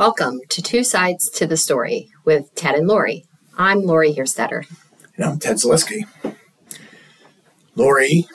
Welcome 0.00 0.40
to 0.48 0.62
Two 0.62 0.82
Sides 0.82 1.28
to 1.32 1.46
the 1.46 1.58
Story 1.58 2.10
with 2.24 2.54
Ted 2.54 2.74
and 2.74 2.88
Lori. 2.88 3.26
I'm 3.58 3.82
Lori 3.82 4.14
Hierstetter. 4.14 4.64
And 5.14 5.26
I'm 5.26 5.38
Ted 5.38 5.56
Zaleski. 5.56 6.06
Lori 7.74 8.26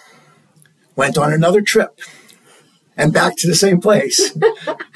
went 0.96 1.18
on 1.18 1.34
another 1.34 1.62
trip 1.62 2.00
and 2.96 3.12
back 3.12 3.36
to 3.38 3.48
the 3.48 3.56
same 3.56 3.82
place. 3.82 4.38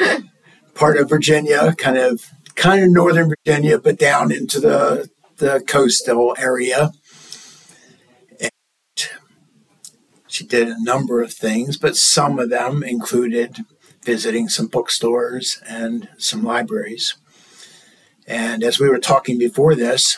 Part 0.75 0.97
of 0.97 1.09
Virginia, 1.09 1.73
kind 1.75 1.97
of 1.97 2.21
kind 2.54 2.83
of 2.83 2.91
northern 2.91 3.29
Virginia, 3.29 3.79
but 3.79 3.97
down 3.97 4.31
into 4.31 4.59
the 4.59 5.09
the 5.38 5.63
coastal 5.65 6.36
area. 6.38 6.91
And 8.39 8.51
she 10.27 10.45
did 10.45 10.67
a 10.67 10.83
number 10.83 11.23
of 11.23 11.33
things, 11.33 11.77
but 11.79 11.97
some 11.97 12.38
of 12.38 12.51
them 12.51 12.83
included 12.83 13.57
visiting 14.10 14.50
some 14.50 14.66
bookstores 14.66 15.62
and 15.70 16.09
some 16.18 16.44
libraries. 16.44 17.13
And 18.26 18.63
as 18.63 18.80
we 18.80 18.90
were 18.90 18.98
talking 18.98 19.38
before 19.38 19.76
this, 19.76 20.17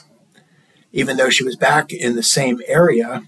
even 0.94 1.18
though 1.18 1.30
she 1.30 1.44
was 1.44 1.58
back 1.58 1.92
in 1.92 2.16
the 2.16 2.24
same 2.24 2.62
area, 2.68 3.24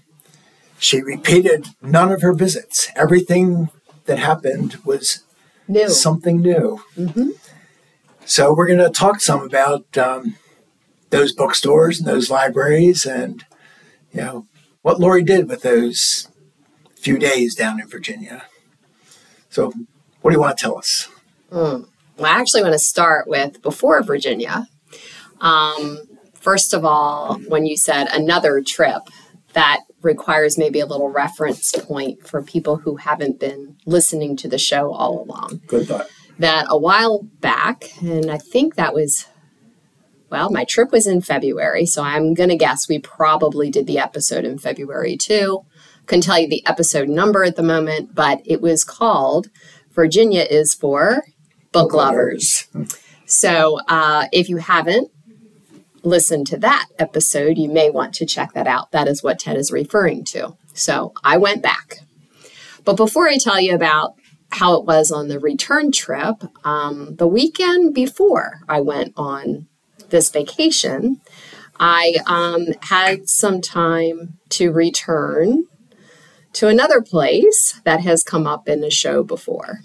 she 0.78 1.02
repeated 1.02 1.66
none 1.82 2.10
of 2.10 2.22
her 2.22 2.32
visits. 2.32 2.88
Everything 2.96 3.68
that 4.06 4.18
happened 4.18 4.76
was 4.86 5.24
New. 5.68 5.90
something 5.90 6.40
new. 6.40 6.80
Mm-hmm. 6.96 7.32
So 8.24 8.54
we're 8.54 8.66
going 8.66 8.78
to 8.78 8.88
talk 8.88 9.20
some 9.20 9.42
about 9.42 9.98
um, 9.98 10.36
those 11.10 11.34
bookstores 11.34 11.98
and 11.98 12.08
those 12.08 12.30
libraries, 12.30 13.04
and 13.04 13.44
you 14.14 14.22
know 14.22 14.46
what 14.80 14.98
Lori 14.98 15.22
did 15.22 15.46
with 15.46 15.60
those 15.60 16.28
few 16.94 17.18
days 17.18 17.54
down 17.54 17.78
in 17.82 17.86
Virginia. 17.86 18.44
So, 19.50 19.74
what 20.24 20.30
do 20.30 20.36
you 20.36 20.40
want 20.40 20.56
to 20.56 20.62
tell 20.62 20.78
us? 20.78 21.06
Mm. 21.52 21.86
Well, 22.16 22.32
I 22.32 22.40
actually 22.40 22.62
want 22.62 22.72
to 22.72 22.78
start 22.78 23.28
with 23.28 23.60
before 23.60 24.02
Virginia. 24.02 24.66
Um, 25.42 25.98
first 26.32 26.72
of 26.72 26.82
all, 26.82 27.38
when 27.46 27.66
you 27.66 27.76
said 27.76 28.06
another 28.10 28.62
trip, 28.66 29.02
that 29.52 29.80
requires 30.00 30.56
maybe 30.56 30.80
a 30.80 30.86
little 30.86 31.10
reference 31.10 31.72
point 31.72 32.26
for 32.26 32.42
people 32.42 32.76
who 32.76 32.96
haven't 32.96 33.38
been 33.38 33.76
listening 33.84 34.34
to 34.38 34.48
the 34.48 34.56
show 34.56 34.94
all 34.94 35.22
along. 35.22 35.60
Good 35.66 35.88
thought. 35.88 36.08
That 36.38 36.68
a 36.70 36.78
while 36.78 37.24
back, 37.40 37.92
and 38.00 38.30
I 38.30 38.38
think 38.38 38.76
that 38.76 38.94
was, 38.94 39.26
well, 40.30 40.48
my 40.48 40.64
trip 40.64 40.90
was 40.90 41.06
in 41.06 41.20
February, 41.20 41.84
so 41.84 42.02
I'm 42.02 42.32
going 42.32 42.48
to 42.48 42.56
guess 42.56 42.88
we 42.88 42.98
probably 42.98 43.70
did 43.70 43.86
the 43.86 43.98
episode 43.98 44.46
in 44.46 44.56
February 44.56 45.18
too. 45.18 45.66
Couldn't 46.06 46.22
tell 46.22 46.38
you 46.38 46.48
the 46.48 46.66
episode 46.66 47.08
number 47.08 47.44
at 47.44 47.56
the 47.56 47.62
moment, 47.62 48.14
but 48.14 48.40
it 48.44 48.60
was 48.60 48.84
called 48.84 49.48
Virginia 49.94 50.42
is 50.42 50.74
for 50.74 51.24
Book, 51.72 51.92
lovers. 51.92 52.68
So 53.26 53.80
uh, 53.88 54.26
if 54.32 54.48
you 54.48 54.58
haven't, 54.58 55.10
listened 56.04 56.46
to 56.48 56.58
that 56.58 56.86
episode, 56.98 57.58
you 57.58 57.68
may 57.68 57.90
want 57.90 58.14
to 58.14 58.26
check 58.26 58.52
that 58.52 58.66
out. 58.66 58.92
That 58.92 59.08
is 59.08 59.22
what 59.22 59.38
Ted 59.38 59.56
is 59.56 59.72
referring 59.72 60.24
to. 60.26 60.56
So 60.74 61.14
I 61.24 61.38
went 61.38 61.62
back. 61.62 61.98
But 62.84 62.96
before 62.96 63.28
I 63.28 63.38
tell 63.38 63.58
you 63.60 63.74
about 63.74 64.14
how 64.50 64.74
it 64.74 64.84
was 64.84 65.10
on 65.10 65.28
the 65.28 65.40
return 65.40 65.90
trip, 65.90 66.44
um, 66.64 67.16
the 67.16 67.26
weekend 67.26 67.94
before 67.94 68.60
I 68.68 68.80
went 68.80 69.14
on 69.16 69.66
this 70.10 70.30
vacation, 70.30 71.20
I 71.80 72.16
um, 72.26 72.66
had 72.82 73.28
some 73.28 73.60
time 73.60 74.38
to 74.50 74.70
return 74.70 75.64
to 76.54 76.68
another 76.68 77.02
place 77.02 77.80
that 77.84 78.00
has 78.00 78.22
come 78.22 78.46
up 78.46 78.68
in 78.68 78.80
the 78.80 78.90
show 78.90 79.22
before. 79.22 79.80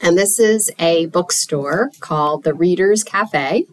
And 0.00 0.18
this 0.18 0.38
is 0.38 0.70
a 0.78 1.06
bookstore 1.06 1.90
called 2.00 2.44
the 2.44 2.54
Reader's 2.54 3.02
Cafe. 3.02 3.66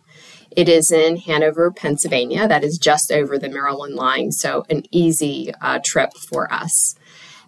It 0.56 0.70
is 0.70 0.92
in 0.92 1.18
Hanover, 1.18 1.72
Pennsylvania. 1.72 2.48
That 2.48 2.64
is 2.64 2.78
just 2.78 3.12
over 3.12 3.38
the 3.38 3.50
Maryland 3.50 3.96
line, 3.96 4.32
so 4.32 4.66
an 4.70 4.84
easy 4.92 5.54
uh, 5.62 5.80
trip 5.84 6.14
for 6.14 6.52
us. 6.52 6.96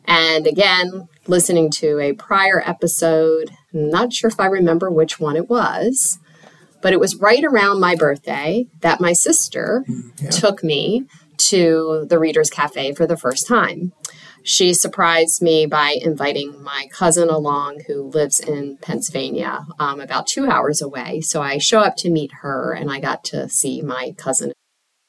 And 0.06 0.47
again, 0.47 1.07
listening 1.28 1.69
to 1.72 2.00
a 2.00 2.13
prior 2.13 2.62
episode, 2.66 3.51
not 3.72 4.13
sure 4.13 4.29
if 4.29 4.39
I 4.39 4.47
remember 4.47 4.89
which 4.89 5.19
one 5.19 5.35
it 5.35 5.50
was, 5.50 6.19
but 6.81 6.94
it 6.94 7.00
was 7.00 7.16
right 7.16 7.44
around 7.44 7.79
my 7.79 7.95
birthday 7.95 8.66
that 8.81 9.00
my 9.00 9.13
sister 9.13 9.85
mm, 9.88 10.12
yeah. 10.22 10.29
took 10.31 10.63
me 10.63 11.06
to 11.38 12.06
the 12.09 12.19
Reader's 12.19 12.50
Cafe 12.50 12.94
for 12.94 13.06
the 13.06 13.18
first 13.18 13.47
time 13.47 13.94
she 14.44 14.74
surprised 14.74 15.41
me 15.41 15.66
by 15.66 15.97
inviting 16.02 16.62
my 16.62 16.88
cousin 16.91 17.29
along 17.29 17.81
who 17.88 18.09
lives 18.09 18.40
in 18.40 18.78
Pennsylvania, 18.78 19.66
um, 19.79 20.00
about 20.00 20.28
two 20.28 20.47
hours 20.47 20.81
away. 20.81 21.22
So 21.22 21.41
I 21.41 21.57
show 21.57 21.79
up 21.79 21.96
to 21.97 22.09
meet 22.09 22.31
her 22.41 22.74
and 22.74 22.91
I 22.91 23.00
got 23.00 23.24
to 23.25 23.50
see 23.50 23.81
my 23.81 24.13
cousin. 24.18 24.51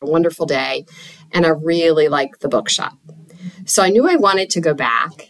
A 0.02 0.10
wonderful 0.10 0.46
day, 0.46 0.84
and 1.30 1.46
I 1.46 1.50
really 1.50 2.08
like 2.08 2.40
the 2.40 2.48
bookshop. 2.48 2.98
So 3.66 3.84
I 3.84 3.90
knew 3.90 4.08
I 4.08 4.16
wanted 4.16 4.50
to 4.50 4.60
go 4.60 4.74
back. 4.74 5.28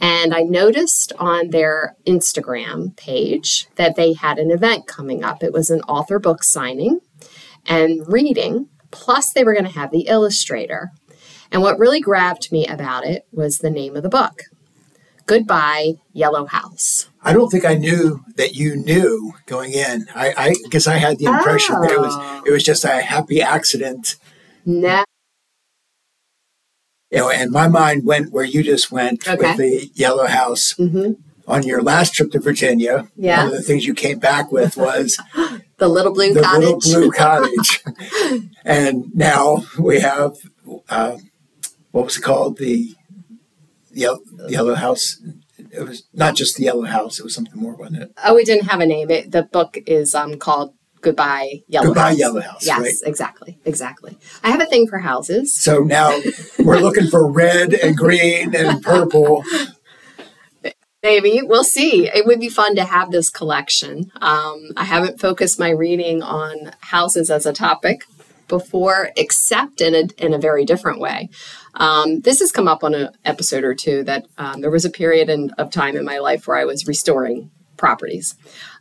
And 0.00 0.34
I 0.34 0.42
noticed 0.42 1.12
on 1.18 1.50
their 1.50 1.96
Instagram 2.06 2.96
page 2.96 3.66
that 3.76 3.96
they 3.96 4.12
had 4.12 4.38
an 4.38 4.50
event 4.50 4.86
coming 4.86 5.24
up. 5.24 5.42
It 5.42 5.52
was 5.52 5.70
an 5.70 5.82
author 5.82 6.18
book 6.18 6.44
signing 6.44 7.00
and 7.66 8.04
reading, 8.06 8.68
plus, 8.90 9.32
they 9.32 9.44
were 9.44 9.54
going 9.54 9.64
to 9.64 9.70
have 9.70 9.90
the 9.90 10.06
illustrator. 10.08 10.90
And 11.50 11.62
what 11.62 11.78
really 11.78 12.00
grabbed 12.00 12.52
me 12.52 12.66
about 12.66 13.04
it 13.04 13.26
was 13.32 13.58
the 13.58 13.70
name 13.70 13.96
of 13.96 14.02
the 14.02 14.08
book 14.08 14.44
Goodbye, 15.28 15.96
Yellow 16.14 16.46
House. 16.46 17.10
I 17.22 17.34
don't 17.34 17.50
think 17.50 17.66
I 17.66 17.74
knew 17.74 18.24
that 18.36 18.54
you 18.54 18.74
knew 18.76 19.34
going 19.44 19.72
in. 19.72 20.06
I, 20.14 20.32
I 20.34 20.54
guess 20.70 20.86
I 20.86 20.94
had 20.94 21.18
the 21.18 21.26
impression 21.26 21.76
oh. 21.76 21.82
that 21.82 21.90
it 21.90 22.00
was 22.00 22.14
oh. 22.16 22.42
it 22.46 22.50
was 22.50 22.64
just 22.64 22.82
a 22.82 23.02
happy 23.02 23.42
accident. 23.42 24.16
No. 24.64 25.04
You 27.10 27.18
know, 27.18 27.30
and 27.30 27.50
my 27.50 27.68
mind 27.68 28.06
went 28.06 28.32
where 28.32 28.44
you 28.44 28.62
just 28.62 28.90
went 28.90 29.28
okay. 29.28 29.36
with 29.36 29.56
the 29.58 29.90
Yellow 29.94 30.26
House. 30.26 30.74
Mm-hmm. 30.78 31.12
On 31.46 31.62
your 31.62 31.80
last 31.82 32.12
trip 32.12 32.30
to 32.32 32.40
Virginia, 32.40 33.08
yeah. 33.16 33.44
one 33.44 33.46
of 33.46 33.52
the 33.52 33.62
things 33.62 33.86
you 33.86 33.94
came 33.94 34.18
back 34.18 34.52
with 34.52 34.76
was 34.76 35.18
the 35.78 35.88
little 35.88 36.12
blue 36.12 36.34
the 36.34 36.42
cottage. 36.42 36.62
little 36.62 36.80
blue 36.80 37.10
cottage. 37.16 37.82
and 38.66 39.14
now 39.14 39.64
we 39.78 40.00
have 40.00 40.36
uh, 40.90 41.16
what 41.98 42.04
was 42.04 42.16
it 42.16 42.22
called? 42.22 42.58
The 42.58 42.94
Yellow, 43.90 44.20
Yellow 44.48 44.76
House. 44.76 45.20
It 45.58 45.82
was 45.82 46.06
not 46.12 46.36
just 46.36 46.56
the 46.56 46.62
Yellow 46.64 46.84
House. 46.84 47.18
It 47.18 47.24
was 47.24 47.34
something 47.34 47.60
more, 47.60 47.74
wasn't 47.74 48.02
it? 48.02 48.12
Oh, 48.24 48.36
it 48.36 48.46
didn't 48.46 48.68
have 48.68 48.78
a 48.78 48.86
name. 48.86 49.10
It, 49.10 49.32
the 49.32 49.42
book 49.42 49.76
is 49.84 50.14
um, 50.14 50.38
called 50.38 50.74
Goodbye 51.00 51.62
Yellow 51.66 51.88
Goodbye 51.88 52.10
House. 52.10 52.18
Yellow 52.18 52.40
House. 52.40 52.64
Yes, 52.64 52.80
right? 52.80 52.94
exactly, 53.04 53.58
exactly. 53.64 54.16
I 54.44 54.50
have 54.52 54.60
a 54.60 54.66
thing 54.66 54.86
for 54.86 54.98
houses. 54.98 55.60
So 55.60 55.80
now 55.80 56.16
we're 56.60 56.78
looking 56.78 57.08
for 57.08 57.28
red 57.28 57.74
and 57.74 57.96
green 57.96 58.54
and 58.54 58.80
purple. 58.80 59.42
Maybe 61.02 61.40
we'll 61.42 61.64
see. 61.64 62.06
It 62.06 62.26
would 62.26 62.38
be 62.38 62.48
fun 62.48 62.76
to 62.76 62.84
have 62.84 63.10
this 63.10 63.28
collection. 63.28 64.12
Um, 64.20 64.70
I 64.76 64.84
haven't 64.84 65.20
focused 65.20 65.58
my 65.58 65.70
reading 65.70 66.22
on 66.22 66.70
houses 66.80 67.28
as 67.28 67.44
a 67.44 67.52
topic 67.52 68.04
before, 68.48 69.10
except 69.16 69.80
in 69.80 69.94
a 69.94 70.24
in 70.24 70.34
a 70.34 70.38
very 70.38 70.64
different 70.64 71.00
way. 71.00 71.28
Um, 71.78 72.20
this 72.20 72.40
has 72.40 72.52
come 72.52 72.68
up 72.68 72.84
on 72.84 72.94
an 72.94 73.10
episode 73.24 73.64
or 73.64 73.74
two 73.74 74.02
that 74.04 74.26
um, 74.36 74.60
there 74.60 74.70
was 74.70 74.84
a 74.84 74.90
period 74.90 75.30
in, 75.30 75.50
of 75.52 75.70
time 75.70 75.96
in 75.96 76.04
my 76.04 76.18
life 76.18 76.46
where 76.46 76.58
I 76.58 76.64
was 76.64 76.86
restoring 76.86 77.50
properties, 77.76 78.34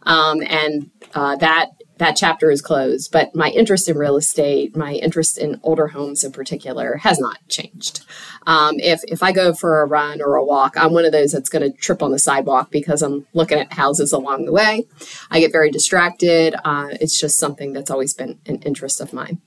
um, 0.04 0.42
and 0.42 0.90
uh, 1.14 1.36
that 1.38 1.70
that 1.98 2.16
chapter 2.16 2.52
is 2.52 2.62
closed. 2.62 3.12
But 3.12 3.36
my 3.36 3.50
interest 3.50 3.90
in 3.90 3.98
real 3.98 4.18
estate, 4.18 4.76
my 4.76 4.94
interest 4.94 5.38
in 5.38 5.60
older 5.64 5.88
homes 5.88 6.24
in 6.24 6.32
particular, 6.32 6.98
has 6.98 7.20
not 7.20 7.38
changed. 7.48 8.06
Um, 8.46 8.76
if 8.80 9.02
if 9.08 9.24
I 9.24 9.32
go 9.32 9.54
for 9.54 9.82
a 9.82 9.86
run 9.86 10.22
or 10.22 10.36
a 10.36 10.44
walk, 10.44 10.76
I'm 10.78 10.94
one 10.94 11.06
of 11.06 11.12
those 11.12 11.32
that's 11.32 11.50
going 11.50 11.72
to 11.72 11.78
trip 11.78 12.04
on 12.04 12.12
the 12.12 12.20
sidewalk 12.20 12.72
because 12.72 13.02
I'm 13.02 13.26
looking 13.34 13.60
at 13.60 13.74
houses 13.74 14.12
along 14.12 14.46
the 14.46 14.52
way. 14.54 14.86
I 15.32 15.40
get 15.40 15.52
very 15.52 15.72
distracted. 15.72 16.56
Uh, 16.64 16.90
it's 17.00 17.20
just 17.20 17.38
something 17.38 17.74
that's 17.74 17.92
always 17.92 18.14
been 18.14 18.40
an 18.46 18.62
interest 18.64 19.02
of 19.02 19.14
mine. 19.14 19.42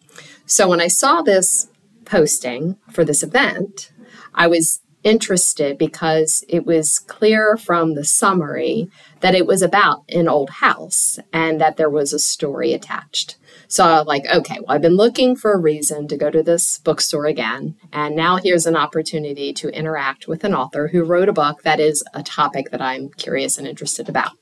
So 0.46 0.69
when 0.69 0.81
I 0.81 0.88
saw 0.88 1.23
this 1.23 1.69
posting 2.11 2.77
for 2.91 3.05
this 3.05 3.23
event, 3.23 3.93
I 4.35 4.49
was 4.49 4.81
interested 5.03 5.79
because 5.79 6.45
it 6.49 6.67
was 6.67 6.99
clear 6.99 7.57
from 7.57 7.95
the 7.95 8.05
summary 8.05 8.91
that 9.21 9.35
it 9.35 9.47
was 9.47 9.62
about 9.62 10.05
an 10.11 10.29
old 10.29 10.51
house 10.51 11.19
and 11.33 11.61
that 11.61 11.77
there 11.77 11.89
was 11.89 12.12
a 12.12 12.19
story 12.19 12.75
attached. 12.75 13.37
So 13.67 13.85
I 13.85 13.99
was 13.99 14.07
like, 14.07 14.27
okay, 14.27 14.59
well, 14.59 14.75
I've 14.75 14.83
been 14.83 14.97
looking 14.97 15.37
for 15.37 15.53
a 15.53 15.59
reason 15.59 16.09
to 16.09 16.17
go 16.17 16.31
to 16.31 16.43
this 16.43 16.79
bookstore 16.79 17.27
again. 17.27 17.77
And 17.93 18.17
now 18.17 18.37
here's 18.37 18.67
an 18.67 18.77
opportunity 18.77 19.53
to 19.55 19.69
interact 19.69 20.29
with 20.29 20.45
an 20.45 20.55
author 20.55 20.89
who 20.89 21.05
wrote 21.05 21.29
a 21.29 21.33
book 21.33 21.63
that 21.63 21.81
is 21.81 22.05
a 22.13 22.23
topic 22.23 22.71
that 22.73 22.83
I'm 22.83 23.11
curious 23.11 23.56
and 23.56 23.67
interested 23.67 24.09
about. 24.09 24.33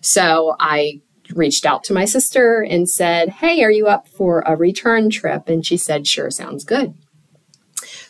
So 0.00 0.56
I 0.58 1.00
reached 1.34 1.66
out 1.66 1.84
to 1.84 1.92
my 1.92 2.04
sister 2.04 2.62
and 2.62 2.88
said, 2.88 3.28
Hey, 3.28 3.62
are 3.62 3.70
you 3.70 3.86
up 3.86 4.08
for 4.08 4.42
a 4.46 4.56
return 4.56 5.10
trip? 5.10 5.48
And 5.48 5.64
she 5.64 5.76
said, 5.76 6.06
Sure, 6.06 6.30
sounds 6.30 6.64
good. 6.64 6.94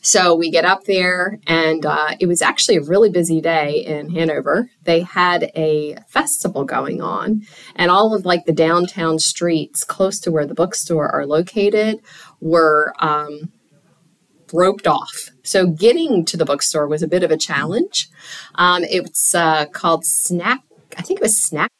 So 0.02 0.34
we 0.34 0.50
get 0.50 0.64
up 0.64 0.84
there, 0.84 1.38
and 1.46 1.84
uh, 1.84 2.16
it 2.18 2.26
was 2.26 2.40
actually 2.40 2.76
a 2.76 2.82
really 2.82 3.10
busy 3.10 3.40
day 3.40 3.84
in 3.84 4.10
Hanover. 4.10 4.70
They 4.84 5.00
had 5.02 5.50
a 5.54 5.96
festival 6.08 6.64
going 6.64 7.02
on, 7.02 7.42
and 7.76 7.90
all 7.90 8.14
of 8.14 8.24
like 8.24 8.46
the 8.46 8.52
downtown 8.52 9.18
streets 9.18 9.84
close 9.84 10.18
to 10.20 10.32
where 10.32 10.46
the 10.46 10.54
bookstore 10.54 11.08
are 11.08 11.26
located 11.26 12.00
were 12.40 12.94
um, 12.98 13.52
roped 14.52 14.86
off. 14.86 15.30
So 15.42 15.66
getting 15.66 16.24
to 16.26 16.36
the 16.36 16.46
bookstore 16.46 16.88
was 16.88 17.02
a 17.02 17.08
bit 17.08 17.22
of 17.22 17.30
a 17.30 17.36
challenge. 17.36 18.08
Um, 18.54 18.84
it's 18.84 19.34
uh, 19.34 19.66
called 19.66 20.06
Snack, 20.06 20.60
I 20.96 21.02
think 21.02 21.20
it 21.20 21.22
was 21.22 21.38
Snack 21.38 21.70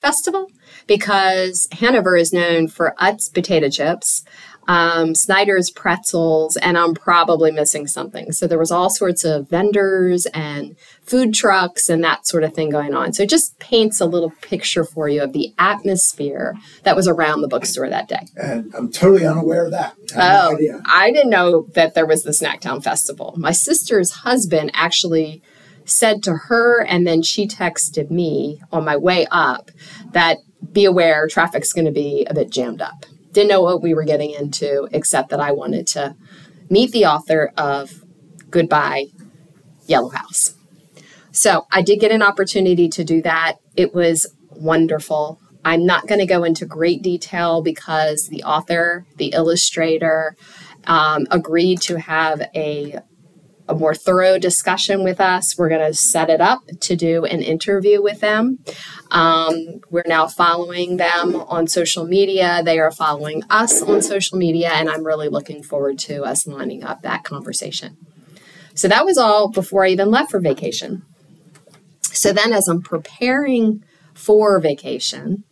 Festival, 0.00 0.50
because 0.86 1.68
Hanover 1.72 2.16
is 2.16 2.32
known 2.32 2.68
for 2.68 2.94
Utz 2.98 3.32
potato 3.32 3.68
chips 3.68 4.24
um, 4.68 5.14
Snyder's 5.14 5.70
pretzels, 5.70 6.56
and 6.56 6.76
I'm 6.76 6.94
probably 6.94 7.52
missing 7.52 7.86
something. 7.86 8.32
So 8.32 8.46
there 8.46 8.58
was 8.58 8.70
all 8.70 8.90
sorts 8.90 9.24
of 9.24 9.48
vendors 9.48 10.26
and 10.26 10.76
food 11.02 11.34
trucks 11.34 11.88
and 11.88 12.02
that 12.02 12.26
sort 12.26 12.42
of 12.42 12.54
thing 12.54 12.70
going 12.70 12.94
on. 12.94 13.12
So 13.12 13.22
it 13.22 13.30
just 13.30 13.58
paints 13.58 14.00
a 14.00 14.06
little 14.06 14.32
picture 14.40 14.84
for 14.84 15.08
you 15.08 15.22
of 15.22 15.32
the 15.32 15.54
atmosphere 15.58 16.54
that 16.82 16.96
was 16.96 17.06
around 17.06 17.42
the 17.42 17.48
bookstore 17.48 17.88
that 17.88 18.08
day. 18.08 18.26
And 18.36 18.74
I'm 18.74 18.90
totally 18.90 19.26
unaware 19.26 19.66
of 19.66 19.70
that. 19.70 19.94
I 20.16 20.46
oh, 20.46 20.56
no 20.58 20.82
I 20.86 21.12
didn't 21.12 21.30
know 21.30 21.62
that 21.74 21.94
there 21.94 22.06
was 22.06 22.24
the 22.24 22.32
Snacktown 22.32 22.82
Festival. 22.82 23.34
My 23.36 23.52
sister's 23.52 24.10
husband 24.10 24.72
actually 24.74 25.42
said 25.84 26.20
to 26.24 26.34
her, 26.34 26.82
and 26.82 27.06
then 27.06 27.22
she 27.22 27.46
texted 27.46 28.10
me 28.10 28.60
on 28.72 28.84
my 28.84 28.96
way 28.96 29.24
up 29.30 29.70
that 30.10 30.38
be 30.72 30.84
aware 30.84 31.26
traffic's 31.28 31.72
going 31.72 31.84
to 31.84 31.92
be 31.92 32.26
a 32.28 32.34
bit 32.34 32.50
jammed 32.50 32.82
up 32.82 33.06
didn't 33.36 33.50
know 33.50 33.60
what 33.60 33.82
we 33.82 33.92
were 33.92 34.04
getting 34.04 34.30
into, 34.30 34.88
except 34.92 35.28
that 35.28 35.40
I 35.40 35.52
wanted 35.52 35.86
to 35.88 36.16
meet 36.70 36.90
the 36.92 37.04
author 37.04 37.52
of 37.58 38.02
Goodbye 38.50 39.08
Yellow 39.86 40.08
House. 40.08 40.54
So 41.32 41.66
I 41.70 41.82
did 41.82 42.00
get 42.00 42.12
an 42.12 42.22
opportunity 42.22 42.88
to 42.88 43.04
do 43.04 43.20
that. 43.22 43.58
It 43.76 43.94
was 43.94 44.26
wonderful. 44.48 45.38
I'm 45.66 45.84
not 45.84 46.06
going 46.06 46.20
to 46.20 46.26
go 46.26 46.44
into 46.44 46.64
great 46.64 47.02
detail 47.02 47.60
because 47.60 48.28
the 48.28 48.42
author, 48.42 49.04
the 49.16 49.34
illustrator, 49.34 50.34
um, 50.86 51.26
agreed 51.30 51.82
to 51.82 51.98
have 51.98 52.40
a 52.54 53.00
a 53.68 53.74
more 53.74 53.94
thorough 53.94 54.38
discussion 54.38 55.02
with 55.02 55.20
us. 55.20 55.56
We're 55.58 55.68
going 55.68 55.86
to 55.86 55.94
set 55.94 56.30
it 56.30 56.40
up 56.40 56.60
to 56.80 56.96
do 56.96 57.24
an 57.24 57.42
interview 57.42 58.02
with 58.02 58.20
them. 58.20 58.58
Um, 59.10 59.80
we're 59.90 60.04
now 60.06 60.26
following 60.26 60.96
them 60.96 61.36
on 61.36 61.66
social 61.66 62.04
media. 62.06 62.62
They 62.64 62.78
are 62.78 62.90
following 62.90 63.42
us 63.50 63.82
on 63.82 64.02
social 64.02 64.38
media, 64.38 64.70
and 64.70 64.88
I'm 64.88 65.04
really 65.04 65.28
looking 65.28 65.62
forward 65.62 65.98
to 66.00 66.22
us 66.22 66.46
lining 66.46 66.84
up 66.84 67.02
that 67.02 67.24
conversation. 67.24 67.96
So 68.74 68.88
that 68.88 69.04
was 69.04 69.18
all 69.18 69.50
before 69.50 69.84
I 69.84 69.88
even 69.88 70.10
left 70.10 70.30
for 70.30 70.40
vacation. 70.40 71.02
So 72.02 72.32
then, 72.32 72.52
as 72.52 72.68
I'm 72.68 72.82
preparing 72.82 73.82
for 74.14 74.58
vacation, 74.60 75.44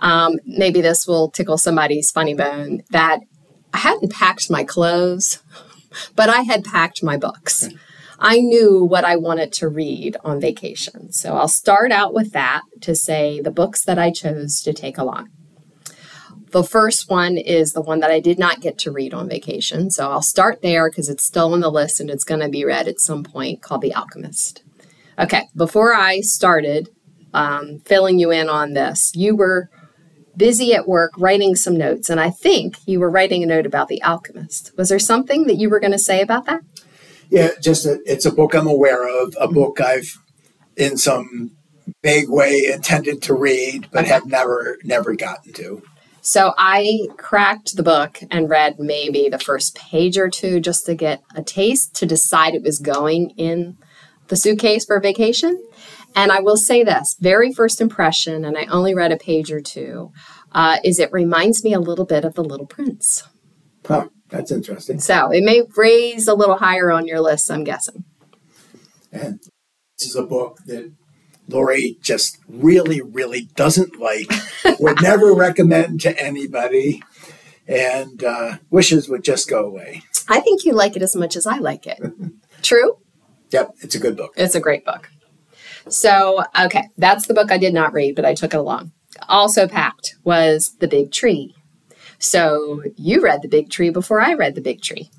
um, 0.00 0.38
maybe 0.44 0.80
this 0.80 1.06
will 1.06 1.30
tickle 1.30 1.58
somebody's 1.58 2.10
funny 2.10 2.34
bone 2.34 2.82
that 2.90 3.20
I 3.72 3.78
hadn't 3.78 4.12
packed 4.12 4.50
my 4.50 4.64
clothes 4.64 5.42
but 6.14 6.28
I 6.28 6.42
had 6.42 6.64
packed 6.64 7.02
my 7.02 7.16
books. 7.16 7.68
I 8.18 8.38
knew 8.38 8.84
what 8.84 9.04
I 9.04 9.16
wanted 9.16 9.52
to 9.54 9.68
read 9.68 10.16
on 10.24 10.40
vacation. 10.40 11.12
So 11.12 11.36
I'll 11.36 11.48
start 11.48 11.92
out 11.92 12.12
with 12.12 12.32
that 12.32 12.62
to 12.80 12.94
say 12.94 13.40
the 13.40 13.50
books 13.50 13.84
that 13.84 13.98
I 13.98 14.10
chose 14.10 14.60
to 14.62 14.72
take 14.72 14.98
along. 14.98 15.30
The 16.50 16.64
first 16.64 17.10
one 17.10 17.36
is 17.36 17.74
the 17.74 17.82
one 17.82 18.00
that 18.00 18.10
I 18.10 18.20
did 18.20 18.38
not 18.38 18.60
get 18.60 18.78
to 18.78 18.90
read 18.90 19.12
on 19.12 19.28
vacation. 19.28 19.90
So 19.90 20.10
I'll 20.10 20.22
start 20.22 20.62
there 20.62 20.90
because 20.90 21.08
it's 21.08 21.24
still 21.24 21.52
on 21.52 21.60
the 21.60 21.70
list 21.70 22.00
and 22.00 22.10
it's 22.10 22.24
going 22.24 22.40
to 22.40 22.48
be 22.48 22.64
read 22.64 22.88
at 22.88 23.00
some 23.00 23.22
point 23.22 23.62
called 23.62 23.82
The 23.82 23.94
Alchemist. 23.94 24.62
Okay, 25.18 25.42
before 25.54 25.94
I 25.94 26.20
started 26.20 26.88
um, 27.34 27.80
filling 27.80 28.18
you 28.18 28.30
in 28.30 28.48
on 28.48 28.72
this, 28.72 29.12
you 29.14 29.36
were 29.36 29.68
busy 30.38 30.72
at 30.72 30.88
work 30.88 31.12
writing 31.18 31.54
some 31.54 31.76
notes, 31.76 32.08
and 32.08 32.18
I 32.20 32.30
think 32.30 32.78
you 32.86 33.00
were 33.00 33.10
writing 33.10 33.42
a 33.42 33.46
note 33.46 33.66
about 33.66 33.88
The 33.88 34.02
Alchemist. 34.02 34.72
Was 34.78 34.88
there 34.88 34.98
something 34.98 35.46
that 35.46 35.56
you 35.56 35.68
were 35.68 35.80
going 35.80 35.92
to 35.92 35.98
say 35.98 36.22
about 36.22 36.46
that? 36.46 36.62
Yeah, 37.28 37.50
just 37.60 37.84
a, 37.84 38.00
it's 38.06 38.24
a 38.24 38.32
book 38.32 38.54
I'm 38.54 38.66
aware 38.66 39.06
of, 39.06 39.34
a 39.38 39.46
mm-hmm. 39.46 39.54
book 39.54 39.80
I've 39.80 40.16
in 40.76 40.96
some 40.96 41.56
vague 42.02 42.30
way 42.30 42.70
intended 42.72 43.20
to 43.22 43.34
read, 43.34 43.88
but 43.92 44.04
okay. 44.04 44.14
have 44.14 44.26
never 44.26 44.78
never 44.84 45.14
gotten 45.14 45.52
to. 45.54 45.82
So 46.20 46.52
I 46.58 47.08
cracked 47.16 47.76
the 47.76 47.82
book 47.82 48.20
and 48.30 48.50
read 48.50 48.78
maybe 48.78 49.28
the 49.28 49.38
first 49.38 49.74
page 49.74 50.18
or 50.18 50.28
two 50.28 50.60
just 50.60 50.84
to 50.86 50.94
get 50.94 51.22
a 51.34 51.42
taste 51.42 51.94
to 51.96 52.06
decide 52.06 52.54
it 52.54 52.62
was 52.62 52.78
going 52.78 53.30
in 53.30 53.78
the 54.28 54.36
suitcase 54.36 54.84
for 54.84 55.00
vacation. 55.00 55.62
And 56.14 56.32
I 56.32 56.40
will 56.40 56.56
say 56.56 56.82
this 56.82 57.16
very 57.20 57.52
first 57.52 57.80
impression, 57.80 58.44
and 58.44 58.56
I 58.56 58.64
only 58.66 58.94
read 58.94 59.12
a 59.12 59.16
page 59.16 59.52
or 59.52 59.60
two, 59.60 60.12
uh, 60.52 60.78
is 60.84 60.98
it 60.98 61.12
reminds 61.12 61.62
me 61.62 61.72
a 61.72 61.80
little 61.80 62.04
bit 62.04 62.24
of 62.24 62.34
The 62.34 62.42
Little 62.42 62.66
Prince. 62.66 63.24
Huh, 63.86 64.08
that's 64.28 64.50
interesting. 64.50 65.00
So 65.00 65.30
it 65.30 65.42
may 65.44 65.62
raise 65.76 66.28
a 66.28 66.34
little 66.34 66.56
higher 66.56 66.90
on 66.90 67.06
your 67.06 67.20
list, 67.20 67.50
I'm 67.50 67.64
guessing. 67.64 68.04
And 69.12 69.40
this 69.98 70.08
is 70.08 70.16
a 70.16 70.22
book 70.22 70.58
that 70.66 70.92
Lori 71.48 71.98
just 72.02 72.38
really, 72.48 73.00
really 73.00 73.48
doesn't 73.54 73.98
like, 73.98 74.30
would 74.78 75.02
never 75.02 75.32
recommend 75.32 76.00
to 76.02 76.20
anybody, 76.22 77.02
and 77.66 78.22
uh, 78.22 78.58
wishes 78.70 79.08
would 79.08 79.24
just 79.24 79.48
go 79.48 79.64
away. 79.64 80.02
I 80.28 80.40
think 80.40 80.64
you 80.64 80.72
like 80.72 80.96
it 80.96 81.02
as 81.02 81.16
much 81.16 81.36
as 81.36 81.46
I 81.46 81.58
like 81.58 81.86
it. 81.86 82.00
True? 82.62 82.98
Yep, 83.50 83.76
it's 83.80 83.94
a 83.94 83.98
good 83.98 84.16
book. 84.16 84.34
It's 84.36 84.54
a 84.54 84.60
great 84.60 84.84
book. 84.84 85.10
So, 85.90 86.44
okay, 86.58 86.88
that's 86.96 87.26
the 87.26 87.34
book 87.34 87.50
I 87.50 87.58
did 87.58 87.74
not 87.74 87.92
read, 87.92 88.14
but 88.14 88.24
I 88.24 88.34
took 88.34 88.54
it 88.54 88.58
along. 88.58 88.92
Also 89.28 89.66
packed 89.66 90.16
was 90.24 90.76
The 90.78 90.88
Big 90.88 91.12
Tree. 91.12 91.54
So, 92.18 92.82
you 92.96 93.22
read 93.22 93.42
The 93.42 93.48
Big 93.48 93.70
Tree 93.70 93.90
before 93.90 94.20
I 94.20 94.34
read 94.34 94.54
The 94.54 94.60
Big 94.60 94.82
Tree. 94.82 95.10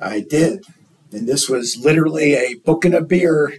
I 0.00 0.20
did. 0.20 0.64
And 1.12 1.26
this 1.26 1.48
was 1.48 1.76
literally 1.76 2.34
a 2.34 2.54
book 2.54 2.84
and 2.84 2.94
a 2.94 3.00
beer 3.00 3.54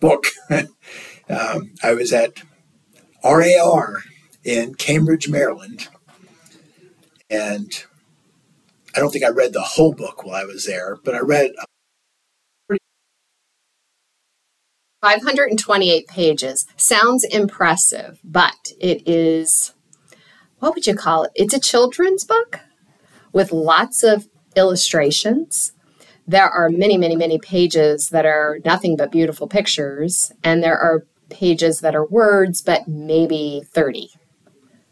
book. 0.00 0.26
um, 0.50 1.72
I 1.82 1.94
was 1.94 2.12
at 2.12 2.42
RAR 3.24 3.98
in 4.44 4.74
Cambridge, 4.74 5.28
Maryland. 5.28 5.88
And 7.28 7.70
I 8.94 9.00
don't 9.00 9.10
think 9.10 9.24
I 9.24 9.30
read 9.30 9.52
the 9.52 9.60
whole 9.60 9.92
book 9.92 10.24
while 10.24 10.36
I 10.36 10.44
was 10.44 10.64
there, 10.66 10.96
but 11.04 11.14
I 11.14 11.18
read 11.18 11.50
528 15.00 16.06
pages. 16.08 16.66
Sounds 16.76 17.24
impressive, 17.24 18.18
but 18.24 18.72
it 18.80 19.06
is, 19.06 19.74
what 20.58 20.74
would 20.74 20.86
you 20.86 20.94
call 20.94 21.24
it? 21.24 21.32
It's 21.34 21.54
a 21.54 21.60
children's 21.60 22.24
book 22.24 22.60
with 23.32 23.52
lots 23.52 24.02
of 24.02 24.28
illustrations. 24.56 25.72
There 26.26 26.48
are 26.48 26.68
many, 26.68 26.96
many, 26.96 27.14
many 27.14 27.38
pages 27.38 28.08
that 28.08 28.26
are 28.26 28.58
nothing 28.64 28.96
but 28.96 29.12
beautiful 29.12 29.46
pictures, 29.46 30.32
and 30.42 30.62
there 30.62 30.78
are 30.78 31.06
pages 31.28 31.80
that 31.80 31.94
are 31.94 32.06
words, 32.06 32.62
but 32.62 32.88
maybe 32.88 33.62
30, 33.72 34.10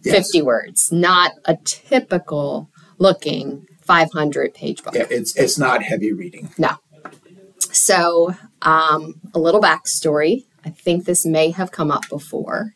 yes. 0.02 0.16
50 0.16 0.42
words, 0.42 0.92
not 0.92 1.32
a 1.44 1.56
typical 1.64 2.68
looking 2.98 3.66
500 3.82 4.54
page 4.54 4.82
book. 4.82 4.94
Yeah, 4.94 5.06
it's, 5.10 5.36
it's 5.36 5.58
not 5.58 5.82
heavy 5.82 6.12
reading. 6.12 6.50
No. 6.58 6.76
So, 7.72 8.36
um, 8.64 9.20
a 9.34 9.38
little 9.38 9.60
backstory. 9.60 10.46
I 10.64 10.70
think 10.70 11.04
this 11.04 11.24
may 11.24 11.50
have 11.50 11.70
come 11.70 11.90
up 11.90 12.08
before, 12.08 12.72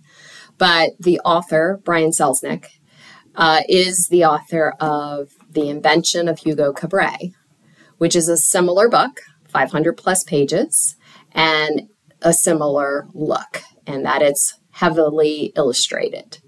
but 0.59 0.91
the 1.01 1.21
author, 1.21 1.81
Brian 1.85 2.11
Selznick, 2.11 2.67
uh, 3.35 3.63
is 3.69 4.09
the 4.09 4.25
author 4.25 4.75
of 4.81 5.31
The 5.51 5.69
Invention 5.69 6.29
of 6.29 6.41
Hugo 6.41 6.73
Cabret, 6.73 7.33
which 7.97 8.15
is 8.15 8.29
a 8.29 8.37
similar 8.37 8.89
book, 8.89 9.21
500 9.49 9.97
plus 9.97 10.23
pages, 10.25 10.97
and 11.33 11.89
a 12.21 12.33
similar 12.33 13.07
look, 13.15 13.63
and 13.87 14.05
that 14.05 14.23
it's 14.23 14.59
heavily 14.73 15.53
illustrated. 15.57 16.39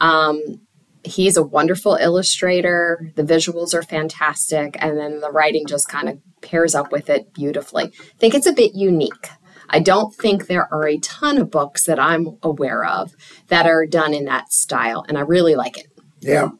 Um, 0.00 0.66
he's 1.04 1.36
a 1.36 1.42
wonderful 1.42 1.96
illustrator. 1.96 3.12
The 3.14 3.22
visuals 3.22 3.74
are 3.74 3.82
fantastic, 3.82 4.76
and 4.80 4.98
then 4.98 5.20
the 5.20 5.30
writing 5.30 5.66
just 5.66 5.88
kind 5.88 6.08
of 6.08 6.18
pairs 6.42 6.74
up 6.74 6.92
with 6.92 7.10
it 7.10 7.32
beautifully. 7.32 7.84
I 7.84 8.18
think 8.18 8.34
it's 8.34 8.46
a 8.46 8.52
bit 8.52 8.74
unique. 8.74 9.28
I 9.68 9.78
don't 9.78 10.14
think 10.14 10.46
there 10.46 10.72
are 10.72 10.86
a 10.86 10.98
ton 10.98 11.38
of 11.38 11.50
books 11.50 11.84
that 11.84 11.98
I'm 11.98 12.36
aware 12.42 12.84
of 12.84 13.12
that 13.48 13.66
are 13.66 13.86
done 13.86 14.14
in 14.14 14.24
that 14.24 14.52
style, 14.52 15.04
and 15.08 15.16
I 15.16 15.22
really 15.22 15.54
like 15.54 15.78
it. 15.78 15.86
Yeah. 16.20 16.50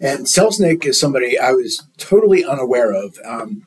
And 0.00 0.26
Selznick 0.26 0.84
is 0.84 1.00
somebody 1.00 1.38
I 1.38 1.52
was 1.52 1.88
totally 1.96 2.44
unaware 2.44 2.92
of. 2.92 3.18
Um, 3.24 3.64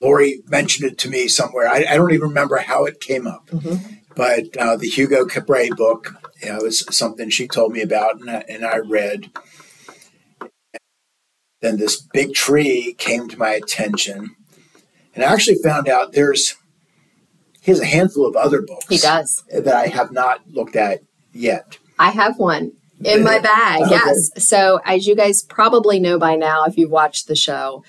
Lori 0.00 0.42
mentioned 0.46 0.92
it 0.92 0.98
to 0.98 1.10
me 1.10 1.26
somewhere. 1.26 1.68
I, 1.68 1.84
I, 1.88 1.96
don't 1.96 2.12
even 2.12 2.28
remember 2.28 2.58
how 2.58 2.84
it 2.84 3.00
came 3.00 3.26
up. 3.26 3.48
Mm-hmm. 3.48 3.94
But 4.18 4.56
uh, 4.56 4.74
the 4.74 4.88
Hugo 4.88 5.26
Cabret 5.26 5.76
book 5.76 6.16
you 6.42 6.48
know, 6.48 6.58
was 6.62 6.84
something 6.94 7.30
she 7.30 7.46
told 7.46 7.72
me 7.72 7.82
about, 7.82 8.20
and 8.20 8.28
I, 8.28 8.44
and 8.48 8.64
I 8.64 8.78
read. 8.78 9.30
then 11.60 11.76
this 11.76 12.00
big 12.00 12.34
tree 12.34 12.96
came 12.98 13.28
to 13.28 13.38
my 13.38 13.50
attention. 13.50 14.34
And 15.14 15.24
I 15.24 15.32
actually 15.32 15.58
found 15.62 15.88
out 15.88 16.14
there's 16.14 16.56
he 17.60 17.70
has 17.70 17.80
a 17.80 17.86
handful 17.86 18.26
of 18.26 18.34
other 18.34 18.60
books. 18.60 18.86
He 18.88 18.98
does. 18.98 19.44
That 19.52 19.76
I 19.76 19.86
have 19.86 20.10
not 20.10 20.40
looked 20.50 20.74
at 20.74 21.02
yet. 21.32 21.78
I 21.96 22.10
have 22.10 22.38
one 22.38 22.72
in 23.04 23.22
my 23.22 23.38
bag. 23.42 23.82
Okay. 23.82 23.90
Yes. 23.92 24.30
So, 24.44 24.80
as 24.84 25.06
you 25.06 25.14
guys 25.14 25.44
probably 25.44 26.00
know 26.00 26.18
by 26.18 26.34
now, 26.34 26.64
if 26.64 26.76
you've 26.76 26.90
watched 26.90 27.28
the 27.28 27.36
show, 27.36 27.84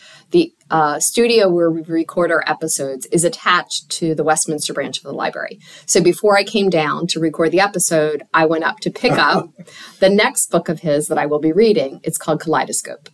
uh, 0.69 0.99
studio 0.99 1.49
where 1.49 1.71
we 1.71 1.81
record 1.81 2.31
our 2.31 2.43
episodes 2.47 3.05
is 3.07 3.23
attached 3.23 3.89
to 3.89 4.13
the 4.13 4.23
Westminster 4.23 4.73
branch 4.73 4.97
of 4.97 5.03
the 5.03 5.13
library. 5.13 5.59
So, 5.85 6.01
before 6.01 6.37
I 6.37 6.43
came 6.43 6.69
down 6.69 7.07
to 7.07 7.19
record 7.19 7.51
the 7.51 7.59
episode, 7.59 8.23
I 8.33 8.45
went 8.45 8.63
up 8.63 8.79
to 8.81 8.91
pick 8.91 9.13
up 9.13 9.49
the 9.99 10.09
next 10.09 10.51
book 10.51 10.69
of 10.69 10.81
his 10.81 11.07
that 11.07 11.17
I 11.17 11.25
will 11.25 11.39
be 11.39 11.51
reading. 11.51 11.99
It's 12.03 12.17
called 12.17 12.41
Kaleidoscope. 12.41 13.09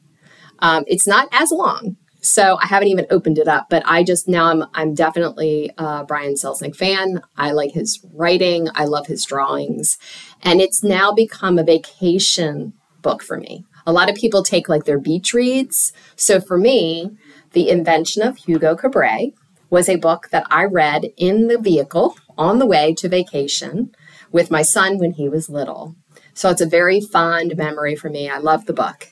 Um, 0.59 0.83
it's 0.87 1.07
not 1.07 1.27
as 1.31 1.51
long. 1.51 1.97
So 2.25 2.57
I 2.59 2.65
haven't 2.65 2.87
even 2.87 3.05
opened 3.11 3.37
it 3.37 3.47
up, 3.47 3.67
but 3.69 3.83
I 3.85 4.03
just 4.03 4.27
now 4.27 4.45
I'm 4.45 4.63
I'm 4.73 4.93
definitely 4.95 5.71
a 5.77 6.03
Brian 6.03 6.33
Selznick 6.33 6.75
fan. 6.75 7.21
I 7.37 7.51
like 7.51 7.71
his 7.73 8.03
writing. 8.13 8.67
I 8.73 8.85
love 8.85 9.05
his 9.05 9.23
drawings, 9.25 9.99
and 10.41 10.59
it's 10.59 10.83
now 10.83 11.11
become 11.11 11.59
a 11.59 11.63
vacation 11.63 12.73
book 13.03 13.21
for 13.21 13.37
me. 13.37 13.63
A 13.85 13.93
lot 13.93 14.09
of 14.09 14.15
people 14.15 14.43
take 14.43 14.67
like 14.67 14.85
their 14.85 14.99
beach 14.99 15.33
reads. 15.33 15.93
So 16.15 16.39
for 16.39 16.57
me, 16.57 17.11
The 17.51 17.69
Invention 17.69 18.21
of 18.23 18.37
Hugo 18.37 18.75
Cabret 18.75 19.33
was 19.69 19.89
a 19.89 19.95
book 19.97 20.29
that 20.31 20.45
I 20.49 20.65
read 20.65 21.05
in 21.17 21.47
the 21.47 21.59
vehicle 21.59 22.17
on 22.37 22.59
the 22.59 22.65
way 22.65 22.93
to 22.95 23.09
vacation 23.09 23.91
with 24.31 24.51
my 24.51 24.61
son 24.61 24.97
when 24.97 25.13
he 25.13 25.29
was 25.29 25.49
little. 25.49 25.95
So 26.33 26.49
it's 26.49 26.61
a 26.61 26.65
very 26.65 26.99
fond 26.99 27.55
memory 27.55 27.95
for 27.95 28.09
me. 28.09 28.29
I 28.29 28.37
love 28.37 28.65
the 28.65 28.73
book. 28.73 29.09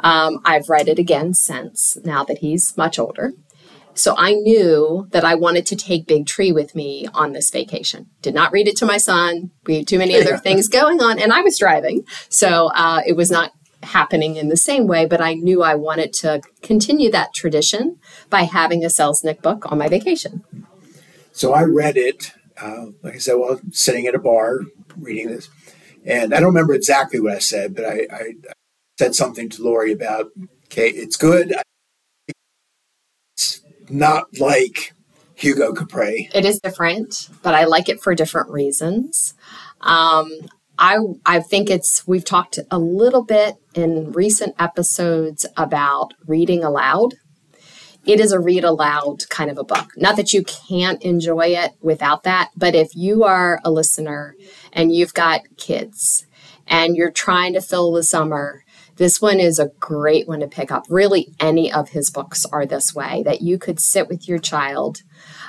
Um, 0.00 0.40
I've 0.44 0.68
read 0.68 0.88
it 0.88 0.98
again 0.98 1.32
since, 1.34 1.96
now 2.04 2.24
that 2.24 2.38
he's 2.38 2.76
much 2.76 2.98
older. 2.98 3.32
So 3.94 4.14
I 4.18 4.34
knew 4.34 5.08
that 5.12 5.24
I 5.24 5.34
wanted 5.36 5.64
to 5.66 5.76
take 5.76 6.06
Big 6.06 6.26
Tree 6.26 6.52
with 6.52 6.74
me 6.74 7.06
on 7.14 7.32
this 7.32 7.48
vacation. 7.50 8.06
Did 8.20 8.34
not 8.34 8.52
read 8.52 8.68
it 8.68 8.76
to 8.78 8.86
my 8.86 8.98
son. 8.98 9.52
We 9.64 9.76
had 9.76 9.88
too 9.88 9.98
many 9.98 10.20
other 10.20 10.36
things 10.36 10.68
going 10.68 11.00
on, 11.00 11.18
and 11.18 11.32
I 11.32 11.40
was 11.40 11.58
driving. 11.58 12.04
So 12.28 12.66
uh, 12.74 13.00
it 13.06 13.16
was 13.16 13.30
not 13.30 13.52
happening 13.82 14.36
in 14.36 14.48
the 14.48 14.56
same 14.56 14.86
way, 14.86 15.06
but 15.06 15.20
I 15.20 15.34
knew 15.34 15.62
I 15.62 15.74
wanted 15.74 16.12
to 16.14 16.40
continue 16.62 17.10
that 17.10 17.34
tradition 17.34 17.98
by 18.30 18.42
having 18.42 18.84
a 18.84 18.88
Selznick 18.88 19.42
book 19.42 19.70
on 19.70 19.78
my 19.78 19.88
vacation. 19.88 20.44
So 21.32 21.52
I 21.52 21.64
read 21.64 21.96
it, 21.96 22.32
uh, 22.60 22.86
like 23.02 23.14
I 23.14 23.18
said, 23.18 23.34
while 23.34 23.60
sitting 23.70 24.06
at 24.06 24.14
a 24.14 24.18
bar 24.18 24.60
reading 24.96 25.28
this. 25.28 25.48
And 26.04 26.32
I 26.32 26.40
don't 26.40 26.48
remember 26.48 26.74
exactly 26.74 27.20
what 27.20 27.34
I 27.34 27.38
said, 27.38 27.74
but 27.74 27.84
I, 27.84 28.06
I 28.10 28.34
said 28.98 29.14
something 29.14 29.48
to 29.50 29.62
Lori 29.62 29.92
about, 29.92 30.30
okay, 30.66 30.88
it's 30.88 31.16
good. 31.16 31.54
It's 33.36 33.60
not 33.90 34.26
like 34.38 34.94
Hugo 35.34 35.74
Cabret. 35.74 36.30
It 36.34 36.44
is 36.44 36.60
different, 36.60 37.28
but 37.42 37.54
I 37.54 37.64
like 37.64 37.88
it 37.88 38.00
for 38.00 38.14
different 38.14 38.50
reasons. 38.50 39.34
Um, 39.82 40.30
I 40.78 40.98
I 41.24 41.40
think 41.40 41.70
it's 41.70 42.06
we've 42.06 42.24
talked 42.24 42.58
a 42.70 42.78
little 42.78 43.24
bit 43.24 43.56
in 43.74 44.12
recent 44.12 44.54
episodes 44.58 45.46
about 45.56 46.14
reading 46.26 46.62
aloud. 46.64 47.14
It 48.04 48.20
is 48.20 48.30
a 48.30 48.38
read 48.38 48.62
aloud 48.62 49.28
kind 49.30 49.50
of 49.50 49.58
a 49.58 49.64
book. 49.64 49.90
Not 49.96 50.16
that 50.16 50.32
you 50.32 50.44
can't 50.44 51.02
enjoy 51.02 51.48
it 51.48 51.72
without 51.80 52.22
that, 52.22 52.50
but 52.56 52.74
if 52.74 52.94
you 52.94 53.24
are 53.24 53.60
a 53.64 53.70
listener 53.70 54.36
and 54.72 54.94
you've 54.94 55.14
got 55.14 55.40
kids 55.56 56.26
and 56.68 56.96
you're 56.96 57.10
trying 57.10 57.52
to 57.54 57.60
fill 57.60 57.92
the 57.92 58.04
summer 58.04 58.62
this 58.96 59.20
one 59.20 59.40
is 59.40 59.58
a 59.58 59.70
great 59.78 60.26
one 60.26 60.40
to 60.40 60.48
pick 60.48 60.72
up. 60.72 60.86
Really, 60.88 61.34
any 61.38 61.70
of 61.70 61.90
his 61.90 62.10
books 62.10 62.46
are 62.46 62.64
this 62.64 62.94
way 62.94 63.22
that 63.24 63.42
you 63.42 63.58
could 63.58 63.78
sit 63.78 64.08
with 64.08 64.26
your 64.26 64.38
child. 64.38 65.02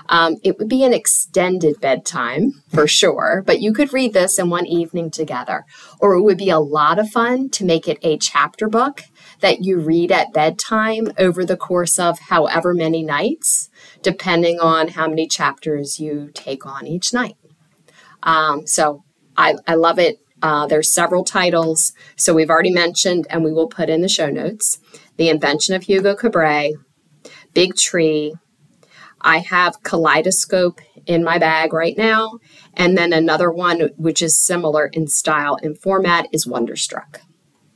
Um, 0.09 0.37
it 0.43 0.57
would 0.57 0.69
be 0.69 0.83
an 0.83 0.93
extended 0.93 1.79
bedtime 1.81 2.63
for 2.69 2.87
sure, 2.87 3.43
but 3.45 3.59
you 3.59 3.73
could 3.73 3.93
read 3.93 4.13
this 4.13 4.39
in 4.39 4.49
one 4.49 4.65
evening 4.65 5.11
together. 5.11 5.65
Or 5.99 6.13
it 6.13 6.21
would 6.21 6.37
be 6.37 6.49
a 6.49 6.59
lot 6.59 6.99
of 6.99 7.09
fun 7.09 7.49
to 7.51 7.65
make 7.65 7.87
it 7.87 7.97
a 8.01 8.17
chapter 8.17 8.67
book 8.67 9.03
that 9.41 9.63
you 9.63 9.79
read 9.79 10.11
at 10.11 10.33
bedtime 10.33 11.11
over 11.17 11.43
the 11.45 11.57
course 11.57 11.99
of 11.99 12.19
however 12.19 12.73
many 12.73 13.03
nights, 13.03 13.69
depending 14.01 14.59
on 14.59 14.89
how 14.89 15.07
many 15.07 15.27
chapters 15.27 15.99
you 15.99 16.31
take 16.33 16.65
on 16.65 16.87
each 16.87 17.13
night. 17.13 17.35
Um, 18.23 18.65
so 18.65 19.03
I, 19.35 19.55
I 19.67 19.75
love 19.75 19.99
it 19.99 20.19
uh, 20.41 20.67
there's 20.67 20.91
several 20.91 21.23
titles. 21.23 21.93
So 22.15 22.33
we've 22.33 22.49
already 22.49 22.71
mentioned, 22.71 23.27
and 23.29 23.43
we 23.43 23.51
will 23.51 23.67
put 23.67 23.89
in 23.89 24.01
the 24.01 24.09
show 24.09 24.29
notes 24.29 24.79
The 25.17 25.29
Invention 25.29 25.75
of 25.75 25.83
Hugo 25.83 26.15
Cabret, 26.15 26.73
Big 27.53 27.75
Tree. 27.75 28.35
I 29.21 29.39
have 29.39 29.83
Kaleidoscope 29.83 30.81
in 31.05 31.24
my 31.24 31.38
bag 31.38 31.74
right 31.74 31.97
now. 31.97 32.39
And 32.75 32.97
then 32.97 33.13
another 33.13 33.51
one, 33.51 33.89
which 33.97 34.21
is 34.21 34.38
similar 34.38 34.88
in 34.88 35.07
style 35.07 35.57
and 35.62 35.77
format, 35.77 36.27
is 36.31 36.45
Wonderstruck. 36.45 37.21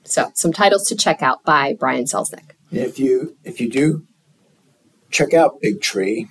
So 0.03 0.31
some 0.33 0.51
titles 0.51 0.87
to 0.87 0.95
check 0.95 1.21
out 1.21 1.43
by 1.43 1.73
Brian 1.73 2.05
Selznick. 2.05 2.51
If 2.71 2.99
you 2.99 3.37
if 3.43 3.59
you 3.59 3.69
do 3.69 4.07
check 5.09 5.33
out 5.33 5.61
Big 5.61 5.81
Tree, 5.81 6.27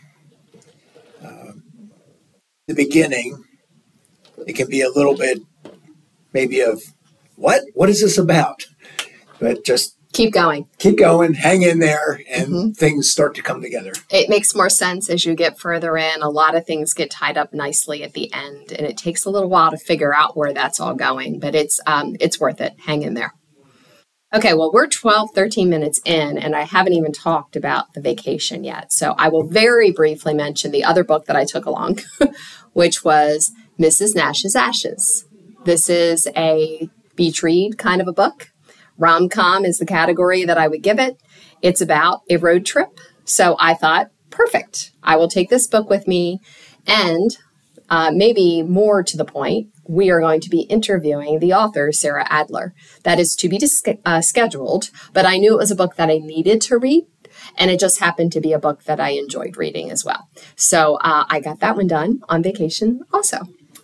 uh, 1.23 1.52
the 2.67 2.75
beginning, 2.75 3.45
it 4.47 4.55
can 4.55 4.69
be 4.69 4.81
a 4.81 4.90
little 4.90 5.17
bit 5.17 5.40
maybe 6.33 6.61
of 6.61 6.83
what? 7.37 7.62
What 7.75 7.88
is 7.88 8.00
this 8.00 8.19
about? 8.19 8.67
But 9.38 9.64
just 9.64 9.97
keep 10.12 10.33
going. 10.33 10.69
Keep 10.79 10.99
going, 10.99 11.35
hang 11.35 11.62
in 11.62 11.79
there, 11.79 12.23
and 12.31 12.49
mm-hmm. 12.49 12.71
things 12.71 13.11
start 13.11 13.35
to 13.37 13.43
come 13.43 13.62
together. 13.62 13.93
It 14.11 14.29
makes 14.29 14.55
more 14.55 14.71
sense 14.71 15.09
as 15.11 15.25
you 15.25 15.35
get 15.35 15.59
further 15.59 15.97
in. 15.97 16.23
A 16.23 16.31
lot 16.31 16.55
of 16.55 16.67
things 16.67 16.95
get 16.95 17.11
tied 17.11 17.38
up 17.38 17.52
nicely 17.52 18.02
at 18.02 18.12
the 18.12 18.33
end, 18.33 18.73
and 18.73 18.87
it 18.87 18.97
takes 18.97 19.25
a 19.25 19.31
little 19.31 19.49
while 19.49 19.71
to 19.71 19.79
figure 19.79 20.14
out 20.14 20.37
where 20.37 20.52
that's 20.52 20.81
all 20.81 20.95
going, 20.95 21.38
but 21.38 21.55
it's 21.55 21.81
um, 21.87 22.17
it's 22.21 22.40
worth 22.40 22.61
it. 22.61 22.75
Hang 22.81 23.02
in 23.02 23.14
there. 23.14 23.35
Okay, 24.33 24.55
well, 24.55 24.71
we're 24.73 24.87
12, 24.87 25.31
13 25.35 25.69
minutes 25.69 26.00
in, 26.05 26.38
and 26.38 26.55
I 26.55 26.62
haven't 26.62 26.93
even 26.93 27.12
talked 27.12 27.57
about 27.57 27.95
the 27.95 28.00
vacation 28.00 28.62
yet. 28.62 28.93
So 28.93 29.17
I 29.19 29.29
will 29.29 29.43
very 29.43 29.90
briefly 29.90 30.35
mention 30.35 30.71
the 30.71 30.85
other 30.85 31.02
book 31.02 31.26
that 31.26 31.35
I 31.35 31.45
took 31.45 31.67
along, 31.67 31.99
which 32.73 33.02
was 33.02 33.50
Mrs. 33.76 34.14
Nash's 34.14 34.55
Ashes. 34.55 35.25
This 35.64 35.90
is 35.90 36.29
a 36.37 36.88
beach 37.17 37.43
read 37.43 37.76
kind 37.76 38.00
of 38.00 38.07
a 38.07 38.12
book. 38.12 38.50
Rom 39.00 39.28
com 39.30 39.64
is 39.64 39.78
the 39.78 39.87
category 39.87 40.45
that 40.45 40.59
I 40.59 40.69
would 40.69 40.83
give 40.83 40.99
it. 40.99 41.21
It's 41.62 41.80
about 41.80 42.21
a 42.28 42.37
road 42.37 42.66
trip. 42.66 43.00
So 43.25 43.57
I 43.59 43.75
thought, 43.75 44.11
perfect. 44.28 44.92
I 45.02 45.16
will 45.16 45.28
take 45.28 45.49
this 45.49 45.66
book 45.66 45.88
with 45.88 46.07
me. 46.07 46.40
And 46.87 47.37
uh, 47.88 48.12
maybe 48.14 48.62
more 48.62 49.02
to 49.02 49.16
the 49.16 49.25
point, 49.25 49.69
we 49.88 50.11
are 50.11 50.21
going 50.21 50.40
to 50.40 50.50
be 50.50 50.61
interviewing 50.62 51.38
the 51.38 51.52
author, 51.52 51.90
Sarah 51.92 52.26
Adler. 52.28 52.75
That 53.02 53.19
is 53.19 53.35
to 53.37 53.49
be 53.49 53.59
uh, 54.04 54.21
scheduled, 54.21 54.90
but 55.12 55.26
I 55.26 55.38
knew 55.38 55.54
it 55.54 55.59
was 55.59 55.73
a 55.73 55.76
book 55.76 55.97
that 55.97 56.11
I 56.11 56.19
needed 56.19 56.61
to 56.62 56.78
read. 56.78 57.07
And 57.57 57.71
it 57.71 57.80
just 57.80 58.00
happened 58.00 58.33
to 58.33 58.40
be 58.40 58.52
a 58.52 58.59
book 58.59 58.85
that 58.85 59.00
I 59.00 59.11
enjoyed 59.11 59.57
reading 59.57 59.90
as 59.90 60.04
well. 60.04 60.28
So 60.57 60.97
uh, 60.97 61.25
I 61.28 61.40
got 61.40 61.61
that 61.61 61.76
one 61.76 61.87
done 61.87 62.21
on 62.28 62.42
vacation 62.42 63.00
also 63.12 63.38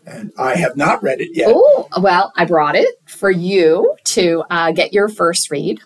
and 0.07 0.33
I 0.39 0.55
have 0.57 0.77
not 0.77 1.03
read 1.03 1.21
it 1.21 1.31
yet. 1.35 1.49
Oh, 1.51 1.89
well, 2.01 2.33
I 2.37 2.45
brought 2.45 2.77
it 2.77 2.95
for 3.07 3.31
you 3.31 3.97
to 4.05 4.45
uh, 4.51 4.73
get 4.73 4.93
your 4.93 5.09
first 5.09 5.51
read. 5.51 5.81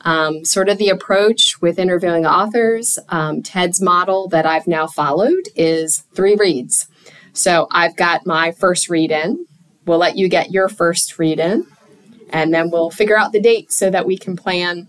Um, 0.00 0.44
sort 0.44 0.68
of 0.68 0.78
the 0.78 0.88
approach 0.88 1.60
with 1.62 1.78
interviewing 1.78 2.26
authors, 2.26 2.98
um, 3.10 3.40
Ted's 3.40 3.80
model 3.80 4.28
that 4.28 4.44
I've 4.44 4.66
now 4.66 4.88
followed 4.88 5.48
is 5.54 6.02
three 6.14 6.34
reads. 6.34 6.88
So 7.34 7.68
I've 7.70 7.96
got 7.96 8.26
my 8.26 8.50
first 8.50 8.90
read 8.90 9.12
in. 9.12 9.46
We'll 9.86 9.98
let 9.98 10.16
you 10.16 10.28
get 10.28 10.50
your 10.50 10.68
first 10.68 11.18
read 11.18 11.38
in, 11.38 11.66
and 12.30 12.52
then 12.52 12.70
we'll 12.70 12.90
figure 12.90 13.16
out 13.16 13.32
the 13.32 13.40
date 13.40 13.72
so 13.72 13.90
that 13.90 14.06
we 14.06 14.18
can 14.18 14.36
plan 14.36 14.88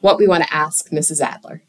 what 0.00 0.18
we 0.18 0.26
want 0.26 0.44
to 0.44 0.54
ask 0.54 0.90
Mrs. 0.90 1.20
Adler. 1.20 1.62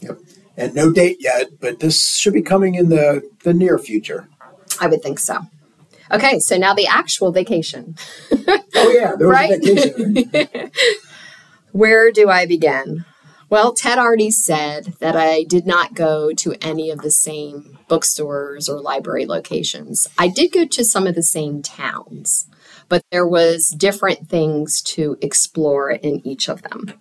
Yep. 0.00 0.18
And 0.56 0.74
no 0.74 0.92
date 0.92 1.16
yet, 1.20 1.48
but 1.60 1.80
this 1.80 2.16
should 2.16 2.32
be 2.32 2.42
coming 2.42 2.74
in 2.74 2.90
the, 2.90 3.28
the 3.44 3.54
near 3.54 3.78
future. 3.78 4.28
I 4.80 4.86
would 4.86 5.02
think 5.02 5.18
so. 5.18 5.40
Okay, 6.10 6.38
so 6.40 6.56
now 6.56 6.74
the 6.74 6.86
actual 6.86 7.32
vacation. 7.32 7.96
oh 8.32 8.92
yeah, 8.92 9.14
there 9.16 9.28
was 9.28 9.36
right? 9.36 9.52
a 9.52 9.58
vacation. 9.58 10.70
Where 11.72 12.10
do 12.10 12.28
I 12.28 12.46
begin? 12.46 13.04
Well, 13.48 13.72
Ted 13.72 13.98
already 13.98 14.30
said 14.30 14.94
that 15.00 15.16
I 15.16 15.42
did 15.42 15.66
not 15.66 15.94
go 15.94 16.32
to 16.32 16.54
any 16.60 16.90
of 16.90 17.00
the 17.00 17.10
same 17.10 17.78
bookstores 17.88 18.68
or 18.68 18.80
library 18.80 19.26
locations. 19.26 20.06
I 20.16 20.28
did 20.28 20.52
go 20.52 20.64
to 20.66 20.84
some 20.84 21.06
of 21.08 21.16
the 21.16 21.22
same 21.22 21.60
towns, 21.60 22.46
but 22.88 23.02
there 23.10 23.26
was 23.26 23.70
different 23.70 24.28
things 24.28 24.80
to 24.82 25.16
explore 25.20 25.90
in 25.90 26.24
each 26.24 26.48
of 26.48 26.62
them. 26.62 26.92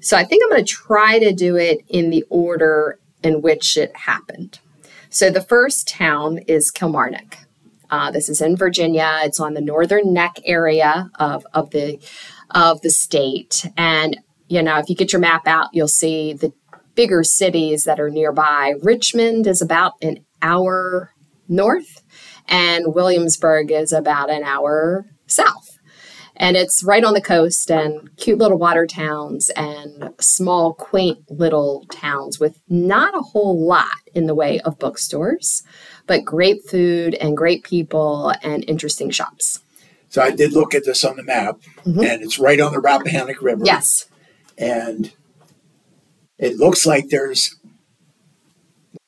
So 0.00 0.16
I 0.16 0.24
think 0.24 0.42
I'm 0.42 0.50
going 0.50 0.64
to 0.64 0.72
try 0.72 1.18
to 1.18 1.32
do 1.32 1.56
it 1.56 1.84
in 1.88 2.08
the 2.08 2.24
order 2.30 2.98
in 3.22 3.42
which 3.42 3.76
it 3.76 3.94
happened. 3.94 4.60
So 5.10 5.30
the 5.30 5.42
first 5.42 5.88
town 5.88 6.38
is 6.48 6.70
Kilmarnock. 6.70 7.47
Uh, 7.90 8.10
this 8.10 8.28
is 8.28 8.40
in 8.40 8.56
Virginia. 8.56 9.20
It's 9.22 9.40
on 9.40 9.54
the 9.54 9.60
northern 9.60 10.12
neck 10.12 10.36
area 10.44 11.10
of, 11.18 11.46
of 11.54 11.70
the 11.70 11.98
of 12.50 12.80
the 12.80 12.90
state. 12.90 13.66
And 13.76 14.18
you 14.48 14.62
know, 14.62 14.78
if 14.78 14.88
you 14.88 14.96
get 14.96 15.12
your 15.12 15.20
map 15.20 15.46
out, 15.46 15.68
you'll 15.72 15.88
see 15.88 16.32
the 16.32 16.52
bigger 16.94 17.22
cities 17.22 17.84
that 17.84 18.00
are 18.00 18.10
nearby. 18.10 18.74
Richmond 18.82 19.46
is 19.46 19.62
about 19.62 19.92
an 20.02 20.24
hour 20.42 21.12
north, 21.46 22.02
and 22.46 22.94
Williamsburg 22.94 23.70
is 23.70 23.92
about 23.92 24.30
an 24.30 24.42
hour 24.42 25.06
south. 25.26 25.78
And 26.34 26.56
it's 26.56 26.84
right 26.84 27.04
on 27.04 27.14
the 27.14 27.20
coast 27.20 27.70
and 27.70 28.16
cute 28.16 28.38
little 28.38 28.58
water 28.58 28.86
towns 28.86 29.50
and 29.50 30.14
small, 30.20 30.72
quaint 30.72 31.18
little 31.28 31.84
towns 31.90 32.38
with 32.38 32.60
not 32.68 33.14
a 33.14 33.22
whole 33.22 33.66
lot 33.66 33.86
in 34.18 34.26
the 34.26 34.34
way 34.34 34.60
of 34.60 34.78
bookstores, 34.78 35.62
but 36.06 36.24
great 36.24 36.62
food 36.68 37.14
and 37.14 37.36
great 37.36 37.62
people 37.64 38.34
and 38.42 38.64
interesting 38.68 39.08
shops. 39.10 39.60
So 40.10 40.20
I 40.22 40.30
did 40.30 40.52
look 40.52 40.74
at 40.74 40.84
this 40.84 41.04
on 41.04 41.16
the 41.16 41.22
map, 41.22 41.60
Mm-hmm. 41.86 42.00
and 42.00 42.22
it's 42.22 42.38
right 42.38 42.60
on 42.60 42.72
the 42.72 42.80
Rappahannock 42.80 43.40
River. 43.40 43.62
Yes. 43.64 44.04
and 44.58 45.12
it 46.38 46.56
looks 46.56 46.84
like 46.86 47.08
there's 47.08 47.56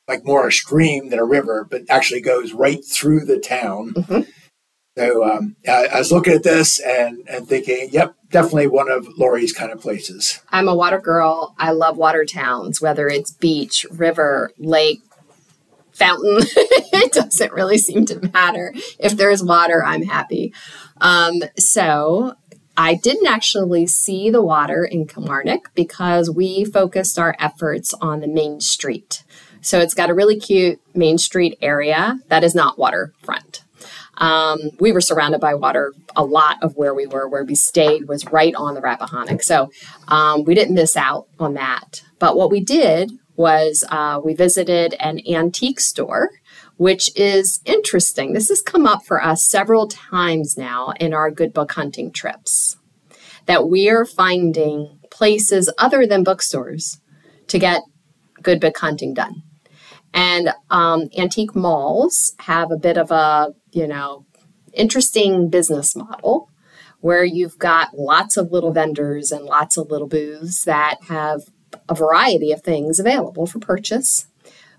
like 0.09 0.25
more 0.25 0.47
a 0.49 0.53
stream 0.53 1.11
than 1.11 1.19
a 1.21 1.25
river, 1.25 1.67
but 1.71 1.83
actually 1.89 2.21
goes 2.21 2.53
right 2.53 2.85
through 2.85 3.25
the 3.25 3.39
town. 3.39 3.93
Mhm. 3.95 4.27
So 5.01 5.25
um, 5.25 5.57
I, 5.67 5.87
I 5.87 5.99
was 5.99 6.13
looking 6.13 6.35
at 6.35 6.43
this 6.43 6.79
and, 6.79 7.27
and 7.27 7.49
thinking, 7.49 7.89
yep, 7.91 8.15
definitely 8.31 8.67
one 8.67 8.91
of 8.91 9.09
Lori's 9.17 9.53
kind 9.53 9.73
of 9.73 9.81
places. 9.81 10.41
I'm 10.51 10.69
a 10.69 10.75
water 10.75 10.99
girl. 10.99 11.55
I 11.59 11.71
love 11.71 11.97
water 11.97 12.27
towns, 12.27 12.83
whether 12.83 13.09
it's 13.09 13.31
beach, 13.31 13.87
river, 13.91 14.53
lake, 14.59 15.01
fountain. 15.93 16.37
it 16.57 17.13
doesn't 17.13 17.53
really 17.53 17.79
seem 17.79 18.05
to 18.07 18.31
matter. 18.35 18.75
If 18.99 19.17
there's 19.17 19.43
water, 19.43 19.83
I'm 19.83 20.03
happy. 20.03 20.53
Um, 21.01 21.45
so 21.59 22.35
I 22.77 22.97
didn't 22.97 23.27
actually 23.27 23.87
see 23.87 24.29
the 24.29 24.43
water 24.43 24.85
in 24.85 25.07
Kilmarnock 25.07 25.75
because 25.75 26.29
we 26.29 26.67
focused 26.67 27.19
our 27.19 27.35
efforts 27.39 27.95
on 28.03 28.21
the 28.21 28.29
main 28.29 28.61
street. 28.61 29.25
So 29.63 29.79
it's 29.79 29.95
got 29.95 30.11
a 30.11 30.15
really 30.15 30.39
cute 30.39 30.79
main 30.95 31.17
street 31.17 31.57
area 31.63 32.21
that 32.29 32.45
is 32.45 32.55
not 32.55 32.79
waterfront. 32.79 33.63
Um, 34.21 34.71
we 34.79 34.93
were 34.93 35.01
surrounded 35.01 35.41
by 35.41 35.55
water. 35.55 35.93
A 36.15 36.25
lot 36.25 36.57
of 36.63 36.77
where 36.77 36.95
we 36.95 37.07
were, 37.07 37.29
where 37.29 37.45
we 37.45 37.55
stayed, 37.55 38.07
was 38.07 38.27
right 38.27 38.55
on 38.55 38.75
the 38.75 38.81
Rappahannock. 38.81 39.43
So 39.43 39.71
um, 40.09 40.45
we 40.45 40.55
didn't 40.55 40.75
miss 40.75 40.97
out 40.97 41.27
on 41.39 41.55
that. 41.55 42.03
But 42.19 42.37
what 42.37 42.51
we 42.51 42.61
did 42.61 43.11
was 43.37 43.83
uh, 43.89 44.21
we 44.23 44.35
visited 44.35 44.95
an 45.01 45.21
antique 45.27 45.81
store, 45.81 46.31
which 46.77 47.11
is 47.17 47.61
interesting. 47.65 48.35
This 48.35 48.51
has 48.51 48.61
come 48.61 48.87
up 48.87 49.05
for 49.05 49.23
us 49.23 49.49
several 49.49 49.89
times 49.89 50.59
now 50.59 50.93
in 51.01 51.15
our 51.15 51.31
good 51.31 51.55
book 51.55 51.73
hunting 51.73 52.13
trips. 52.13 52.77
That 53.47 53.69
we 53.69 53.89
are 53.89 54.05
finding 54.05 54.99
places 55.11 55.73
other 55.79 56.07
than 56.07 56.23
bookstores 56.23 57.01
to 57.49 57.59
get 57.59 57.83
good 58.43 58.61
book 58.61 58.77
hunting 58.77 59.15
done. 59.15 59.43
And 60.13 60.51
um, 60.71 61.09
antique 61.17 61.55
malls 61.55 62.35
have 62.41 62.71
a 62.71 62.77
bit 62.77 62.99
of 62.99 63.11
a, 63.11 63.55
you 63.71 63.87
know, 63.87 64.27
interesting 64.73 65.49
business 65.49 65.95
model 65.95 66.49
where 67.01 67.25
you've 67.25 67.59
got 67.59 67.97
lots 67.97 68.37
of 68.37 68.53
little 68.53 68.73
vendors 68.73 69.33
and 69.33 69.45
lots 69.45 69.77
of 69.77 69.91
little 69.91 70.09
booths 70.09 70.65
that 70.65 70.97
have 71.09 71.43
a 71.89 71.95
variety 71.95 72.53
of 72.53 72.63
things 72.63 72.99
available 72.99 73.47
for 73.47 73.59
purchase, 73.59 74.27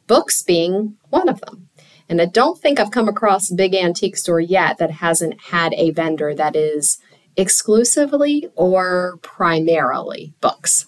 books 0.07 0.43
being 0.43 0.97
one 1.09 1.27
of 1.27 1.41
them. 1.41 1.69
And 2.07 2.21
I 2.21 2.25
don't 2.25 2.59
think 2.59 2.79
I've 2.79 2.91
come 2.91 3.07
across 3.07 3.49
a 3.49 3.55
big 3.55 3.73
antique 3.73 4.17
store 4.17 4.39
yet 4.39 4.77
that 4.77 4.91
hasn't 4.91 5.41
had 5.45 5.73
a 5.75 5.91
vendor 5.91 6.35
that 6.35 6.55
is 6.55 6.99
exclusively 7.37 8.49
or 8.55 9.17
primarily 9.21 10.33
books. 10.41 10.87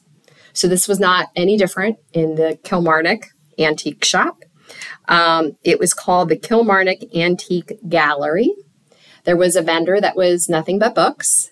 So 0.52 0.68
this 0.68 0.88
was 0.88 1.00
not 1.00 1.30
any 1.36 1.58
different 1.58 1.98
in 2.12 2.36
the 2.36 2.60
Kilmarnock 2.64 3.30
Antique 3.60 4.04
Shop. 4.04 4.44
Um, 5.08 5.58
it 5.64 5.80
was 5.80 5.94
called 5.94 6.30
the 6.30 6.38
Kilmarnock 6.38 7.00
Antique 7.16 7.80
Gallery. 7.88 8.54
There 9.26 9.38
was 9.38 9.56
a 9.56 9.62
vendor 9.62 10.00
that 10.02 10.16
was 10.16 10.50
nothing 10.50 10.80
but 10.80 10.96
books, 10.96 11.52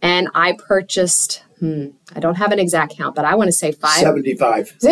and 0.00 0.28
I 0.34 0.56
purchased. 0.56 1.44
Hmm, 1.58 1.88
I 2.14 2.20
don't 2.20 2.36
have 2.36 2.52
an 2.52 2.58
exact 2.58 2.96
count, 2.96 3.14
but 3.14 3.24
I 3.24 3.34
want 3.34 3.48
to 3.48 3.52
say 3.52 3.72
five. 3.72 4.00
75. 4.00 4.76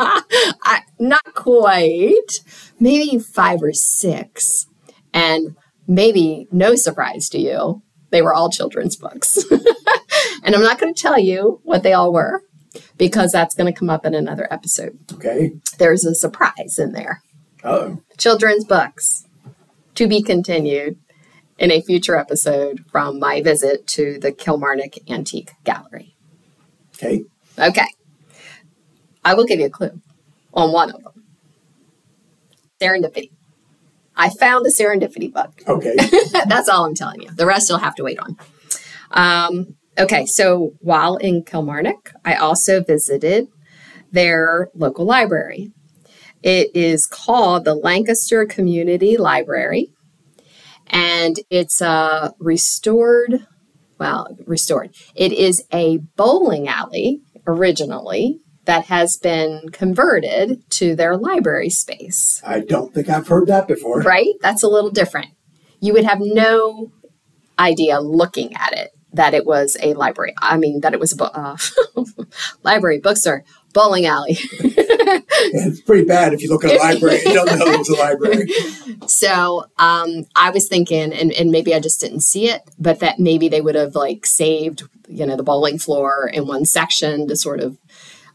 I, 0.00 0.82
not 0.98 1.34
quite. 1.34 2.40
Maybe 2.80 3.18
five 3.18 3.62
or 3.62 3.72
six, 3.72 4.66
and 5.12 5.56
maybe 5.86 6.48
no 6.50 6.74
surprise 6.74 7.28
to 7.30 7.38
you, 7.38 7.82
they 8.10 8.22
were 8.22 8.34
all 8.34 8.50
children's 8.50 8.96
books. 8.96 9.38
and 10.44 10.54
I'm 10.54 10.62
not 10.62 10.78
going 10.78 10.92
to 10.92 11.00
tell 11.00 11.18
you 11.18 11.60
what 11.64 11.82
they 11.82 11.92
all 11.92 12.12
were 12.12 12.42
because 13.00 13.32
that's 13.32 13.54
going 13.54 13.72
to 13.72 13.76
come 13.76 13.88
up 13.88 14.04
in 14.04 14.14
another 14.14 14.46
episode. 14.52 14.98
Okay. 15.14 15.52
There's 15.78 16.04
a 16.04 16.14
surprise 16.14 16.78
in 16.78 16.92
there. 16.92 17.22
Oh, 17.64 18.02
Children's 18.18 18.66
books 18.66 19.26
to 19.94 20.06
be 20.06 20.22
continued 20.22 20.98
in 21.58 21.70
a 21.70 21.80
future 21.80 22.14
episode 22.16 22.84
from 22.92 23.18
my 23.18 23.40
visit 23.40 23.86
to 23.86 24.18
the 24.18 24.30
Kilmarnock 24.32 24.96
Antique 25.08 25.52
Gallery. 25.64 26.14
okay. 26.94 27.24
Okay. 27.58 27.86
I 29.24 29.32
will 29.32 29.46
give 29.46 29.60
you 29.60 29.66
a 29.66 29.70
clue 29.70 29.98
on 30.52 30.70
one 30.70 30.90
of 30.90 31.02
them. 31.02 31.24
Serendipity. 32.82 33.30
I 34.14 34.28
found 34.28 34.66
a 34.66 34.70
serendipity 34.70 35.32
book. 35.32 35.52
Okay. 35.66 35.96
That's 36.46 36.68
all 36.68 36.84
I'm 36.84 36.94
telling 36.94 37.22
you. 37.22 37.30
The 37.30 37.46
rest 37.46 37.70
you'll 37.70 37.78
have 37.78 37.94
to 37.94 38.04
wait 38.04 38.18
on. 38.18 38.36
Um, 39.10 39.76
okay, 39.98 40.26
so 40.26 40.72
while 40.80 41.16
in 41.16 41.44
Kilmarnock, 41.44 42.12
I 42.24 42.34
also 42.34 42.82
visited 42.82 43.48
their 44.12 44.68
local 44.74 45.04
library. 45.04 45.72
It 46.42 46.74
is 46.74 47.06
called 47.06 47.64
the 47.64 47.74
Lancaster 47.74 48.46
Community 48.46 49.16
Library, 49.16 49.92
and 50.86 51.36
it's 51.50 51.80
a 51.80 52.32
restored, 52.38 53.46
well, 53.98 54.36
restored. 54.46 54.94
It 55.14 55.32
is 55.32 55.62
a 55.72 55.98
bowling 56.16 56.66
alley 56.66 57.20
originally 57.46 58.40
that 58.64 58.86
has 58.86 59.16
been 59.16 59.68
converted 59.70 60.62
to 60.70 60.94
their 60.94 61.16
library 61.16 61.70
space 61.70 62.42
I 62.46 62.60
don't 62.60 62.94
think 62.94 63.08
I've 63.08 63.26
heard 63.26 63.48
that 63.48 63.66
before. 63.66 64.02
right? 64.02 64.34
That's 64.40 64.62
a 64.62 64.68
little 64.68 64.90
different. 64.90 65.28
You 65.80 65.92
would 65.94 66.04
have 66.04 66.20
no 66.20 66.92
idea 67.58 68.00
looking 68.00 68.54
at 68.54 68.72
it 68.72 68.90
that 69.12 69.34
it 69.34 69.44
was 69.44 69.76
a 69.82 69.94
library. 69.94 70.34
I 70.40 70.56
mean, 70.56 70.80
that 70.80 70.92
it 70.92 71.00
was 71.00 71.12
a 71.12 71.16
bo- 71.16 71.24
uh, 71.24 71.56
library, 72.62 72.98
bookstore, 73.00 73.44
bowling 73.72 74.06
alley. 74.06 74.38
It's 75.42 75.80
pretty 75.80 76.04
bad 76.04 76.32
if 76.32 76.42
you 76.42 76.48
look 76.48 76.64
at 76.64 76.72
a 76.72 76.78
library 76.78 77.20
and 77.24 77.34
don't 77.34 77.46
know 77.46 77.64
it's 77.66 77.88
a 77.88 77.94
library. 77.94 78.48
so 79.06 79.64
um, 79.78 80.26
I 80.36 80.50
was 80.50 80.68
thinking, 80.68 81.12
and, 81.12 81.32
and 81.32 81.50
maybe 81.50 81.74
I 81.74 81.80
just 81.80 82.00
didn't 82.00 82.20
see 82.20 82.48
it, 82.48 82.62
but 82.78 83.00
that 83.00 83.18
maybe 83.18 83.48
they 83.48 83.60
would 83.60 83.74
have 83.74 83.94
like 83.94 84.26
saved, 84.26 84.82
you 85.08 85.26
know, 85.26 85.36
the 85.36 85.42
bowling 85.42 85.78
floor 85.78 86.30
in 86.32 86.46
one 86.46 86.64
section 86.64 87.26
to 87.28 87.36
sort 87.36 87.60
of 87.60 87.78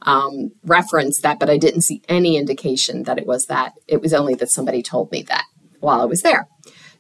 um, 0.02 0.52
reference 0.64 1.20
that, 1.22 1.40
but 1.40 1.50
I 1.50 1.58
didn't 1.58 1.82
see 1.82 2.02
any 2.10 2.38
indication 2.38 3.04
that 3.04 3.18
it 3.18 3.26
was 3.26 3.46
that. 3.48 3.74
It 3.88 4.02
was 4.02 4.14
only 4.14 4.36
that 4.36 4.52
somebody 4.52 4.82
told 4.82 5.12
me 5.12 5.24
that 5.24 5.46
while 5.80 6.02
I 6.02 6.06
was 6.06 6.22
there. 6.22 6.48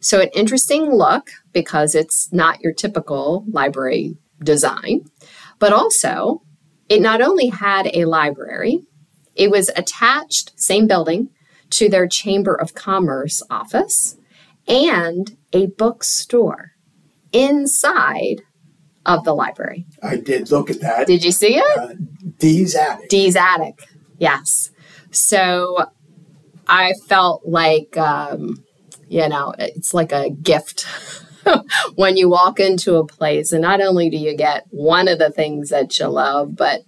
So, 0.05 0.21
an 0.21 0.29
interesting 0.35 0.91
look 0.93 1.31
because 1.51 1.95
it's 1.95 2.31
not 2.31 2.61
your 2.61 2.73
typical 2.73 3.43
library 3.51 4.19
design, 4.43 5.05
but 5.57 5.73
also 5.73 6.43
it 6.87 7.01
not 7.01 7.23
only 7.23 7.47
had 7.47 7.89
a 7.91 8.05
library, 8.05 8.81
it 9.33 9.49
was 9.49 9.69
attached, 9.69 10.51
same 10.59 10.85
building, 10.85 11.29
to 11.71 11.89
their 11.89 12.07
Chamber 12.07 12.53
of 12.53 12.75
Commerce 12.75 13.41
office 13.49 14.15
and 14.67 15.35
a 15.53 15.65
bookstore 15.65 16.73
inside 17.31 18.43
of 19.07 19.23
the 19.23 19.33
library. 19.33 19.87
I 20.03 20.17
did 20.17 20.51
look 20.51 20.69
at 20.69 20.81
that. 20.81 21.07
Did 21.07 21.23
you 21.23 21.31
see 21.31 21.55
it? 21.57 21.79
Uh, 21.79 21.95
Dee's 22.37 22.75
Attic. 22.75 23.09
Dee's 23.09 23.35
Attic. 23.35 23.87
Yes. 24.19 24.69
So 25.09 25.87
I 26.67 26.93
felt 27.07 27.41
like, 27.47 27.97
um, 27.97 28.64
you 29.07 29.27
know, 29.29 29.53
it's 29.59 29.93
like 29.93 30.11
a 30.11 30.29
gift 30.29 30.85
when 31.95 32.17
you 32.17 32.29
walk 32.29 32.59
into 32.59 32.95
a 32.95 33.05
place, 33.05 33.51
and 33.51 33.61
not 33.61 33.81
only 33.81 34.09
do 34.09 34.17
you 34.17 34.35
get 34.35 34.65
one 34.69 35.07
of 35.07 35.19
the 35.19 35.29
things 35.31 35.69
that 35.69 35.97
you 35.99 36.07
love, 36.07 36.55
but 36.55 36.81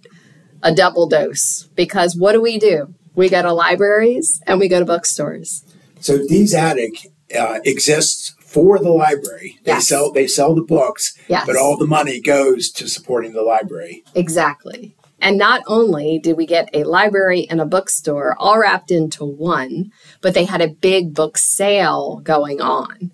a 0.62 0.74
double 0.74 1.06
dose. 1.08 1.68
Because 1.74 2.16
what 2.16 2.32
do 2.32 2.40
we 2.42 2.58
do? 2.58 2.94
We 3.14 3.28
go 3.28 3.42
to 3.42 3.52
libraries 3.52 4.40
and 4.46 4.58
we 4.60 4.68
go 4.68 4.78
to 4.80 4.84
bookstores. 4.84 5.64
So 6.00 6.18
Dee's 6.26 6.54
Attic 6.54 7.12
uh, 7.36 7.58
exists 7.64 8.34
for 8.40 8.78
the 8.78 8.90
library. 8.90 9.58
They 9.64 9.72
Yes. 9.72 9.88
sell 9.88 10.10
they 10.12 10.26
sell 10.26 10.54
the 10.54 10.62
books, 10.62 11.16
Yes. 11.28 11.44
but 11.46 11.56
all 11.56 11.76
the 11.76 11.86
money 11.86 12.20
goes 12.20 12.70
to 12.72 12.88
supporting 12.88 13.32
the 13.32 13.42
library. 13.42 14.04
Exactly. 14.14 14.94
And 15.20 15.36
not 15.36 15.62
only 15.66 16.18
did 16.18 16.36
we 16.36 16.46
get 16.46 16.68
a 16.72 16.84
library 16.84 17.46
and 17.50 17.60
a 17.60 17.66
bookstore 17.66 18.36
all 18.38 18.58
wrapped 18.58 18.90
into 18.90 19.24
one, 19.24 19.90
but 20.20 20.34
they 20.34 20.44
had 20.44 20.60
a 20.60 20.68
big 20.68 21.14
book 21.14 21.36
sale 21.36 22.20
going 22.22 22.60
on. 22.60 23.10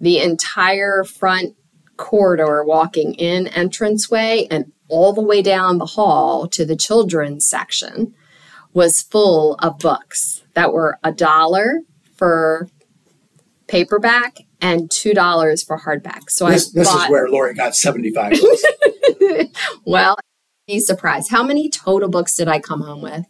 The 0.00 0.20
entire 0.20 1.02
front 1.02 1.56
corridor 1.96 2.64
walking 2.64 3.14
in 3.14 3.48
entranceway 3.48 4.46
and 4.50 4.72
all 4.88 5.12
the 5.12 5.22
way 5.22 5.42
down 5.42 5.78
the 5.78 5.86
hall 5.86 6.46
to 6.48 6.64
the 6.64 6.76
children's 6.76 7.46
section 7.46 8.14
was 8.72 9.02
full 9.02 9.54
of 9.56 9.78
books 9.78 10.44
that 10.54 10.72
were 10.72 10.98
a 11.02 11.12
dollar 11.12 11.80
for 12.14 12.68
paperback 13.66 14.38
and 14.60 14.90
two 14.90 15.14
dollars 15.14 15.62
for 15.62 15.80
hardback. 15.80 16.30
So 16.30 16.48
this, 16.48 16.68
I 16.68 16.78
this 16.80 16.88
bought, 16.88 17.04
is 17.04 17.10
where 17.10 17.28
Lori 17.28 17.54
got 17.54 17.74
seventy 17.74 18.12
five. 18.12 18.38
well, 19.84 20.16
be 20.68 20.78
surprised. 20.78 21.30
How 21.30 21.42
many 21.42 21.68
total 21.68 22.08
books 22.08 22.34
did 22.34 22.46
I 22.46 22.60
come 22.60 22.82
home 22.82 23.00
with? 23.00 23.24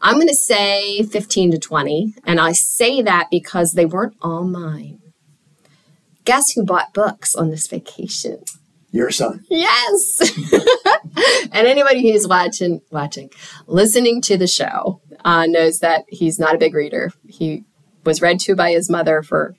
I'm 0.00 0.14
going 0.14 0.28
to 0.28 0.34
say 0.34 1.02
15 1.02 1.50
to 1.50 1.58
20. 1.58 2.14
And 2.24 2.40
I 2.40 2.52
say 2.52 3.02
that 3.02 3.28
because 3.30 3.72
they 3.72 3.84
weren't 3.84 4.16
all 4.22 4.44
mine. 4.44 5.00
Guess 6.24 6.52
who 6.52 6.64
bought 6.64 6.94
books 6.94 7.34
on 7.34 7.50
this 7.50 7.66
vacation? 7.66 8.44
Your 8.92 9.10
son. 9.10 9.44
Yes. 9.50 10.20
and 11.52 11.66
anybody 11.66 12.10
who's 12.10 12.28
watching, 12.28 12.80
watching, 12.90 13.30
listening 13.66 14.22
to 14.22 14.36
the 14.36 14.46
show 14.46 15.00
uh, 15.24 15.46
knows 15.46 15.80
that 15.80 16.04
he's 16.08 16.38
not 16.38 16.54
a 16.54 16.58
big 16.58 16.74
reader. 16.74 17.12
He 17.28 17.64
was 18.04 18.22
read 18.22 18.38
to 18.40 18.54
by 18.54 18.70
his 18.70 18.88
mother 18.88 19.22
for 19.22 19.56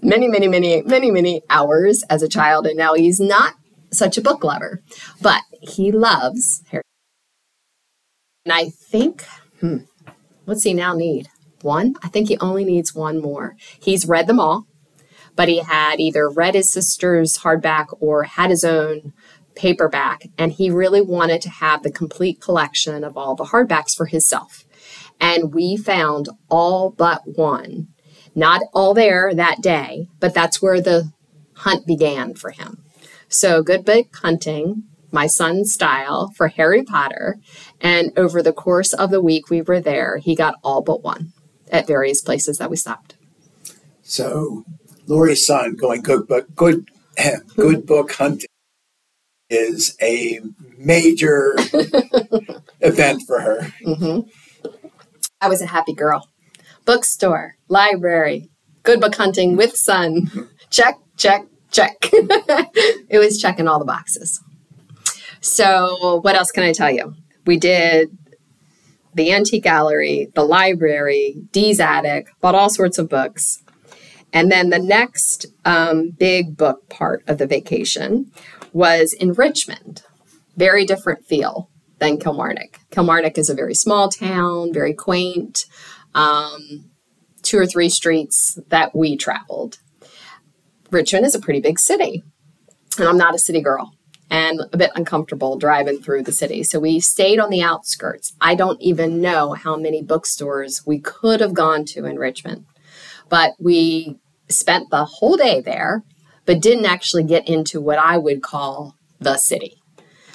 many, 0.00 0.28
many, 0.28 0.46
many, 0.46 0.82
many, 0.82 1.10
many 1.10 1.42
hours 1.50 2.04
as 2.08 2.22
a 2.22 2.28
child, 2.28 2.66
and 2.66 2.76
now 2.76 2.94
he's 2.94 3.18
not 3.18 3.54
such 3.90 4.16
a 4.16 4.22
book 4.22 4.44
lover, 4.44 4.80
but 5.20 5.42
he 5.62 5.90
loves. 5.92 6.62
And 8.44 8.52
I 8.52 8.70
think, 8.70 9.24
hmm, 9.60 9.78
what's 10.44 10.64
he 10.64 10.74
now 10.74 10.94
need? 10.94 11.28
One? 11.62 11.94
I 12.02 12.08
think 12.08 12.28
he 12.28 12.36
only 12.38 12.64
needs 12.64 12.94
one 12.94 13.20
more. 13.20 13.56
He's 13.80 14.06
read 14.06 14.26
them 14.26 14.40
all 14.40 14.66
but 15.36 15.48
he 15.48 15.58
had 15.58 16.00
either 16.00 16.28
read 16.28 16.54
his 16.54 16.72
sister's 16.72 17.38
hardback 17.38 17.86
or 18.00 18.24
had 18.24 18.50
his 18.50 18.64
own 18.64 19.12
paperback. 19.54 20.24
And 20.38 20.52
he 20.52 20.70
really 20.70 21.00
wanted 21.00 21.42
to 21.42 21.50
have 21.50 21.82
the 21.82 21.90
complete 21.90 22.40
collection 22.40 23.04
of 23.04 23.16
all 23.16 23.34
the 23.34 23.44
hardbacks 23.44 23.94
for 23.94 24.06
himself. 24.06 24.64
And 25.20 25.54
we 25.54 25.76
found 25.76 26.28
all 26.48 26.90
but 26.90 27.22
one. 27.24 27.88
Not 28.34 28.62
all 28.72 28.94
there 28.94 29.34
that 29.34 29.60
day, 29.60 30.08
but 30.18 30.34
that's 30.34 30.62
where 30.62 30.80
the 30.80 31.12
hunt 31.56 31.86
began 31.86 32.34
for 32.34 32.50
him. 32.50 32.82
So, 33.28 33.62
good 33.62 33.84
book 33.84 34.06
hunting, 34.16 34.84
my 35.12 35.26
son's 35.26 35.72
style 35.72 36.32
for 36.36 36.48
Harry 36.48 36.82
Potter. 36.82 37.38
And 37.80 38.12
over 38.16 38.42
the 38.42 38.52
course 38.52 38.92
of 38.92 39.10
the 39.10 39.20
week 39.20 39.50
we 39.50 39.62
were 39.62 39.80
there, 39.80 40.16
he 40.16 40.34
got 40.34 40.56
all 40.64 40.82
but 40.82 41.02
one 41.02 41.32
at 41.70 41.86
various 41.86 42.20
places 42.20 42.58
that 42.58 42.70
we 42.70 42.76
stopped. 42.76 43.14
So, 44.02 44.64
Lori's 45.06 45.46
son 45.46 45.76
going 45.76 46.02
good 46.02 46.26
book 46.26 46.54
good 46.54 46.88
good 47.56 47.86
book 47.86 48.12
hunting 48.12 48.48
is 49.50 49.96
a 50.00 50.40
major 50.78 51.54
event 52.80 53.22
for 53.26 53.40
her. 53.40 53.72
Mm-hmm. 53.84 54.28
I 55.40 55.48
was 55.48 55.60
a 55.60 55.66
happy 55.66 55.92
girl. 55.92 56.28
Bookstore, 56.84 57.56
library, 57.68 58.48
good 58.82 59.00
book 59.00 59.14
hunting 59.14 59.56
with 59.56 59.76
son. 59.76 60.48
Check, 60.70 60.98
check, 61.16 61.46
check. 61.70 61.96
it 62.12 63.18
was 63.18 63.40
checking 63.40 63.68
all 63.68 63.78
the 63.78 63.84
boxes. 63.84 64.40
So, 65.42 66.20
what 66.22 66.36
else 66.36 66.52
can 66.52 66.62
I 66.62 66.72
tell 66.72 66.90
you? 66.90 67.14
We 67.46 67.56
did 67.56 68.16
the 69.14 69.32
antique 69.32 69.64
gallery, 69.64 70.28
the 70.34 70.44
library, 70.44 71.36
Dee's 71.50 71.80
attic, 71.80 72.28
bought 72.40 72.54
all 72.54 72.70
sorts 72.70 72.96
of 72.96 73.08
books. 73.08 73.60
And 74.32 74.50
then 74.50 74.70
the 74.70 74.78
next 74.78 75.46
um, 75.64 76.10
big 76.10 76.56
book 76.56 76.88
part 76.88 77.24
of 77.26 77.38
the 77.38 77.46
vacation 77.46 78.30
was 78.72 79.12
in 79.12 79.32
Richmond. 79.32 80.02
Very 80.56 80.86
different 80.86 81.26
feel 81.26 81.68
than 81.98 82.18
Kilmarnock. 82.18 82.78
Kilmarnock 82.90 83.36
is 83.36 83.50
a 83.50 83.54
very 83.54 83.74
small 83.74 84.08
town, 84.08 84.72
very 84.72 84.94
quaint, 84.94 85.66
um, 86.14 86.88
two 87.42 87.58
or 87.58 87.66
three 87.66 87.88
streets 87.88 88.58
that 88.68 88.94
we 88.94 89.16
traveled. 89.16 89.78
Richmond 90.90 91.26
is 91.26 91.34
a 91.34 91.40
pretty 91.40 91.60
big 91.60 91.80
city, 91.80 92.22
and 92.96 93.08
I'm 93.08 93.18
not 93.18 93.34
a 93.34 93.38
city 93.38 93.60
girl 93.60 93.92
and 94.32 94.62
a 94.72 94.78
bit 94.78 94.90
uncomfortable 94.94 95.58
driving 95.58 96.00
through 96.00 96.22
the 96.22 96.32
city. 96.32 96.62
So 96.62 96.80
we 96.80 97.00
stayed 97.00 97.38
on 97.38 97.50
the 97.50 97.62
outskirts. 97.62 98.32
I 98.40 98.54
don't 98.54 98.80
even 98.80 99.20
know 99.20 99.52
how 99.52 99.76
many 99.76 100.02
bookstores 100.02 100.86
we 100.86 101.00
could 101.00 101.40
have 101.40 101.52
gone 101.52 101.84
to 101.88 102.06
in 102.06 102.16
Richmond, 102.16 102.64
but 103.28 103.52
we 103.60 104.16
spent 104.48 104.88
the 104.88 105.04
whole 105.04 105.36
day 105.36 105.60
there, 105.60 106.02
but 106.46 106.62
didn't 106.62 106.86
actually 106.86 107.24
get 107.24 107.46
into 107.46 107.78
what 107.78 107.98
I 107.98 108.16
would 108.16 108.42
call 108.42 108.96
the 109.20 109.36
city. 109.36 109.76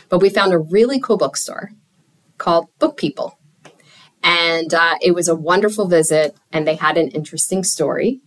But 0.10 0.20
we 0.20 0.30
found 0.30 0.54
a 0.54 0.60
really 0.60 1.00
cool 1.00 1.18
bookstore 1.18 1.72
called 2.38 2.68
Book 2.78 2.98
People. 2.98 3.40
And 4.22 4.76
uh, 4.76 4.98
it 5.02 5.16
was 5.16 5.28
a 5.28 5.36
wonderful 5.36 5.88
visit, 5.88 6.36
and 6.52 6.68
they 6.68 6.76
had 6.76 6.98
an 6.98 7.10
interesting 7.10 7.64
story. 7.64 8.22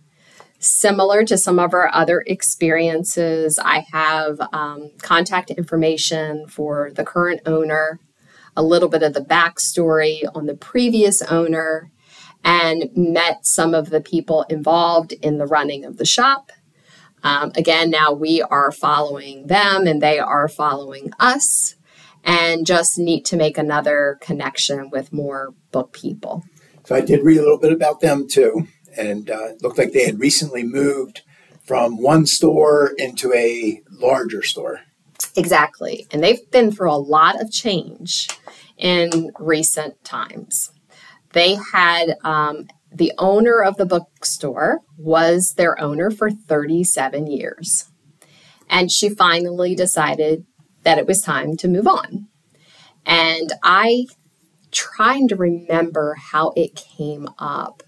Similar 0.63 1.25
to 1.25 1.39
some 1.39 1.57
of 1.57 1.73
our 1.73 1.89
other 1.91 2.23
experiences, 2.27 3.57
I 3.57 3.83
have 3.91 4.39
um, 4.53 4.91
contact 5.01 5.49
information 5.49 6.47
for 6.47 6.91
the 6.91 7.03
current 7.03 7.41
owner, 7.47 7.99
a 8.55 8.61
little 8.61 8.87
bit 8.87 9.01
of 9.01 9.13
the 9.13 9.21
backstory 9.21 10.21
on 10.35 10.45
the 10.45 10.53
previous 10.55 11.23
owner, 11.23 11.89
and 12.43 12.91
met 12.95 13.43
some 13.47 13.73
of 13.73 13.89
the 13.89 14.01
people 14.01 14.43
involved 14.51 15.13
in 15.13 15.39
the 15.39 15.47
running 15.47 15.83
of 15.83 15.97
the 15.97 16.05
shop. 16.05 16.51
Um, 17.23 17.51
again, 17.55 17.89
now 17.89 18.11
we 18.13 18.43
are 18.43 18.71
following 18.71 19.47
them 19.47 19.87
and 19.87 19.99
they 19.99 20.19
are 20.19 20.47
following 20.47 21.11
us, 21.19 21.75
and 22.23 22.67
just 22.67 22.99
need 22.99 23.25
to 23.25 23.35
make 23.35 23.57
another 23.57 24.19
connection 24.21 24.91
with 24.91 25.11
more 25.11 25.55
book 25.71 25.91
people. 25.91 26.43
So 26.85 26.93
I 26.93 27.01
did 27.01 27.23
read 27.23 27.37
a 27.39 27.41
little 27.41 27.57
bit 27.59 27.73
about 27.73 28.01
them 28.01 28.27
too, 28.27 28.67
and 28.97 29.29
uh, 29.29 29.49
looked 29.61 29.77
like 29.77 29.91
they 29.91 30.05
had 30.05 30.19
recently 30.19 30.63
moved 30.63 31.21
from 31.63 32.01
one 32.01 32.25
store 32.25 32.93
into 32.97 33.33
a 33.33 33.81
larger 33.89 34.41
store. 34.41 34.81
Exactly. 35.35 36.07
And 36.11 36.23
they've 36.23 36.49
been 36.51 36.71
through 36.71 36.91
a 36.91 36.95
lot 36.95 37.39
of 37.39 37.51
change 37.51 38.27
in 38.77 39.31
recent 39.39 40.03
times. 40.03 40.71
They 41.33 41.57
had 41.73 42.15
um, 42.23 42.67
the 42.91 43.13
owner 43.17 43.61
of 43.61 43.77
the 43.77 43.85
bookstore 43.85 44.79
was 44.97 45.53
their 45.53 45.79
owner 45.79 46.11
for 46.11 46.29
37 46.29 47.27
years. 47.27 47.89
And 48.69 48.91
she 48.91 49.09
finally 49.09 49.75
decided 49.75 50.45
that 50.83 50.97
it 50.97 51.07
was 51.07 51.21
time 51.21 51.55
to 51.57 51.67
move 51.67 51.87
on. 51.87 52.27
And 53.05 53.53
I 53.63 54.05
trying 54.71 55.27
to 55.27 55.35
remember 55.35 56.15
how 56.15 56.53
it 56.55 56.75
came 56.75 57.27
up. 57.37 57.83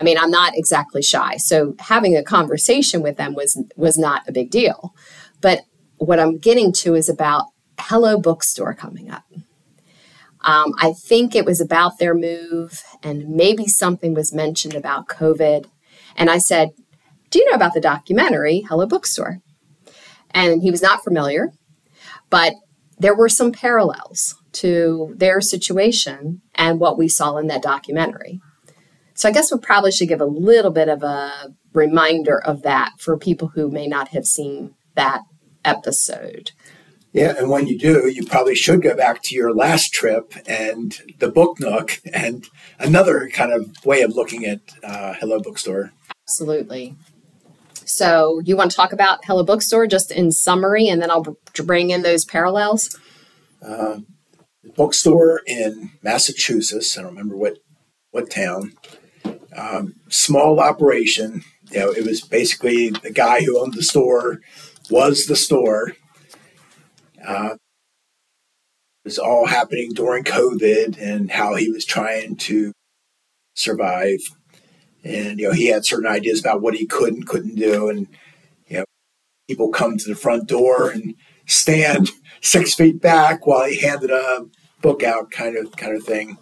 I 0.00 0.04
mean, 0.04 0.16
I'm 0.16 0.30
not 0.30 0.56
exactly 0.56 1.02
shy, 1.02 1.36
so 1.36 1.74
having 1.78 2.16
a 2.16 2.22
conversation 2.22 3.02
with 3.02 3.16
them 3.16 3.34
was 3.34 3.62
was 3.76 3.98
not 3.98 4.26
a 4.26 4.32
big 4.32 4.50
deal. 4.50 4.94
But 5.40 5.62
what 5.98 6.18
I'm 6.18 6.38
getting 6.38 6.72
to 6.72 6.94
is 6.94 7.08
about 7.08 7.46
Hello 7.78 8.18
Bookstore 8.18 8.74
coming 8.74 9.10
up. 9.10 9.24
Um, 10.42 10.72
I 10.78 10.92
think 10.92 11.34
it 11.34 11.44
was 11.44 11.60
about 11.60 11.98
their 11.98 12.14
move, 12.14 12.82
and 13.02 13.28
maybe 13.28 13.66
something 13.66 14.14
was 14.14 14.32
mentioned 14.32 14.74
about 14.74 15.08
COVID. 15.08 15.66
And 16.16 16.30
I 16.30 16.38
said, 16.38 16.70
Do 17.30 17.38
you 17.38 17.50
know 17.50 17.56
about 17.56 17.74
the 17.74 17.80
documentary, 17.80 18.60
Hello 18.68 18.86
Bookstore? 18.86 19.40
And 20.30 20.62
he 20.62 20.70
was 20.70 20.82
not 20.82 21.04
familiar, 21.04 21.52
but 22.30 22.54
there 22.98 23.14
were 23.14 23.28
some 23.28 23.52
parallels 23.52 24.34
to 24.52 25.14
their 25.16 25.40
situation 25.40 26.40
and 26.54 26.80
what 26.80 26.96
we 26.96 27.08
saw 27.08 27.36
in 27.36 27.46
that 27.48 27.62
documentary. 27.62 28.40
So 29.20 29.28
I 29.28 29.32
guess 29.32 29.52
we 29.52 29.58
probably 29.58 29.92
should 29.92 30.08
give 30.08 30.22
a 30.22 30.24
little 30.24 30.70
bit 30.70 30.88
of 30.88 31.02
a 31.02 31.52
reminder 31.74 32.40
of 32.42 32.62
that 32.62 32.92
for 32.98 33.18
people 33.18 33.48
who 33.48 33.70
may 33.70 33.86
not 33.86 34.08
have 34.08 34.24
seen 34.24 34.76
that 34.94 35.24
episode. 35.62 36.52
Yeah, 37.12 37.34
and 37.36 37.50
when 37.50 37.66
you 37.66 37.78
do, 37.78 38.08
you 38.08 38.24
probably 38.24 38.54
should 38.54 38.80
go 38.80 38.96
back 38.96 39.20
to 39.24 39.34
your 39.34 39.54
last 39.54 39.92
trip 39.92 40.32
and 40.46 40.98
the 41.18 41.28
book 41.28 41.60
nook 41.60 42.00
and 42.14 42.48
another 42.78 43.28
kind 43.28 43.52
of 43.52 43.84
way 43.84 44.00
of 44.00 44.16
looking 44.16 44.46
at 44.46 44.60
uh, 44.82 45.12
Hello 45.12 45.38
Bookstore. 45.38 45.92
Absolutely. 46.26 46.96
So, 47.74 48.40
you 48.46 48.56
want 48.56 48.70
to 48.70 48.76
talk 48.78 48.94
about 48.94 49.26
Hello 49.26 49.44
Bookstore 49.44 49.86
just 49.86 50.10
in 50.10 50.32
summary, 50.32 50.88
and 50.88 51.02
then 51.02 51.10
I'll 51.10 51.36
bring 51.62 51.90
in 51.90 52.00
those 52.00 52.24
parallels? 52.24 52.98
Uh, 53.60 53.98
the 54.62 54.70
bookstore 54.70 55.42
in 55.46 55.90
Massachusetts, 56.02 56.96
I 56.96 57.02
don't 57.02 57.10
remember 57.10 57.36
what, 57.36 57.58
what 58.12 58.30
town, 58.30 58.72
um, 59.56 59.94
small 60.08 60.60
operation. 60.60 61.42
You 61.70 61.80
know, 61.80 61.90
it 61.90 62.04
was 62.04 62.20
basically 62.20 62.90
the 62.90 63.12
guy 63.12 63.42
who 63.42 63.60
owned 63.60 63.74
the 63.74 63.82
store 63.82 64.40
was 64.90 65.26
the 65.26 65.36
store 65.36 65.92
uh, 67.26 67.54
it 67.54 69.08
was 69.08 69.18
all 69.18 69.46
happening 69.46 69.92
during 69.94 70.24
COVID 70.24 71.00
and 71.00 71.30
how 71.30 71.54
he 71.54 71.70
was 71.70 71.84
trying 71.84 72.36
to 72.36 72.72
survive. 73.54 74.20
And, 75.02 75.38
you 75.38 75.48
know, 75.48 75.54
he 75.54 75.68
had 75.68 75.86
certain 75.86 76.10
ideas 76.10 76.40
about 76.40 76.60
what 76.60 76.74
he 76.74 76.86
could 76.86 77.14
and 77.14 77.26
couldn't 77.26 77.54
do. 77.54 77.88
And, 77.88 78.08
you 78.68 78.78
know, 78.78 78.84
people 79.48 79.70
come 79.70 79.96
to 79.96 80.08
the 80.08 80.14
front 80.14 80.48
door 80.48 80.90
and 80.90 81.14
stand 81.46 82.10
six 82.42 82.74
feet 82.74 83.00
back 83.00 83.46
while 83.46 83.68
he 83.68 83.80
handed 83.80 84.10
a 84.10 84.46
book 84.82 85.02
out, 85.02 85.30
kind 85.30 85.56
of 85.56 85.72
kind 85.76 85.96
of 85.96 86.04
thing. 86.04 86.36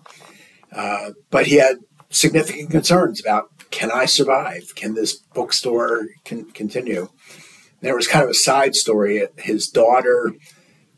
Uh, 0.72 1.10
but 1.30 1.46
he 1.46 1.56
had 1.56 1.76
significant 2.10 2.70
concerns 2.70 3.20
about 3.20 3.50
can 3.70 3.90
I 3.90 4.06
survive? 4.06 4.74
Can 4.74 4.94
this 4.94 5.14
bookstore 5.34 6.08
can 6.24 6.50
continue? 6.52 7.08
There 7.80 7.94
was 7.94 8.08
kind 8.08 8.24
of 8.24 8.30
a 8.30 8.34
side 8.34 8.74
story. 8.74 9.26
His 9.36 9.68
daughter 9.68 10.32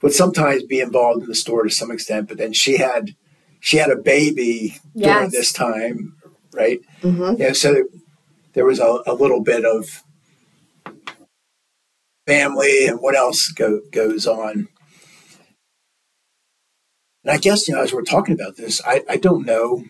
would 0.03 0.13
sometimes 0.13 0.63
be 0.65 0.81
involved 0.81 1.23
in 1.23 1.29
the 1.29 1.35
store 1.35 1.65
to 1.65 1.71
some 1.71 1.91
extent, 1.91 2.29
but 2.29 2.39
then 2.39 2.53
she 2.53 2.79
had 2.79 3.17
she 3.59 3.77
had 3.77 3.91
a 3.91 3.97
baby 3.97 4.79
yes. 4.95 5.15
during 5.15 5.31
this 5.31 5.53
time, 5.53 6.17
right? 6.55 6.81
Mm-hmm. 7.03 7.41
Yeah, 7.41 7.53
so 7.53 7.85
there 8.55 8.65
was 8.65 8.81
a, 8.81 9.03
a, 9.07 9.13
little 9.13 9.43
bit 9.43 9.67
of 9.67 10.03
family 12.27 12.87
and 12.87 13.01
what 13.01 13.15
else 13.15 13.49
go, 13.49 13.81
goes 13.93 14.27
on. 14.27 14.69
And 17.23 17.33
I 17.33 17.37
guess 17.37 17.69
you 17.69 17.75
know, 17.75 17.83
as 17.83 17.93
we're 17.93 18.03
talking 18.03 18.35
about 18.35 18.57
this, 18.57 18.81
I, 18.87 19.03
I 19.09 19.19
don't 19.19 19.45
know 19.45 19.85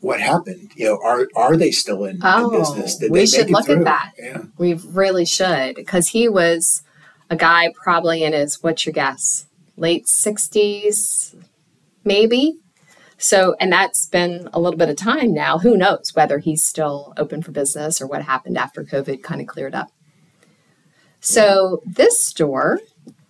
what 0.00 0.20
happened. 0.20 0.70
You 0.76 0.86
know, 0.86 1.00
are 1.02 1.28
are 1.36 1.56
they 1.56 1.70
still 1.70 2.04
in, 2.04 2.20
oh, 2.22 2.50
in 2.50 2.60
business? 2.60 2.96
Did 2.96 3.10
we 3.10 3.26
should 3.26 3.50
look 3.50 3.66
through? 3.66 3.78
at 3.78 3.84
that. 3.84 4.12
Yeah. 4.18 4.42
We 4.56 4.74
really 4.74 5.24
should 5.24 5.76
because 5.76 6.08
he 6.08 6.28
was 6.28 6.82
a 7.30 7.36
guy 7.36 7.72
probably 7.74 8.24
in 8.24 8.32
his 8.32 8.62
what's 8.62 8.86
your 8.86 8.92
guess 8.92 9.46
late 9.76 10.08
sixties, 10.08 11.34
maybe. 12.04 12.58
So, 13.20 13.56
and 13.58 13.72
that's 13.72 14.06
been 14.06 14.48
a 14.52 14.60
little 14.60 14.78
bit 14.78 14.88
of 14.88 14.96
time 14.96 15.34
now. 15.34 15.58
Who 15.58 15.76
knows 15.76 16.12
whether 16.14 16.38
he's 16.38 16.64
still 16.64 17.12
open 17.16 17.42
for 17.42 17.50
business 17.50 18.00
or 18.00 18.06
what 18.06 18.22
happened 18.22 18.56
after 18.56 18.84
COVID 18.84 19.24
kind 19.24 19.40
of 19.40 19.48
cleared 19.48 19.74
up. 19.74 19.90
So, 21.18 21.82
this 21.84 22.24
store, 22.24 22.78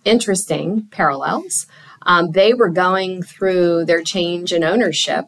interesting 0.05 0.87
parallels. 0.91 1.65
Um, 2.03 2.31
they 2.31 2.53
were 2.53 2.69
going 2.69 3.23
through 3.23 3.85
their 3.85 4.03
change 4.03 4.53
in 4.53 4.63
ownership 4.63 5.25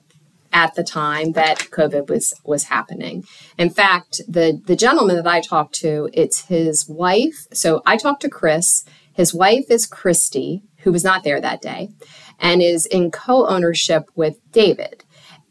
at 0.53 0.75
the 0.75 0.83
time 0.83 1.33
that 1.33 1.59
COVID 1.71 2.09
was 2.09 2.33
was 2.43 2.65
happening. 2.65 3.23
In 3.57 3.69
fact, 3.69 4.21
the 4.27 4.61
the 4.65 4.75
gentleman 4.75 5.15
that 5.15 5.27
I 5.27 5.41
talked 5.41 5.75
to, 5.75 6.09
it's 6.13 6.45
his 6.45 6.87
wife. 6.87 7.47
So 7.53 7.81
I 7.85 7.97
talked 7.97 8.21
to 8.23 8.29
Chris. 8.29 8.83
His 9.13 9.33
wife 9.33 9.65
is 9.69 9.85
Christy, 9.85 10.63
who 10.79 10.91
was 10.91 11.03
not 11.03 11.23
there 11.23 11.41
that 11.41 11.61
day, 11.61 11.89
and 12.39 12.61
is 12.61 12.85
in 12.85 13.11
co-ownership 13.11 14.09
with 14.15 14.37
David. 14.51 15.03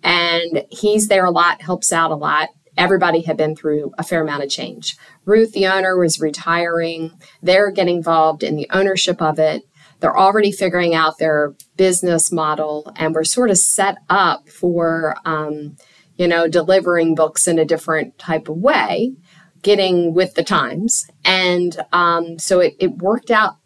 And 0.03 0.65
he's 0.71 1.09
there 1.09 1.27
a 1.27 1.31
lot, 1.31 1.61
helps 1.63 1.93
out 1.93 2.11
a 2.11 2.17
lot. 2.17 2.49
Everybody 2.77 3.21
had 3.21 3.37
been 3.37 3.55
through 3.55 3.93
a 3.99 4.03
fair 4.03 4.23
amount 4.23 4.43
of 4.43 4.49
change. 4.49 4.97
Ruth, 5.27 5.53
the 5.53 5.67
owner, 5.67 5.99
was 5.99 6.21
retiring. 6.21 7.13
They're 7.43 7.71
getting 7.71 7.97
involved 7.97 8.43
in 8.43 8.57
the 8.57 8.69
ownership 8.73 9.21
of 9.21 9.39
it. 9.39 9.63
They're 10.01 10.19
already 10.19 10.51
figuring 10.51 10.95
out 10.95 11.19
their 11.19 11.55
business 11.77 12.33
model, 12.33 12.93
and 12.97 13.15
we're 13.15 13.25
sort 13.25 13.51
of 13.51 13.59
set 13.59 13.99
up 14.09 14.49
for, 14.49 15.15
um, 15.25 15.77
you 16.17 16.27
know, 16.27 16.49
delivering 16.49 17.15
books 17.15 17.47
in 17.47 17.59
a 17.59 17.65
different 17.65 18.19
type 18.19 18.49
of 18.49 18.57
way, 18.57 19.15
getting 19.63 20.15
with 20.15 20.35
the 20.35 20.43
times. 20.43 21.07
And 21.25 21.79
um, 21.93 22.39
so 22.39 22.61
it, 22.61 22.75
it 22.79 22.99
worked 22.99 23.31
out 23.31 23.57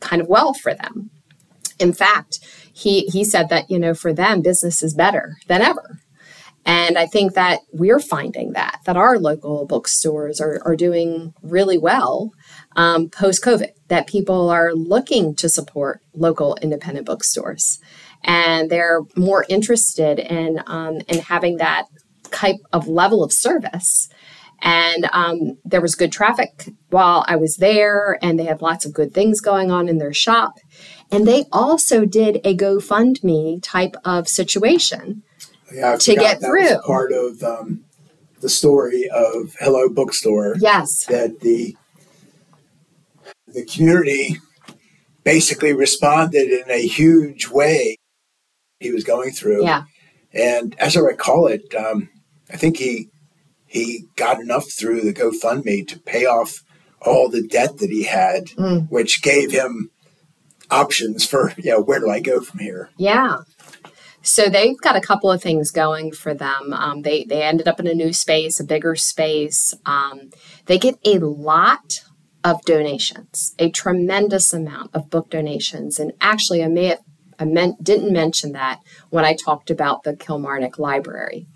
kind 0.00 0.22
of 0.22 0.28
well 0.28 0.54
for 0.54 0.74
them. 0.74 1.10
In 1.78 1.92
fact, 1.92 2.38
he, 2.72 3.06
he 3.06 3.24
said 3.24 3.48
that, 3.48 3.70
you 3.70 3.78
know, 3.78 3.94
for 3.94 4.12
them, 4.12 4.42
business 4.42 4.82
is 4.82 4.94
better 4.94 5.36
than 5.48 5.60
ever. 5.60 5.98
And 6.66 6.96
I 6.96 7.06
think 7.06 7.34
that 7.34 7.60
we're 7.72 8.00
finding 8.00 8.52
that, 8.52 8.80
that 8.86 8.96
our 8.96 9.18
local 9.18 9.66
bookstores 9.66 10.40
are, 10.40 10.62
are 10.64 10.76
doing 10.76 11.34
really 11.42 11.76
well 11.76 12.32
um, 12.76 13.08
post 13.08 13.42
COVID, 13.44 13.70
that 13.88 14.06
people 14.06 14.48
are 14.50 14.72
looking 14.74 15.34
to 15.36 15.48
support 15.48 16.00
local 16.14 16.56
independent 16.62 17.06
bookstores. 17.06 17.78
And 18.22 18.70
they're 18.70 19.00
more 19.16 19.44
interested 19.48 20.18
in, 20.18 20.62
um, 20.66 21.00
in 21.08 21.18
having 21.18 21.58
that 21.58 21.86
type 22.30 22.56
of 22.72 22.88
level 22.88 23.22
of 23.22 23.32
service. 23.32 24.08
And 24.62 25.08
um, 25.12 25.58
there 25.64 25.82
was 25.82 25.94
good 25.94 26.10
traffic 26.10 26.70
while 26.88 27.24
I 27.28 27.36
was 27.36 27.56
there, 27.56 28.18
and 28.22 28.38
they 28.38 28.44
had 28.44 28.62
lots 28.62 28.86
of 28.86 28.94
good 28.94 29.12
things 29.12 29.40
going 29.40 29.70
on 29.70 29.88
in 29.88 29.98
their 29.98 30.14
shop. 30.14 30.54
And 31.10 31.26
they 31.28 31.44
also 31.52 32.06
did 32.06 32.36
a 32.44 32.56
GoFundMe 32.56 33.62
type 33.62 33.94
of 34.04 34.26
situation 34.26 35.22
yeah, 35.72 35.96
to 35.96 36.14
get 36.14 36.40
through. 36.40 36.78
part 36.86 37.12
of 37.12 37.42
um, 37.42 37.84
the 38.40 38.48
story 38.48 39.08
of 39.10 39.54
Hello 39.60 39.88
Bookstore. 39.88 40.56
Yes, 40.58 41.04
that 41.06 41.40
the 41.40 41.76
the 43.54 43.64
community 43.64 44.36
basically 45.22 45.72
responded 45.72 46.50
in 46.50 46.70
a 46.70 46.86
huge 46.86 47.48
way. 47.48 47.96
He 48.80 48.90
was 48.90 49.04
going 49.04 49.30
through. 49.30 49.64
Yeah, 49.64 49.84
and 50.32 50.74
as 50.78 50.96
I 50.96 51.00
recall 51.00 51.46
it, 51.46 51.74
um, 51.74 52.10
I 52.50 52.56
think 52.56 52.76
he 52.76 53.08
he 53.66 54.04
got 54.16 54.40
enough 54.40 54.70
through 54.70 55.00
the 55.00 55.12
GoFundMe 55.12 55.86
to 55.88 55.98
pay 55.98 56.26
off 56.26 56.62
all 57.02 57.28
the 57.28 57.42
debt 57.42 57.78
that 57.78 57.90
he 57.90 58.04
had, 58.04 58.46
mm. 58.46 58.88
which 58.88 59.22
gave 59.22 59.50
him 59.50 59.90
options 60.70 61.26
for, 61.26 61.52
you 61.56 61.72
know, 61.72 61.80
where 61.80 62.00
do 62.00 62.08
I 62.08 62.20
go 62.20 62.40
from 62.40 62.60
here? 62.60 62.90
Yeah. 62.96 63.38
So 64.22 64.48
they've 64.48 64.80
got 64.80 64.96
a 64.96 65.00
couple 65.00 65.30
of 65.30 65.42
things 65.42 65.70
going 65.70 66.12
for 66.12 66.32
them. 66.32 66.72
Um, 66.72 67.02
they 67.02 67.24
they 67.24 67.42
ended 67.42 67.68
up 67.68 67.78
in 67.78 67.86
a 67.86 67.94
new 67.94 68.12
space, 68.12 68.58
a 68.58 68.64
bigger 68.64 68.94
space. 68.94 69.74
Um, 69.84 70.30
they 70.64 70.78
get 70.78 70.98
a 71.04 71.18
lot 71.18 72.04
of 72.44 72.60
donations, 72.62 73.54
a 73.58 73.70
tremendous 73.70 74.52
amount 74.52 74.90
of 74.94 75.10
book 75.10 75.30
donations, 75.30 75.98
and 75.98 76.12
actually, 76.20 76.62
I 76.62 76.68
may 76.68 76.86
have, 76.86 77.00
I 77.38 77.46
meant 77.46 77.82
didn't 77.82 78.12
mention 78.12 78.52
that 78.52 78.80
when 79.10 79.24
I 79.24 79.34
talked 79.34 79.70
about 79.70 80.04
the 80.04 80.14
Kilmarnock 80.14 80.78
Library. 80.78 81.46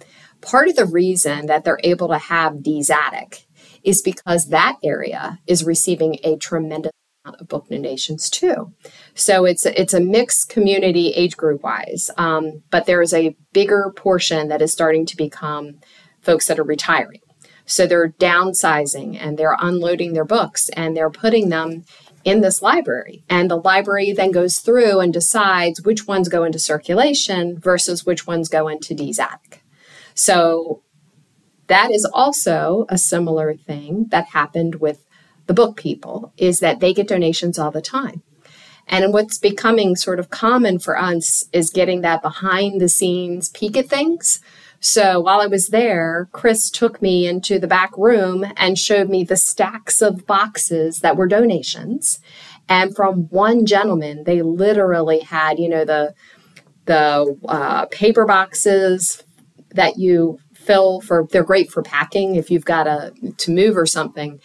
Part 0.41 0.69
of 0.69 0.77
the 0.77 0.87
reason 0.87 1.47
that 1.47 1.65
they're 1.65 1.81
able 1.85 2.09
to 2.09 2.19
have 2.19 2.63
Dee's 2.63 2.91
Attic 2.91 3.47
is 3.85 4.03
because 4.03 4.49
that 4.49 4.77
area 4.83 5.39
is 5.47 5.65
receiving 5.65 6.19
a 6.25 6.37
tremendous 6.37 6.93
amount 7.25 7.41
of 7.41 7.49
book 7.49 7.69
donations 7.69 8.31
too. 8.31 8.73
So 9.15 9.45
it's 9.45 9.67
a, 9.67 9.81
it's 9.81 9.95
a 9.95 10.01
mixed 10.01 10.49
community 10.49 11.11
age 11.11 11.37
group 11.37 11.63
wise, 11.63 12.11
um, 12.17 12.63
but 12.71 12.87
there 12.87 13.03
is 13.03 13.13
a 13.13 13.37
bigger 13.53 13.93
portion 13.95 14.49
that 14.49 14.63
is 14.63 14.73
starting 14.73 15.07
to 15.07 15.17
become 15.17 15.81
folks 16.23 16.47
that 16.47 16.59
are 16.59 16.65
retiring. 16.65 17.21
So 17.69 17.87
they're 17.87 18.09
downsizing 18.09 19.19
and 19.21 19.37
they're 19.37 19.57
unloading 19.61 20.15
their 20.15 20.25
books 20.25 20.71
and 20.71 20.97
they're 20.97 21.11
putting 21.11 21.51
them 21.51 21.85
in 22.25 22.41
this 22.41 22.63
library. 22.63 23.23
And 23.29 23.51
the 23.51 23.57
library 23.57 24.13
then 24.13 24.33
goes 24.33 24.59
through 24.59 25.01
and 25.01 25.13
decides 25.13 25.83
which 25.83 26.07
ones 26.07 26.31
go 26.31 26.45
into 26.45 26.59
circulation 26.59 27.59
versus 27.59 28.07
which 28.07 28.27
ones 28.27 28.49
go 28.49 28.69
into 28.69 28.95
Attic. 28.95 29.63
So 30.15 30.83
that 31.67 31.91
is 31.91 32.09
also 32.13 32.87
a 32.89 32.97
similar 32.97 33.55
thing 33.55 34.07
that 34.09 34.29
happened 34.29 34.77
with 34.77 35.05
the 35.47 35.55
book 35.55 35.77
people 35.77 36.33
is 36.39 36.61
that 36.61 36.81
they 36.81 36.95
get 36.95 37.09
donations 37.09 37.59
all 37.59 37.71
the 37.71 37.83
time. 37.83 38.23
And 38.87 39.13
what's 39.13 39.37
becoming 39.37 39.95
sort 39.95 40.19
of 40.19 40.31
common 40.31 40.79
for 40.79 40.99
us 40.99 41.45
is 41.53 41.69
getting 41.69 42.01
that 42.01 42.23
behind 42.23 42.81
the 42.81 42.89
scenes 42.89 43.51
peek 43.51 43.77
at 43.77 43.91
things. 43.91 44.41
So 44.81 45.21
while 45.21 45.41
I 45.41 45.47
was 45.47 45.69
there, 45.69 46.29
Chris 46.33 46.71
took 46.71 47.03
me 47.03 47.27
into 47.27 47.59
the 47.59 47.67
back 47.67 47.91
room 47.97 48.45
and 48.57 48.79
showed 48.79 49.09
me 49.09 49.25
the 49.25 49.37
stacks 49.37 50.01
of 50.01 50.27
boxes 50.27 51.01
that 51.01 51.17
were 51.17 51.27
donations. 51.27 52.21
And 52.69 52.95
from 52.95 53.29
one 53.31 53.67
gentleman, 53.67 54.25
they 54.25 54.43
literally 54.43 55.21
had, 55.21 55.59
you 55.59 55.69
know, 55.69 55.85
the 55.85 56.15
the 56.85 57.39
uh, 57.47 57.87
paper 57.87 58.25
boxes 58.25 59.23
that 59.71 59.99
you 59.99 60.39
fill 60.55 61.01
for. 61.01 61.27
They're 61.31 61.43
great 61.43 61.71
for 61.71 61.83
packing 61.83 62.37
if 62.37 62.51
you've 62.51 62.65
got 62.65 62.87
a 62.87 63.13
to 63.39 63.51
move 63.51 63.77
or 63.77 63.87
something 63.87 64.41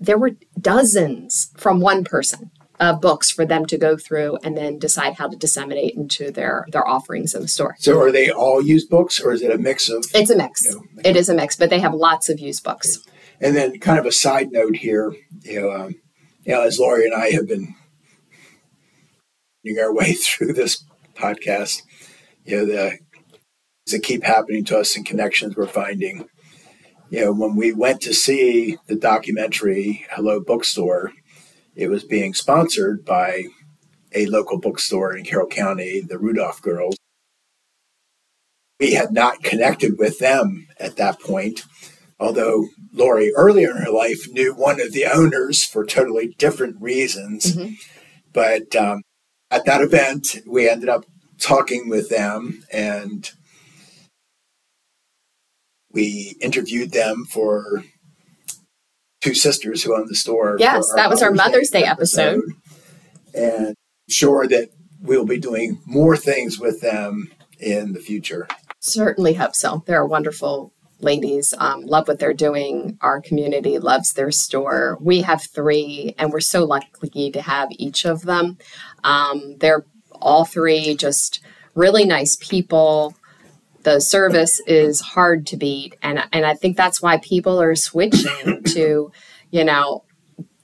there 0.00 0.18
were 0.18 0.32
dozens 0.60 1.52
from 1.56 1.80
one 1.80 2.04
person 2.04 2.50
of 2.80 3.00
books 3.00 3.30
for 3.30 3.44
them 3.44 3.66
to 3.66 3.78
go 3.78 3.96
through 3.96 4.38
and 4.42 4.56
then 4.56 4.78
decide 4.78 5.14
how 5.14 5.28
to 5.28 5.36
disseminate 5.36 5.94
into 5.94 6.30
their 6.30 6.66
their 6.72 6.86
offerings 6.86 7.34
in 7.34 7.42
the 7.42 7.48
store. 7.48 7.76
So 7.78 8.00
are 8.00 8.10
they 8.10 8.30
all 8.30 8.62
used 8.62 8.88
books 8.88 9.20
or 9.20 9.32
is 9.32 9.42
it 9.42 9.52
a 9.52 9.58
mix 9.58 9.88
of 9.88 10.04
It's 10.14 10.30
a 10.30 10.36
mix. 10.36 10.64
You 10.64 10.76
know, 10.76 10.82
it 11.04 11.16
is 11.16 11.28
a 11.28 11.34
mix, 11.34 11.56
but 11.56 11.70
they 11.70 11.78
have 11.78 11.94
lots 11.94 12.28
of 12.28 12.40
used 12.40 12.64
books. 12.64 12.96
Okay. 12.96 13.10
And 13.42 13.56
then 13.56 13.78
kind 13.78 13.98
of 13.98 14.06
a 14.06 14.12
side 14.12 14.50
note 14.50 14.76
here, 14.76 15.14
you 15.42 15.60
know, 15.60 15.70
um, 15.70 15.94
you 16.44 16.54
know, 16.54 16.62
as 16.62 16.78
Lori 16.78 17.04
and 17.04 17.14
I 17.14 17.30
have 17.30 17.46
been 17.46 17.74
our 19.80 19.94
way 19.94 20.12
through 20.24 20.54
this 20.54 20.84
podcast, 21.14 21.82
you 22.44 22.56
know, 22.56 22.66
the 22.66 22.90
things 22.90 23.92
that 23.92 24.02
keep 24.02 24.24
happening 24.24 24.64
to 24.64 24.78
us 24.78 24.96
and 24.96 25.06
connections 25.06 25.56
we're 25.56 25.66
finding 25.66 26.26
you 27.10 27.24
know, 27.24 27.32
when 27.32 27.56
we 27.56 27.72
went 27.72 28.00
to 28.02 28.14
see 28.14 28.78
the 28.86 28.94
documentary 28.94 30.06
Hello 30.12 30.40
Bookstore, 30.40 31.12
it 31.80 31.88
was 31.88 32.04
being 32.04 32.34
sponsored 32.34 33.06
by 33.06 33.44
a 34.12 34.26
local 34.26 34.58
bookstore 34.58 35.16
in 35.16 35.24
Carroll 35.24 35.46
County, 35.46 36.00
the 36.00 36.18
Rudolph 36.18 36.60
Girls. 36.60 36.94
We 38.78 38.92
had 38.92 39.12
not 39.12 39.42
connected 39.42 39.98
with 39.98 40.18
them 40.18 40.68
at 40.78 40.96
that 40.96 41.20
point, 41.20 41.62
although 42.18 42.68
Lori 42.92 43.32
earlier 43.34 43.70
in 43.70 43.78
her 43.78 43.90
life 43.90 44.28
knew 44.30 44.52
one 44.52 44.78
of 44.78 44.92
the 44.92 45.06
owners 45.06 45.64
for 45.64 45.86
totally 45.86 46.34
different 46.36 46.76
reasons. 46.80 47.56
Mm-hmm. 47.56 47.72
But 48.34 48.76
um, 48.76 49.00
at 49.50 49.64
that 49.64 49.80
event, 49.80 50.36
we 50.46 50.68
ended 50.68 50.90
up 50.90 51.06
talking 51.38 51.88
with 51.88 52.10
them 52.10 52.62
and 52.70 53.30
we 55.90 56.36
interviewed 56.42 56.92
them 56.92 57.24
for 57.24 57.84
two 59.20 59.34
sisters 59.34 59.82
who 59.82 59.96
own 59.96 60.06
the 60.08 60.14
store. 60.14 60.56
Yes, 60.58 60.90
that 60.96 61.10
was 61.10 61.22
our 61.22 61.32
Mother's 61.32 61.70
Day, 61.70 61.82
Day 61.82 61.86
episode. 61.86 62.42
episode. 62.42 63.66
And 63.66 63.76
sure 64.08 64.46
that 64.48 64.70
we'll 65.00 65.26
be 65.26 65.38
doing 65.38 65.80
more 65.86 66.16
things 66.16 66.58
with 66.58 66.80
them 66.80 67.30
in 67.58 67.92
the 67.92 68.00
future. 68.00 68.48
Certainly 68.80 69.34
hope 69.34 69.54
so. 69.54 69.82
They're 69.86 70.06
wonderful 70.06 70.72
ladies. 71.00 71.54
Um, 71.56 71.82
love 71.82 72.08
what 72.08 72.18
they're 72.18 72.32
doing. 72.34 72.98
Our 73.00 73.20
community 73.20 73.78
loves 73.78 74.12
their 74.12 74.30
store. 74.30 74.98
We 75.00 75.22
have 75.22 75.42
three, 75.42 76.14
and 76.18 76.32
we're 76.32 76.40
so 76.40 76.64
lucky 76.64 77.30
to 77.30 77.42
have 77.42 77.68
each 77.72 78.04
of 78.04 78.22
them. 78.22 78.58
Um, 79.04 79.56
they're 79.58 79.84
all 80.12 80.44
three 80.44 80.94
just 80.94 81.40
really 81.74 82.04
nice 82.04 82.36
people. 82.40 83.14
The 83.82 84.00
service 84.00 84.60
is 84.66 85.00
hard 85.00 85.46
to 85.48 85.56
beat, 85.56 85.96
and 86.02 86.22
and 86.32 86.44
I 86.44 86.54
think 86.54 86.76
that's 86.76 87.00
why 87.00 87.18
people 87.18 87.60
are 87.60 87.74
switching 87.74 88.62
to, 88.66 89.12
you 89.50 89.64
know, 89.64 90.04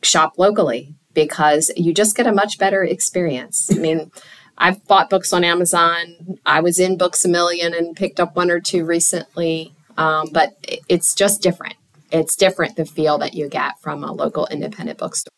shop 0.02 0.34
locally 0.38 0.94
because 1.14 1.70
you 1.76 1.94
just 1.94 2.16
get 2.16 2.26
a 2.26 2.32
much 2.32 2.58
better 2.58 2.82
experience. 2.82 3.70
I 3.72 3.78
mean. 3.78 4.10
I've 4.58 4.82
bought 4.86 5.10
books 5.10 5.34
on 5.34 5.44
Amazon. 5.44 6.38
I 6.46 6.60
was 6.60 6.78
in 6.78 6.96
Books 6.96 7.26
a 7.26 7.28
Million 7.28 7.74
and 7.74 7.94
picked 7.94 8.18
up 8.18 8.36
one 8.36 8.50
or 8.50 8.58
two 8.58 8.86
recently. 8.86 9.74
Um, 9.98 10.28
but 10.32 10.56
it's 10.88 11.14
just 11.14 11.42
different. 11.42 11.74
It's 12.10 12.36
different 12.36 12.76
the 12.76 12.84
feel 12.84 13.18
that 13.18 13.34
you 13.34 13.48
get 13.48 13.80
from 13.80 14.04
a 14.04 14.12
local 14.12 14.46
independent 14.46 14.98
bookstore. 14.98 15.30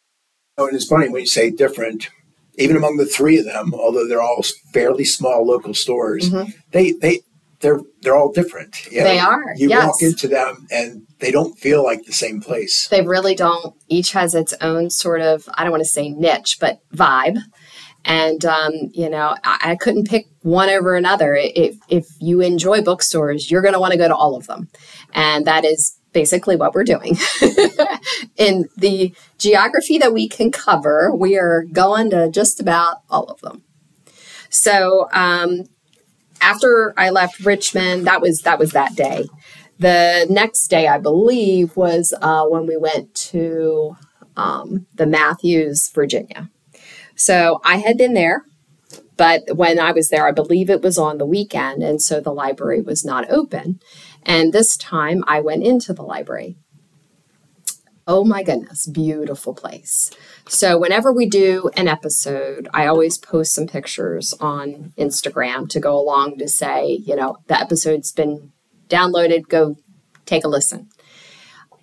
Oh, 0.56 0.66
and 0.66 0.76
it's 0.76 0.86
funny 0.86 1.08
when 1.08 1.20
you 1.20 1.26
say 1.26 1.50
different. 1.50 2.10
Even 2.56 2.76
among 2.76 2.96
the 2.96 3.06
three 3.06 3.38
of 3.38 3.44
them, 3.44 3.72
although 3.72 4.08
they're 4.08 4.22
all 4.22 4.44
fairly 4.72 5.04
small 5.04 5.46
local 5.46 5.74
stores, 5.74 6.30
mm-hmm. 6.30 6.50
they 6.72 6.92
they 6.92 7.20
they're 7.60 7.80
they're 8.02 8.16
all 8.16 8.32
different. 8.32 8.86
You 8.86 8.98
know, 8.98 9.04
they 9.04 9.18
are. 9.18 9.54
You 9.56 9.68
yes. 9.68 9.86
walk 9.86 10.02
into 10.02 10.28
them 10.28 10.66
and 10.70 11.06
they 11.18 11.30
don't 11.30 11.58
feel 11.58 11.82
like 11.82 12.04
the 12.04 12.12
same 12.12 12.40
place. 12.40 12.88
They 12.88 13.02
really 13.02 13.34
don't. 13.34 13.74
Each 13.88 14.12
has 14.12 14.34
its 14.34 14.54
own 14.60 14.90
sort 14.90 15.20
of 15.20 15.48
I 15.54 15.62
don't 15.62 15.72
want 15.72 15.82
to 15.82 15.88
say 15.88 16.10
niche, 16.10 16.58
but 16.60 16.80
vibe. 16.94 17.38
And 18.04 18.44
um, 18.44 18.72
you 18.92 19.10
know, 19.10 19.36
I, 19.44 19.72
I, 19.72 19.76
couldn't 19.76 20.08
pick 20.08 20.28
one 20.42 20.70
over 20.70 20.94
another. 20.94 21.34
If 21.34 21.76
if 21.88 22.06
you 22.20 22.40
enjoy 22.40 22.80
bookstores, 22.80 23.50
you're 23.50 23.60
going 23.60 23.74
to 23.74 23.80
want 23.80 23.92
to 23.92 23.98
go 23.98 24.08
to 24.08 24.14
all 24.14 24.36
of 24.36 24.46
them, 24.46 24.68
and 25.12 25.46
that 25.46 25.64
is 25.64 25.98
basically 26.12 26.56
what 26.56 26.74
we're 26.74 26.84
doing. 26.84 27.16
In 28.36 28.68
the 28.76 29.12
geography 29.36 29.98
that 29.98 30.12
we 30.12 30.28
can 30.28 30.52
cover, 30.52 31.14
we 31.14 31.36
are 31.36 31.64
going 31.64 32.10
to 32.10 32.30
just 32.30 32.60
about 32.60 32.98
all 33.10 33.24
of 33.24 33.40
them. 33.40 33.64
So 34.48 35.08
um, 35.12 35.64
after 36.40 36.94
I 36.96 37.10
left 37.10 37.40
Richmond, 37.40 38.06
that 38.06 38.20
was 38.20 38.42
that 38.42 38.58
was 38.58 38.72
that 38.72 38.94
day. 38.94 39.26
The 39.78 40.26
next 40.28 40.68
day, 40.68 40.88
I 40.88 40.98
believe, 40.98 41.76
was 41.76 42.12
uh, 42.20 42.44
when 42.46 42.66
we 42.66 42.76
went 42.76 43.14
to 43.14 43.96
um, 44.36 44.86
the 44.94 45.06
Mathews, 45.06 45.90
Virginia. 45.94 46.50
So 47.14 47.60
I 47.64 47.76
had 47.76 47.96
been 47.96 48.14
there, 48.14 48.44
but 49.16 49.42
when 49.56 49.78
I 49.78 49.92
was 49.92 50.08
there, 50.08 50.26
I 50.26 50.32
believe 50.32 50.70
it 50.70 50.82
was 50.82 50.98
on 50.98 51.18
the 51.18 51.26
weekend, 51.26 51.82
and 51.82 52.00
so 52.00 52.20
the 52.20 52.32
library 52.32 52.80
was 52.80 53.04
not 53.04 53.30
open. 53.30 53.80
And 54.24 54.52
this 54.52 54.76
time 54.76 55.24
I 55.26 55.40
went 55.40 55.64
into 55.64 55.92
the 55.92 56.02
library. 56.02 56.56
Oh 58.10 58.24
my 58.24 58.42
goodness, 58.42 58.86
beautiful 58.86 59.52
place. 59.52 60.10
So, 60.48 60.78
whenever 60.78 61.12
we 61.12 61.28
do 61.28 61.68
an 61.76 61.88
episode, 61.88 62.66
I 62.72 62.86
always 62.86 63.18
post 63.18 63.52
some 63.52 63.66
pictures 63.66 64.32
on 64.40 64.94
Instagram 64.96 65.68
to 65.68 65.78
go 65.78 65.94
along 65.94 66.38
to 66.38 66.48
say, 66.48 67.02
you 67.04 67.14
know, 67.14 67.36
the 67.48 67.60
episode's 67.60 68.10
been 68.10 68.50
downloaded, 68.88 69.48
go 69.48 69.76
take 70.24 70.44
a 70.44 70.48
listen. 70.48 70.88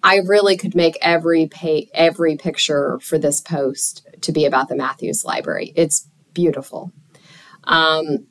I 0.01 0.17
really 0.25 0.57
could 0.57 0.73
make 0.73 0.97
every 0.99 1.45
pay, 1.45 1.89
every 1.93 2.37
picture 2.37 2.99
for 3.03 3.19
this 3.19 3.39
post 3.39 4.07
to 4.21 4.31
be 4.31 4.45
about 4.45 4.67
the 4.67 4.75
Mathews 4.75 5.23
Library. 5.25 5.73
It's 5.75 6.09
beautiful. 6.33 6.91
Um, 7.65 8.25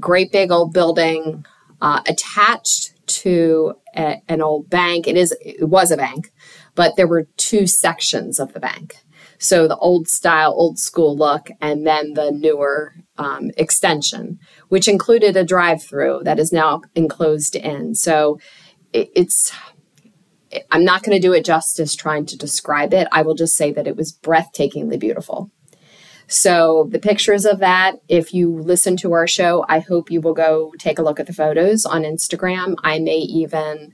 great 0.00 0.32
big 0.32 0.50
old 0.50 0.72
building 0.72 1.44
uh, 1.82 2.00
attached 2.08 2.94
to 3.06 3.74
a, 3.94 4.22
an 4.28 4.42
old 4.42 4.68
bank. 4.68 5.06
It 5.06 5.16
is 5.16 5.36
it 5.40 5.68
was 5.68 5.90
a 5.90 5.96
bank, 5.96 6.32
but 6.76 6.94
there 6.96 7.08
were 7.08 7.26
two 7.36 7.66
sections 7.66 8.38
of 8.38 8.52
the 8.52 8.60
bank. 8.60 8.98
So 9.38 9.66
the 9.66 9.76
old 9.76 10.08
style, 10.08 10.52
old 10.56 10.78
school 10.78 11.16
look, 11.16 11.48
and 11.60 11.86
then 11.86 12.14
the 12.14 12.30
newer 12.30 12.94
um, 13.18 13.50
extension, 13.56 14.38
which 14.68 14.88
included 14.88 15.36
a 15.36 15.44
drive-through 15.44 16.20
that 16.24 16.38
is 16.38 16.52
now 16.52 16.82
enclosed 16.94 17.56
in. 17.56 17.94
So 17.94 18.38
it, 18.92 19.10
it's 19.14 19.52
I'm 20.70 20.84
not 20.84 21.02
going 21.02 21.20
to 21.20 21.26
do 21.26 21.32
it 21.32 21.44
justice 21.44 21.94
trying 21.94 22.24
to 22.26 22.38
describe 22.38 22.94
it. 22.94 23.08
I 23.10 23.22
will 23.22 23.34
just 23.34 23.56
say 23.56 23.72
that 23.72 23.86
it 23.86 23.96
was 23.96 24.16
breathtakingly 24.16 24.98
beautiful. 24.98 25.50
So, 26.28 26.88
the 26.90 26.98
pictures 26.98 27.44
of 27.44 27.60
that, 27.60 27.96
if 28.08 28.34
you 28.34 28.52
listen 28.52 28.96
to 28.98 29.12
our 29.12 29.28
show, 29.28 29.64
I 29.68 29.78
hope 29.78 30.10
you 30.10 30.20
will 30.20 30.34
go 30.34 30.72
take 30.76 30.98
a 30.98 31.02
look 31.02 31.20
at 31.20 31.28
the 31.28 31.32
photos 31.32 31.84
on 31.84 32.02
Instagram. 32.02 32.74
I 32.82 32.98
may 32.98 33.18
even 33.18 33.92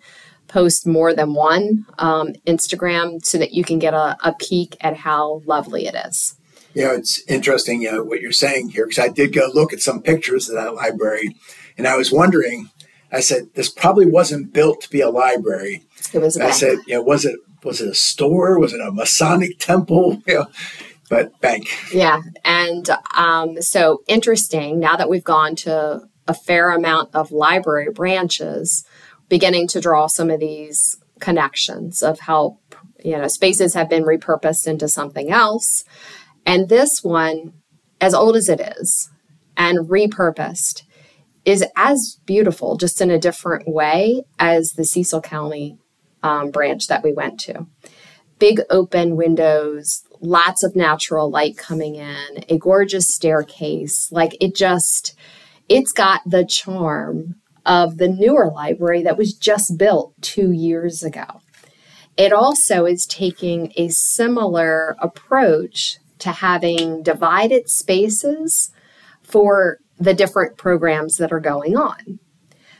post 0.53 0.87
more 0.87 1.15
than 1.15 1.33
one 1.33 1.87
um, 1.99 2.35
Instagram 2.47 3.25
so 3.25 3.39
that 3.39 3.53
you 3.53 3.65
can 3.65 3.79
get 3.79 3.95
a, 3.95 4.17
a, 4.23 4.35
peek 4.39 4.77
at 4.83 4.97
how 4.99 5.41
lovely 5.47 5.87
it 5.87 5.95
is. 6.07 6.37
Yeah, 6.75 6.93
it's 6.93 7.23
interesting 7.27 7.87
uh, 7.89 8.03
what 8.03 8.21
you're 8.21 8.33
saying 8.33 8.71
here 8.71 8.87
because 8.87 8.99
I 9.03 9.09
did 9.09 9.33
go 9.33 9.49
look 9.53 9.73
at 9.73 9.81
some 9.81 10.03
pictures 10.03 10.49
of 10.49 10.57
that 10.57 10.75
library 10.75 11.37
and 11.79 11.89
I 11.89 11.97
was 11.97 12.13
wondering. 12.13 12.69
I 13.11 13.21
said, 13.21 13.49
this 13.55 13.69
probably 13.69 14.07
wasn't 14.07 14.55
built 14.55 14.81
to 14.83 14.91
be 14.91 15.03
a 15.03 15.11
library. 15.11 15.85
It 16.15 16.19
was. 16.21 16.39
I 16.39 16.51
said, 16.51 16.79
yeah, 16.87 16.99
was 16.99 17.27
it 17.27 17.39
was 17.63 17.81
it 17.81 17.89
a 17.89 17.95
store? 17.95 18.59
Was 18.59 18.73
it 18.73 18.81
a 18.81 18.91
Masonic 18.91 19.59
temple? 19.59 20.23
Yeah 20.27 20.45
but 21.13 21.39
bank. 21.43 21.69
Yeah. 21.93 22.23
And 22.43 22.89
um, 23.15 23.61
so 23.61 24.03
interesting 24.09 24.81
now 24.81 24.97
that 24.97 25.11
we've 25.11 25.23
gone 25.23 25.55
to 25.57 26.09
a 26.27 26.33
fair 26.33 26.73
amount 26.73 27.15
of 27.15 27.31
library 27.31 27.91
branches, 27.93 28.83
beginning 29.33 29.67
to 29.67 29.81
draw 29.81 30.07
some 30.07 30.29
of 30.29 30.41
these 30.41 30.99
connections 31.19 32.03
of 32.03 32.21
how, 32.21 32.59
you 33.03 33.17
know, 33.17 33.27
spaces 33.27 33.73
have 33.73 33.89
been 33.89 34.03
repurposed 34.05 34.67
into 34.67 34.87
something 34.87 35.31
else. 35.31 35.85
And 36.45 36.69
this 36.69 37.03
one, 37.03 37.55
as 37.99 38.13
old 38.13 38.37
as 38.37 38.51
it 38.51 38.61
is 38.61 39.09
and 39.57 39.89
repurposed, 39.89 40.83
is 41.47 41.65
as 41.75 42.19
beautiful, 42.27 42.77
just 42.77 43.01
in 43.01 43.11
a 43.11 43.19
different 43.19 43.67
way, 43.67 44.23
as 44.39 44.73
the 44.73 44.85
Cecil 44.85 45.23
County 45.23 45.79
um, 46.23 46.51
branch 46.51 46.89
that 46.89 47.03
we 47.03 47.15
went 47.15 47.41
to. 47.41 47.67
Big 48.39 48.61
open 48.69 49.17
windows, 49.17 50.03
lots 50.21 50.63
of 50.63 50.77
natural 50.77 51.31
light 51.31 51.57
coming 51.57 51.95
in, 51.95 52.45
a 52.51 52.59
gorgeous 52.59 53.09
staircase. 53.09 54.13
Like 54.13 54.37
it 54.43 54.55
just, 54.55 55.17
it's 55.71 55.93
got 55.93 56.21
the 56.27 56.45
charm 56.45 57.37
of 57.65 57.99
the 57.99 58.09
newer 58.09 58.51
library 58.51 59.03
that 59.03 59.19
was 59.19 59.35
just 59.35 59.79
built 59.79 60.15
two 60.21 60.53
years 60.53 61.03
ago. 61.03 61.41
It 62.17 62.33
also 62.33 62.85
is 62.85 63.07
taking 63.07 63.73
a 63.77 63.89
similar 63.89 64.97
approach 65.01 65.99
to 66.19 66.33
having 66.33 67.03
divided 67.03 67.69
spaces 67.69 68.71
for 69.23 69.79
the 69.99 70.15
different 70.15 70.57
programs 70.57 71.17
that 71.17 71.33
are 71.33 71.41
going 71.41 71.77
on. 71.77 72.19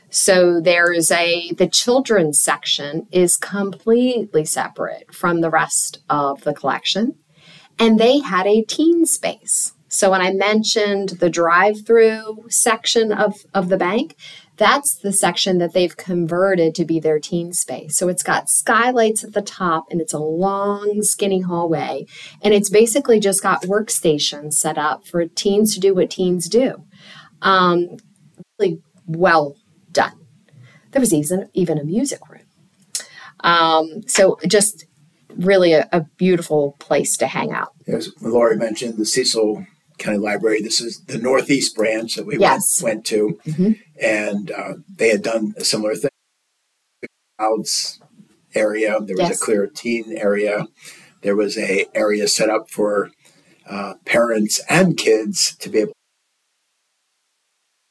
So 0.09 0.61
there's 0.61 1.09
a 1.09 1.51
the 1.53 1.67
children's 1.67 2.39
section 2.39 3.07
is 3.11 3.35
completely 3.35 4.45
separate 4.45 5.13
from 5.13 5.41
the 5.41 5.49
rest 5.49 5.99
of 6.09 6.43
the 6.43 6.53
collection 6.53 7.15
and 7.79 7.99
they 7.99 8.19
had 8.19 8.45
a 8.45 8.61
teen 8.61 9.05
space. 9.05 9.73
So 9.87 10.11
when 10.11 10.21
I 10.21 10.31
mentioned 10.31 11.09
the 11.19 11.29
drive-through 11.29 12.45
section 12.49 13.11
of, 13.11 13.35
of 13.53 13.69
the 13.69 13.77
bank, 13.77 14.15
that's 14.57 14.95
the 14.95 15.11
section 15.11 15.57
that 15.57 15.73
they've 15.73 15.95
converted 15.95 16.75
to 16.75 16.85
be 16.85 16.99
their 16.99 17.19
teen 17.19 17.53
space. 17.53 17.97
So 17.97 18.07
it's 18.07 18.23
got 18.23 18.49
skylights 18.49 19.23
at 19.23 19.33
the 19.33 19.41
top 19.41 19.85
and 19.89 19.99
it's 19.99 20.13
a 20.13 20.19
long, 20.19 21.01
skinny 21.01 21.41
hallway. 21.41 22.05
And 22.41 22.53
it's 22.53 22.69
basically 22.69 23.19
just 23.19 23.41
got 23.41 23.63
workstations 23.63 24.53
set 24.53 24.77
up 24.77 25.07
for 25.07 25.25
teens 25.25 25.73
to 25.73 25.79
do 25.79 25.95
what 25.95 26.11
teens 26.11 26.47
do. 26.47 26.83
Um, 27.41 27.97
really 28.59 28.81
well 29.07 29.55
done. 29.91 30.13
There 30.91 30.99
was 30.99 31.13
even, 31.13 31.49
even 31.53 31.79
a 31.79 31.83
music 31.83 32.29
room. 32.29 32.43
Um, 33.39 34.03
so 34.07 34.37
just 34.47 34.85
really 35.35 35.73
a, 35.73 35.89
a 35.91 36.01
beautiful 36.17 36.75
place 36.79 37.17
to 37.17 37.27
hang 37.27 37.51
out. 37.51 37.73
As 37.87 38.11
Lori 38.21 38.55
mentioned, 38.55 38.97
the 38.97 39.05
Cecil 39.05 39.65
County 40.03 40.17
Library. 40.17 40.61
This 40.61 40.81
is 40.81 41.01
the 41.05 41.17
Northeast 41.17 41.75
branch 41.75 42.15
that 42.15 42.25
we 42.25 42.37
yes. 42.37 42.81
went, 42.81 42.95
went, 42.95 43.05
to, 43.05 43.39
mm-hmm. 43.45 43.71
and 44.01 44.51
uh, 44.51 44.73
they 44.93 45.09
had 45.09 45.23
done 45.23 45.53
a 45.57 45.63
similar 45.63 45.95
thing. 45.95 46.09
Crowds 47.37 47.99
area. 48.53 48.99
There 49.01 49.15
was 49.15 49.29
Yes. 49.29 49.41
a 49.41 49.45
clear 49.45 49.67
teen 49.67 50.15
area. 50.15 50.67
There 51.21 51.35
was 51.35 51.57
a 51.57 51.87
area 51.95 52.27
set 52.27 52.49
up 52.49 52.69
for 52.69 53.11
uh, 53.67 53.95
parents 54.05 54.61
and 54.69 54.97
kids 54.97 55.55
to 55.57 55.69
be 55.69 55.79
able. 55.79 55.93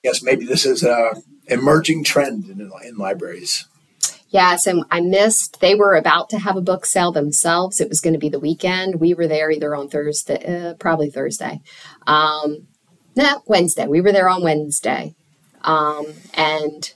Yes, 0.03 0.23
maybe 0.23 0.45
this 0.45 0.67
is 0.67 0.83
a 0.83 1.15
emerging 1.47 2.05
trend 2.05 2.49
in, 2.49 2.71
in 2.85 2.97
libraries. 2.97 3.67
Yes, 4.33 4.67
and 4.67 4.85
I 4.91 5.01
missed. 5.01 5.61
They 5.61 5.75
were 5.75 5.95
about 5.95 6.31
to 6.31 6.39
have 6.39 6.57
a 6.57 6.63
book 6.63 6.87
sale 6.87 7.13
themselves. 7.13 7.83
It 7.83 7.91
was 7.91 8.01
going 8.01 8.15
to 8.15 8.19
be 8.19 8.31
the 8.31 8.41
weekend. 8.41 8.99
We 8.99 9.13
were 9.13 9.29
there 9.29 9.51
either 9.51 9.77
on 9.77 9.91
Thursday, 9.91 10.71
uh, 10.71 10.75
probably 10.75 11.11
Thursday. 11.11 11.61
Um, 12.07 12.67
no, 13.15 13.43
Wednesday. 13.47 13.87
We 13.87 14.01
were 14.01 14.11
there 14.11 14.31
on 14.31 14.43
Wednesday, 14.43 15.15
um, 15.61 16.07
and 16.33 16.95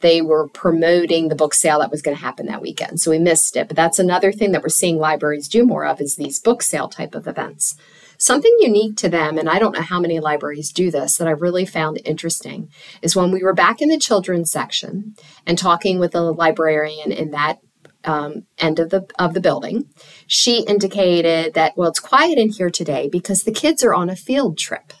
they 0.00 0.22
were 0.22 0.48
promoting 0.48 1.28
the 1.28 1.34
book 1.34 1.52
sale 1.52 1.80
that 1.80 1.90
was 1.90 2.00
going 2.00 2.16
to 2.16 2.22
happen 2.22 2.46
that 2.46 2.62
weekend. 2.62 3.02
So 3.02 3.10
we 3.10 3.18
missed 3.18 3.54
it. 3.54 3.68
But 3.68 3.76
that's 3.76 3.98
another 3.98 4.32
thing 4.32 4.52
that 4.52 4.62
we're 4.62 4.70
seeing 4.70 4.96
libraries 4.96 5.48
do 5.48 5.66
more 5.66 5.84
of 5.84 6.00
is 6.00 6.16
these 6.16 6.40
book 6.40 6.62
sale 6.62 6.88
type 6.88 7.14
of 7.14 7.28
events. 7.28 7.76
Something 8.22 8.54
unique 8.60 8.96
to 8.98 9.08
them, 9.08 9.36
and 9.36 9.48
I 9.48 9.58
don't 9.58 9.74
know 9.74 9.82
how 9.82 9.98
many 9.98 10.20
libraries 10.20 10.70
do 10.70 10.92
this, 10.92 11.16
that 11.16 11.26
I 11.26 11.32
really 11.32 11.66
found 11.66 12.00
interesting, 12.04 12.68
is 13.02 13.16
when 13.16 13.32
we 13.32 13.42
were 13.42 13.52
back 13.52 13.82
in 13.82 13.88
the 13.88 13.98
children's 13.98 14.52
section 14.52 15.16
and 15.44 15.58
talking 15.58 15.98
with 15.98 16.12
the 16.12 16.22
librarian 16.32 17.10
in 17.10 17.32
that 17.32 17.58
um, 18.04 18.46
end 18.58 18.78
of 18.78 18.90
the 18.90 19.08
of 19.18 19.34
the 19.34 19.40
building, 19.40 19.88
she 20.28 20.62
indicated 20.62 21.54
that 21.54 21.72
well, 21.76 21.88
it's 21.88 21.98
quiet 21.98 22.38
in 22.38 22.50
here 22.50 22.70
today 22.70 23.08
because 23.10 23.42
the 23.42 23.50
kids 23.50 23.82
are 23.82 23.92
on 23.92 24.08
a 24.08 24.14
field 24.14 24.56
trip. 24.56 24.92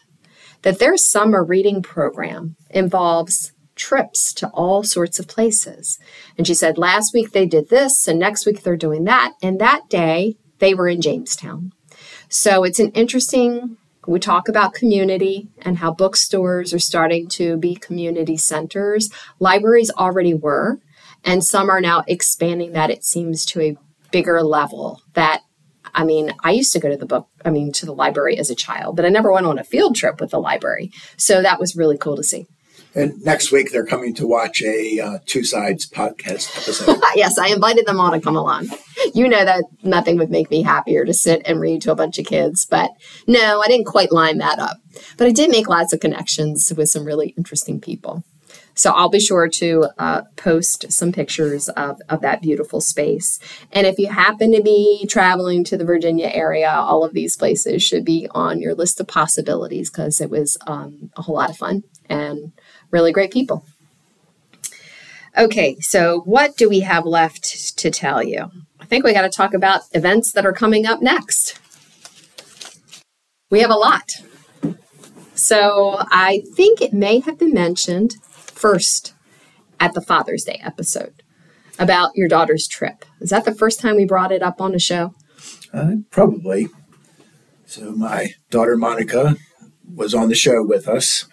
That 0.62 0.80
their 0.80 0.96
summer 0.96 1.44
reading 1.44 1.80
program 1.80 2.56
involves 2.70 3.52
trips 3.76 4.34
to 4.34 4.48
all 4.48 4.82
sorts 4.82 5.20
of 5.20 5.28
places. 5.28 6.00
And 6.36 6.44
she 6.44 6.54
said 6.54 6.76
last 6.76 7.14
week 7.14 7.30
they 7.30 7.46
did 7.46 7.68
this, 7.68 8.08
and 8.08 8.18
next 8.18 8.46
week 8.46 8.64
they're 8.64 8.76
doing 8.76 9.04
that, 9.04 9.34
and 9.40 9.60
that 9.60 9.82
day 9.88 10.34
they 10.58 10.74
were 10.74 10.88
in 10.88 11.00
Jamestown. 11.00 11.70
So 12.32 12.64
it's 12.64 12.78
an 12.78 12.92
interesting, 12.92 13.76
we 14.06 14.18
talk 14.18 14.48
about 14.48 14.72
community 14.72 15.48
and 15.60 15.76
how 15.76 15.92
bookstores 15.92 16.72
are 16.72 16.78
starting 16.78 17.28
to 17.28 17.58
be 17.58 17.74
community 17.74 18.38
centers. 18.38 19.10
Libraries 19.38 19.90
already 19.90 20.32
were, 20.32 20.80
and 21.24 21.44
some 21.44 21.68
are 21.68 21.80
now 21.82 22.04
expanding 22.08 22.72
that, 22.72 22.88
it 22.88 23.04
seems, 23.04 23.44
to 23.46 23.60
a 23.60 23.76
bigger 24.12 24.42
level. 24.42 25.02
That, 25.12 25.42
I 25.94 26.04
mean, 26.04 26.32
I 26.42 26.52
used 26.52 26.72
to 26.72 26.80
go 26.80 26.88
to 26.88 26.96
the 26.96 27.04
book, 27.04 27.28
I 27.44 27.50
mean, 27.50 27.70
to 27.72 27.84
the 27.84 27.94
library 27.94 28.38
as 28.38 28.48
a 28.48 28.54
child, 28.54 28.96
but 28.96 29.04
I 29.04 29.10
never 29.10 29.30
went 29.30 29.44
on 29.44 29.58
a 29.58 29.64
field 29.64 29.94
trip 29.94 30.18
with 30.18 30.30
the 30.30 30.40
library. 30.40 30.90
So 31.18 31.42
that 31.42 31.60
was 31.60 31.76
really 31.76 31.98
cool 31.98 32.16
to 32.16 32.24
see. 32.24 32.46
And 32.94 33.22
next 33.22 33.52
week 33.52 33.72
they're 33.72 33.86
coming 33.86 34.14
to 34.14 34.26
watch 34.26 34.62
a 34.62 35.00
uh, 35.00 35.18
Two 35.26 35.44
Sides 35.44 35.86
podcast 35.88 36.56
episode. 36.56 36.98
yes, 37.14 37.38
I 37.38 37.48
invited 37.48 37.84
them 37.84 38.00
all 38.00 38.10
to 38.10 38.20
come 38.20 38.36
along. 38.36 38.68
You 39.14 39.28
know 39.28 39.44
that 39.44 39.64
nothing 39.82 40.16
would 40.18 40.30
make 40.30 40.50
me 40.50 40.62
happier 40.62 41.04
to 41.04 41.14
sit 41.14 41.42
and 41.44 41.60
read 41.60 41.82
to 41.82 41.92
a 41.92 41.96
bunch 41.96 42.18
of 42.18 42.26
kids, 42.26 42.66
but 42.66 42.90
no, 43.26 43.60
I 43.60 43.68
didn't 43.68 43.86
quite 43.86 44.12
line 44.12 44.38
that 44.38 44.58
up. 44.58 44.78
But 45.16 45.26
I 45.26 45.32
did 45.32 45.50
make 45.50 45.68
lots 45.68 45.92
of 45.92 46.00
connections 46.00 46.72
with 46.76 46.88
some 46.88 47.04
really 47.04 47.34
interesting 47.36 47.80
people. 47.80 48.24
So 48.74 48.90
I'll 48.92 49.10
be 49.10 49.20
sure 49.20 49.48
to 49.48 49.88
uh, 49.98 50.22
post 50.36 50.90
some 50.90 51.12
pictures 51.12 51.68
of, 51.70 52.00
of 52.08 52.20
that 52.22 52.40
beautiful 52.40 52.80
space. 52.80 53.38
And 53.70 53.86
if 53.86 53.98
you 53.98 54.08
happen 54.08 54.52
to 54.52 54.62
be 54.62 55.06
traveling 55.08 55.64
to 55.64 55.76
the 55.76 55.84
Virginia 55.84 56.30
area, 56.32 56.70
all 56.70 57.04
of 57.04 57.12
these 57.12 57.36
places 57.36 57.82
should 57.82 58.04
be 58.04 58.28
on 58.30 58.60
your 58.60 58.74
list 58.74 59.00
of 59.00 59.08
possibilities 59.08 59.90
because 59.90 60.20
it 60.20 60.30
was 60.30 60.56
um, 60.66 61.10
a 61.16 61.22
whole 61.22 61.34
lot 61.34 61.50
of 61.50 61.56
fun 61.56 61.82
and 62.08 62.52
really 62.90 63.12
great 63.12 63.30
people. 63.30 63.66
Okay, 65.36 65.80
so 65.80 66.20
what 66.20 66.56
do 66.56 66.68
we 66.68 66.80
have 66.80 67.06
left 67.06 67.78
to 67.78 67.90
tell 67.90 68.22
you? 68.22 68.50
I 68.80 68.84
think 68.84 69.04
we 69.04 69.14
got 69.14 69.22
to 69.22 69.30
talk 69.30 69.54
about 69.54 69.82
events 69.92 70.32
that 70.32 70.44
are 70.44 70.52
coming 70.52 70.84
up 70.84 71.00
next. 71.00 71.58
We 73.50 73.60
have 73.60 73.70
a 73.70 73.74
lot. 73.74 74.10
So 75.34 75.96
I 76.10 76.42
think 76.54 76.82
it 76.82 76.92
may 76.92 77.20
have 77.20 77.38
been 77.38 77.54
mentioned 77.54 78.16
first 78.22 79.14
at 79.80 79.94
the 79.94 80.02
Father's 80.02 80.44
Day 80.44 80.60
episode 80.62 81.22
about 81.78 82.14
your 82.14 82.28
daughter's 82.28 82.68
trip. 82.68 83.04
Is 83.20 83.30
that 83.30 83.46
the 83.46 83.54
first 83.54 83.80
time 83.80 83.96
we 83.96 84.04
brought 84.04 84.32
it 84.32 84.42
up 84.42 84.60
on 84.60 84.72
the 84.72 84.78
show? 84.78 85.14
Uh, 85.72 85.96
probably. 86.10 86.68
So 87.64 87.92
my 87.92 88.34
daughter 88.50 88.76
Monica 88.76 89.36
was 89.94 90.14
on 90.14 90.28
the 90.28 90.34
show 90.34 90.62
with 90.62 90.86
us. 90.86 91.26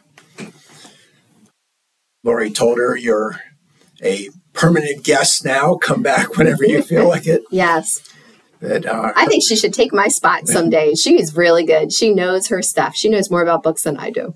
Lori 2.23 2.49
told 2.49 2.77
her 2.77 2.95
you're 2.95 3.39
a 4.03 4.29
permanent 4.53 5.03
guest 5.03 5.45
now. 5.45 5.75
Come 5.75 6.01
back 6.01 6.37
whenever 6.37 6.65
you 6.65 6.81
feel 6.81 7.07
like 7.07 7.27
it. 7.27 7.43
Yes. 7.51 8.01
That 8.61 8.85
uh, 8.85 9.13
I 9.15 9.25
think 9.25 9.43
she 9.43 9.55
should 9.55 9.73
take 9.73 9.93
my 9.93 10.09
spot 10.09 10.47
someday. 10.47 10.93
She 10.95 11.19
is 11.19 11.35
really 11.37 11.65
good. 11.65 11.93
She 11.93 12.13
knows 12.13 12.47
her 12.47 12.61
stuff. 12.61 12.93
She 12.95 13.07
knows 13.09 13.31
more 13.31 13.41
about 13.41 13.63
books 13.63 13.83
than 13.83 13.95
I 13.97 14.09
do. 14.09 14.35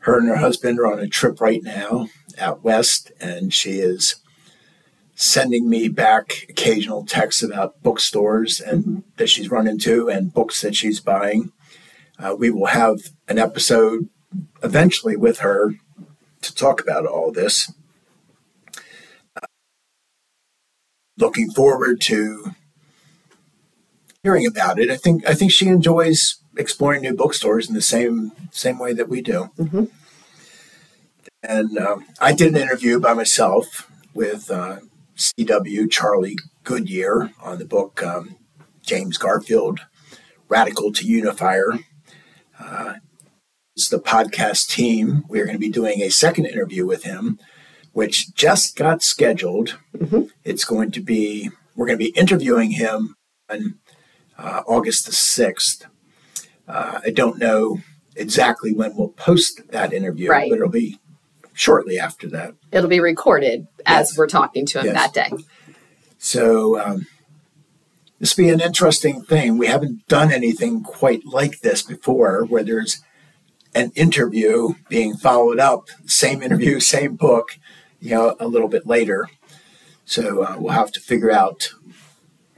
her 0.00 0.18
and 0.18 0.28
her 0.28 0.36
husband 0.36 0.80
are 0.80 0.92
on 0.92 0.98
a 0.98 1.06
trip 1.06 1.40
right 1.40 1.62
now 1.62 2.08
out 2.36 2.64
west, 2.64 3.12
and 3.20 3.54
she 3.54 3.78
is 3.78 4.16
sending 5.14 5.70
me 5.70 5.86
back 5.86 6.46
occasional 6.48 7.04
texts 7.06 7.44
about 7.44 7.80
bookstores 7.84 8.60
and 8.60 9.04
that 9.18 9.28
she's 9.28 9.48
run 9.48 9.68
into 9.68 10.08
and 10.10 10.34
books 10.34 10.60
that 10.62 10.74
she's 10.74 10.98
buying. 10.98 11.52
Uh, 12.18 12.34
we 12.36 12.50
will 12.50 12.66
have 12.66 12.98
an 13.28 13.38
episode 13.38 14.08
eventually 14.64 15.14
with 15.14 15.38
her 15.38 15.74
to 16.42 16.52
talk 16.52 16.80
about 16.80 17.06
all 17.06 17.30
this. 17.30 17.72
Uh, 19.40 19.46
looking 21.18 21.50
forward 21.50 22.00
to 22.02 22.54
hearing 24.22 24.46
about 24.46 24.78
it. 24.78 24.90
I 24.90 24.96
think 24.96 25.26
I 25.28 25.34
think 25.34 25.52
she 25.52 25.68
enjoys 25.68 26.36
exploring 26.56 27.02
new 27.02 27.14
bookstores 27.14 27.68
in 27.68 27.74
the 27.74 27.82
same 27.82 28.32
same 28.50 28.78
way 28.78 28.92
that 28.92 29.08
we 29.08 29.20
do. 29.20 29.50
Mhm. 29.58 29.90
And 31.42 31.76
um, 31.78 32.06
I 32.20 32.32
did 32.32 32.54
an 32.54 32.60
interview 32.62 32.98
by 32.98 33.12
myself 33.12 33.90
with 34.14 34.50
uh, 34.50 34.78
C.W. 35.14 35.88
Charlie 35.88 36.36
Goodyear 36.62 37.30
on 37.42 37.58
the 37.58 37.66
book 37.66 38.02
um, 38.02 38.36
James 38.82 39.18
Garfield, 39.18 39.80
Radical 40.48 40.90
to 40.92 41.06
Unifier. 41.06 41.72
Uh, 42.58 42.94
it's 43.76 43.88
the 43.88 43.98
podcast 43.98 44.68
team. 44.70 45.24
We're 45.28 45.44
going 45.44 45.56
to 45.56 45.60
be 45.60 45.68
doing 45.68 46.00
a 46.00 46.08
second 46.08 46.46
interview 46.46 46.86
with 46.86 47.02
him, 47.02 47.38
which 47.94 48.34
just 48.34 48.76
got 48.76 49.02
scheduled. 49.02 49.78
Mhm. 49.96 50.28
It's 50.44 50.64
going 50.64 50.90
to 50.90 51.00
be, 51.00 51.48
we're 51.74 51.86
going 51.86 51.98
to 51.98 52.04
be 52.04 52.10
interviewing 52.10 52.72
him 52.72 53.16
on 53.48 53.76
uh, 54.36 54.62
August 54.66 55.06
the 55.06 55.12
6th. 55.12 55.86
Uh, 56.68 57.00
I 57.04 57.10
don't 57.10 57.38
know 57.38 57.78
exactly 58.16 58.72
when 58.72 58.96
we'll 58.96 59.08
post 59.10 59.62
that 59.70 59.92
interview, 59.92 60.28
Right. 60.28 60.50
but 60.50 60.56
it'll 60.56 60.68
be 60.68 60.98
shortly 61.52 61.98
after 61.98 62.28
that. 62.30 62.54
It'll 62.72 62.88
be 62.90 62.98
recorded 63.00 63.68
as 63.86 64.08
Yes. 64.10 64.18
we're 64.18 64.26
talking 64.26 64.66
to 64.66 64.80
him 64.80 64.86
Yes. 64.86 64.94
that 64.94 65.14
day. 65.14 65.44
So 66.18 66.80
um, 66.80 67.06
this 68.18 68.36
will 68.36 68.44
be 68.46 68.50
an 68.50 68.60
interesting 68.60 69.22
thing. 69.22 69.56
We 69.56 69.68
haven't 69.68 70.06
done 70.08 70.32
anything 70.32 70.82
quite 70.82 71.24
like 71.24 71.60
this 71.60 71.82
before, 71.82 72.44
where 72.44 72.64
there's 72.64 73.00
an 73.74 73.92
interview 73.94 74.74
being 74.88 75.16
followed 75.16 75.60
up, 75.60 75.88
same 76.06 76.42
interview, 76.42 76.80
same 76.94 77.14
book, 77.14 77.56
you 78.04 78.10
know, 78.10 78.36
a 78.38 78.46
little 78.46 78.68
bit 78.68 78.86
later. 78.86 79.28
So 80.04 80.42
uh, 80.42 80.56
we'll 80.58 80.74
have 80.74 80.92
to 80.92 81.00
figure 81.00 81.30
out, 81.30 81.70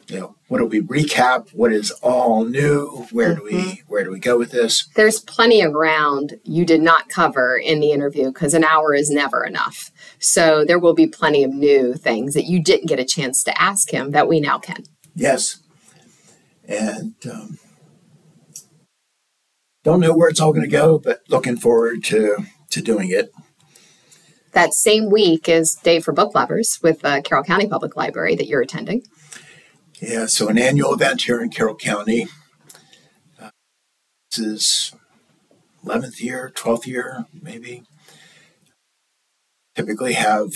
you 0.09 0.19
know, 0.19 0.37
what 0.49 0.59
do 0.59 0.67
we 0.67 0.81
recap? 0.81 1.51
What 1.51 1.73
is 1.73 1.93
all 2.03 2.45
new? 2.45 3.07
Where 3.13 3.37
do 3.37 3.45
we 3.45 3.83
where 3.87 4.03
do 4.03 4.11
we 4.11 4.19
go 4.19 4.39
with 4.39 4.51
this? 4.51 4.89
There's 4.97 5.21
plenty 5.21 5.61
of 5.61 5.73
ground 5.73 6.41
you 6.43 6.67
did 6.67 6.83
not 6.83 7.09
cover 7.09 7.57
in 7.57 7.79
the 7.79 7.93
interview 7.93 8.33
because 8.33 8.55
an 8.55 8.65
hour 8.65 8.93
is 8.93 9.09
never 9.09 9.45
enough. 9.45 9.93
So 10.19 10.65
there 10.65 10.81
will 10.81 10.95
be 10.95 11.07
plenty 11.07 11.45
of 11.45 11.53
new 11.53 11.95
things 11.95 12.35
that 12.35 12.47
you 12.47 12.61
didn't 12.61 12.89
get 12.89 12.99
a 12.99 13.05
chance 13.05 13.45
to 13.45 13.63
ask 13.63 13.93
him 13.93 14.11
that 14.11 14.29
we 14.29 14.41
now 14.41 14.59
can. 14.59 14.83
Yes. 15.15 15.61
And 16.69 17.15
um, 17.31 17.59
don't 19.85 20.01
know 20.01 20.17
where 20.17 20.29
it's 20.29 20.41
all 20.41 20.53
going 20.53 20.65
to 20.65 20.71
go, 20.71 20.99
but 20.99 21.21
looking 21.29 21.57
forward 21.57 22.03
to 22.05 22.39
to 22.71 22.83
doing 22.83 23.11
it. 23.11 23.31
That 24.57 24.73
same 24.73 25.11
week 25.11 25.51
is 25.51 25.75
Day 25.75 26.01
for 26.01 26.13
Book 26.13 26.35
Lovers 26.35 26.81
with 26.83 27.05
uh, 27.05 27.21
Carroll 27.21 27.45
County 27.45 27.69
Public 27.69 27.95
Library 27.95 28.37
that 28.37 28.47
you're 28.47 28.63
attending. 28.63 29.03
Yeah, 30.01 30.25
so 30.25 30.49
an 30.49 30.57
annual 30.57 30.95
event 30.95 31.21
here 31.21 31.43
in 31.43 31.51
Carroll 31.51 31.75
County. 31.75 32.27
Uh, 33.39 33.51
this 34.31 34.39
is 34.39 34.95
11th 35.85 36.23
year, 36.23 36.51
12th 36.55 36.87
year, 36.87 37.27
maybe. 37.39 37.83
Typically 39.75 40.15
have 40.15 40.49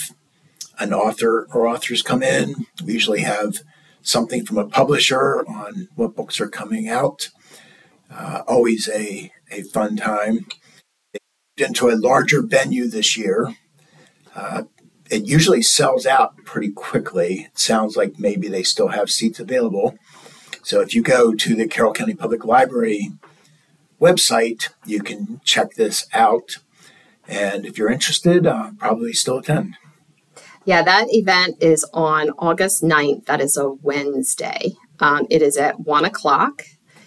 an 0.79 0.95
author 0.95 1.47
or 1.53 1.69
authors 1.69 2.01
come 2.01 2.23
in. 2.23 2.65
We 2.83 2.95
usually 2.95 3.21
have 3.21 3.57
something 4.01 4.47
from 4.47 4.57
a 4.57 4.67
publisher 4.67 5.45
on 5.47 5.89
what 5.95 6.17
books 6.17 6.41
are 6.41 6.49
coming 6.49 6.89
out. 6.89 7.29
Uh, 8.11 8.45
always 8.49 8.89
a, 8.89 9.31
a 9.53 9.61
fun 9.61 9.97
time. 9.97 10.47
Into 11.59 11.91
a 11.91 12.01
larger 12.01 12.41
venue 12.41 12.89
this 12.89 13.19
year. 13.19 13.55
Uh, 14.35 14.65
it 15.11 15.25
usually 15.25 15.63
sells 15.63 16.07
out 16.07 16.37
pretty 16.45 16.71
quickly. 16.71 17.49
It 17.53 17.59
sounds 17.59 17.97
like 17.97 18.19
maybe 18.19 18.49
they 18.49 18.63
still 18.63 18.89
have 18.89 19.11
seats 19.11 19.41
available. 19.41 19.99
So 20.63 20.81
if 20.81 20.95
you 20.95 21.03
go 21.03 21.35
to 21.35 21.55
the 21.55 21.67
Carroll 21.67 21.93
County 21.93 22.15
Public 22.15 22.45
Library 22.45 23.11
website, 24.01 24.69
you 24.87 25.01
can 25.03 25.41
check 25.45 25.75
this 25.75 26.07
out. 26.13 26.59
And 27.27 27.67
if 27.67 27.77
you're 27.77 27.91
interested, 27.91 28.47
uh, 28.47 28.73
probably 28.79 29.13
still 29.13 29.39
attend. 29.39 29.77
Yeah, 30.65 30.83
that 30.83 31.07
event 31.11 31.57
is 31.61 31.85
on 31.93 32.31
August 32.39 32.83
9th. 32.83 33.27
That 33.27 33.41
is 33.41 33.57
a 33.57 33.71
Wednesday. 33.71 34.73
Um, 35.01 35.27
it 35.31 35.43
is 35.43 35.57
at 35.57 35.81
1 35.81 36.05
o'clock, 36.05 36.65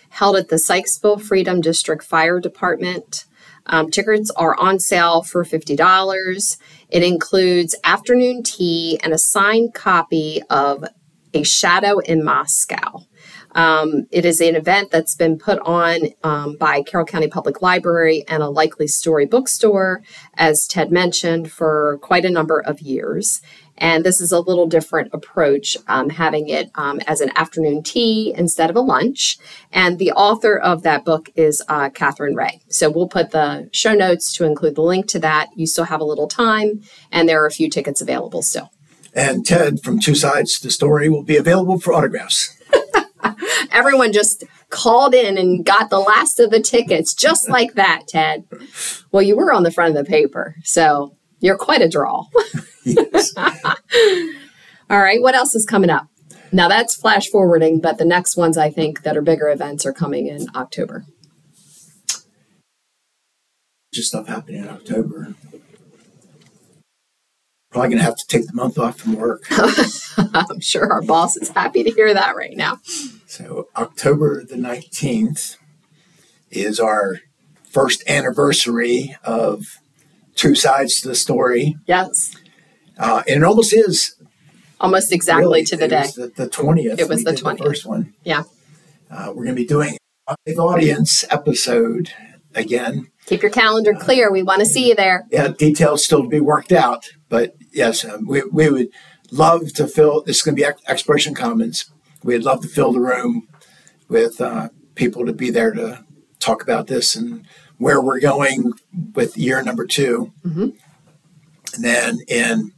held 0.10 0.36
at 0.36 0.50
the 0.50 0.56
Sykesville 0.56 1.22
Freedom 1.22 1.62
District 1.62 2.04
Fire 2.04 2.40
Department. 2.40 3.26
Um, 3.68 3.92
tickets 3.92 4.32
are 4.32 4.60
on 4.60 4.80
sale 4.80 5.22
for 5.22 5.46
$50. 5.46 6.58
It 6.94 7.02
includes 7.02 7.76
afternoon 7.84 8.44
tea 8.44 9.00
and 9.04 9.14
a 9.14 9.18
signed 9.18 9.74
copy 9.74 10.44
of 10.52 10.86
A 11.34 11.42
Shadow 11.42 11.98
in 11.98 12.24
Moscow. 12.24 13.08
Um, 13.56 14.06
it 14.12 14.26
is 14.26 14.40
an 14.40 14.56
event 14.56 14.92
that's 14.92 15.16
been 15.16 15.40
put 15.40 15.58
on 15.66 16.10
um, 16.24 16.56
by 16.56 16.84
Carroll 16.84 17.08
County 17.08 17.28
Public 17.28 17.64
Library 17.64 18.24
and 18.28 18.44
a 18.44 18.50
Likely 18.50 18.88
Story 18.88 19.26
bookstore, 19.26 20.04
as 20.36 20.68
Ted 20.68 20.92
mentioned, 20.92 21.52
for 21.52 21.98
quite 22.04 22.26
a 22.26 22.30
number 22.30 22.60
of 22.60 22.80
years. 22.80 23.42
And 23.78 24.04
this 24.04 24.22
is 24.22 24.32
a 24.32 24.40
little 24.40 24.68
different 24.68 25.10
approach, 25.14 25.78
um, 25.88 26.10
having 26.10 26.50
it 26.50 26.70
um, 26.76 27.00
as 27.08 27.22
an 27.22 27.32
afternoon 27.36 27.84
tea 27.84 28.34
instead 28.38 28.70
of 28.70 28.76
a 28.76 28.82
lunch. 28.82 29.38
And 29.72 30.00
the 30.00 30.12
author 30.12 30.58
of 30.58 30.84
that 30.84 31.06
book 31.06 31.30
is 31.36 31.62
uh, 31.68 31.90
Katherine 31.90 32.36
Reay. 32.36 32.62
So 32.70 32.90
we'll 32.90 33.08
put 33.08 33.32
the 33.32 33.70
show 33.74 33.94
notes 33.94 34.34
to 34.36 34.46
include 34.46 34.76
the 34.76 34.84
link 34.84 35.08
to 35.08 35.20
that. 35.20 35.50
You 35.56 35.66
still 35.68 35.86
have 35.86 36.02
a 36.02 36.06
little 36.06 36.28
time, 36.28 36.82
and 37.12 37.28
there 37.28 37.42
are 37.44 37.48
a 37.48 37.52
few 37.52 37.70
tickets 37.70 38.02
available 38.02 38.42
still. 38.42 38.72
And 39.16 39.46
Ted 39.46 39.82
from 39.82 40.00
Two 40.00 40.16
Sides 40.16 40.60
to 40.60 40.68
the 40.68 40.72
Story 40.72 41.10
will 41.10 41.24
be 41.24 41.38
available 41.38 41.80
for 41.80 41.94
autographs. 41.94 42.58
Everyone 43.72 44.12
just 44.12 44.44
called 44.70 45.14
in 45.14 45.38
and 45.38 45.64
got 45.64 45.90
the 45.90 46.00
last 46.00 46.40
of 46.40 46.50
the 46.50 46.60
tickets 46.60 47.14
just 47.14 47.48
like 47.48 47.74
that, 47.76 48.08
Ted. 48.08 48.44
Well, 49.12 49.22
you 49.22 49.36
were 49.36 49.54
on 49.54 49.64
the 49.64 49.72
front 49.72 49.96
of 49.96 50.04
the 50.04 50.10
paper, 50.10 50.56
so 50.64 51.16
you're 51.40 51.58
quite 51.58 51.82
a 51.82 51.90
draw. 51.90 52.26
yes. 52.84 53.34
All 54.90 55.00
right, 55.00 55.22
what 55.22 55.36
else 55.36 55.56
is 55.56 55.66
coming 55.66 55.90
up? 55.90 56.08
Now 56.52 56.68
that's 56.68 56.96
flash 56.96 57.30
forwarding, 57.30 57.80
but 57.80 57.98
the 57.98 58.06
next 58.06 58.38
ones 58.38 58.58
I 58.58 58.70
think 58.70 59.04
that 59.04 59.18
are 59.18 59.22
bigger 59.22 59.50
events 59.50 59.86
are 59.86 59.94
coming 59.94 60.28
in 60.28 60.48
October. 60.56 61.06
Just 63.94 64.10
stuff 64.10 64.28
happening 64.28 64.64
in 64.64 64.70
October. 64.70 65.36
Probably 67.72 67.90
going 67.90 67.98
to 67.98 68.04
have 68.04 68.18
to 68.18 68.28
take 68.28 68.46
the 68.46 68.54
month 68.54 68.78
off 68.78 69.00
from 69.00 69.16
work. 69.16 69.46
I'm 70.18 70.60
sure 70.60 70.92
our 70.92 71.02
boss 71.02 71.36
is 71.38 71.50
happy 71.50 71.84
to 71.84 71.90
hear 71.90 72.14
that 72.14 72.36
right 72.36 72.56
now. 72.56 72.80
So, 73.26 73.68
October 73.76 74.44
the 74.44 74.56
19th 74.58 75.58
is 76.52 76.80
our 76.80 77.22
first 77.64 78.04
anniversary 78.08 79.16
of 79.24 79.80
Two 80.36 80.54
Sides 80.54 81.02
to 81.02 81.08
the 81.08 81.16
Story. 81.16 81.76
Yes. 81.88 82.36
Uh, 82.98 83.24
and 83.28 83.44
it 83.44 83.44
almost 83.44 83.74
is. 83.74 84.16
Almost 84.80 85.12
exactly 85.12 85.46
really, 85.46 85.64
to 85.66 85.78
the 85.78 85.88
day. 85.88 86.08
The, 86.16 86.32
the, 86.36 86.48
20th. 86.48 87.00
It 87.00 87.08
was 87.08 87.24
the 87.24 87.32
20th. 87.32 87.58
The 87.58 87.64
first 87.64 87.86
one. 87.86 88.14
Yeah. 88.24 88.44
Uh, 89.10 89.28
we're 89.28 89.46
going 89.46 89.56
to 89.56 89.62
be 89.62 89.66
doing 89.66 89.98
a 90.28 90.36
live 90.48 90.60
audience 90.60 91.24
episode 91.30 92.12
again. 92.54 93.08
Keep 93.26 93.42
your 93.42 93.52
calendar 93.52 93.94
clear. 93.94 94.32
We 94.32 94.44
want 94.44 94.60
to 94.60 94.66
see 94.66 94.90
you 94.90 94.96
there. 94.96 95.26
Yeah, 95.32 95.50
details 95.50 96.04
still 96.04 96.24
to 96.24 96.30
be 96.30 96.42
worked 96.42 96.72
out. 96.72 97.06
But 97.30 97.56
yes, 97.72 98.04
um, 98.04 98.28
we, 98.28 98.44
we 98.52 98.70
would 98.70 98.90
love 99.32 99.74
to 99.74 99.88
fill 99.88 100.22
this 100.24 100.38
is 100.38 100.44
going 100.44 100.56
to 100.58 100.62
be 100.62 100.68
Exploration 100.88 101.34
Commons. 101.34 101.90
We'd 102.24 102.44
love 102.44 102.62
to 102.62 102.68
fill 102.68 102.92
the 102.92 103.00
room 103.00 103.48
with 104.10 104.42
uh, 104.42 104.70
people 104.96 105.26
to 105.26 105.34
be 105.34 105.50
there 105.50 105.72
to 105.72 106.04
talk 106.40 106.62
about 106.62 106.88
this 106.88 107.16
and 107.16 107.46
where 107.78 108.02
we're 108.02 108.20
going 108.20 108.74
with 109.16 109.38
year 109.38 109.62
number 109.64 109.86
2 109.86 110.32
mm-hmm. 110.46 110.70
And 111.76 111.84
then 111.84 112.20
in 112.28 112.72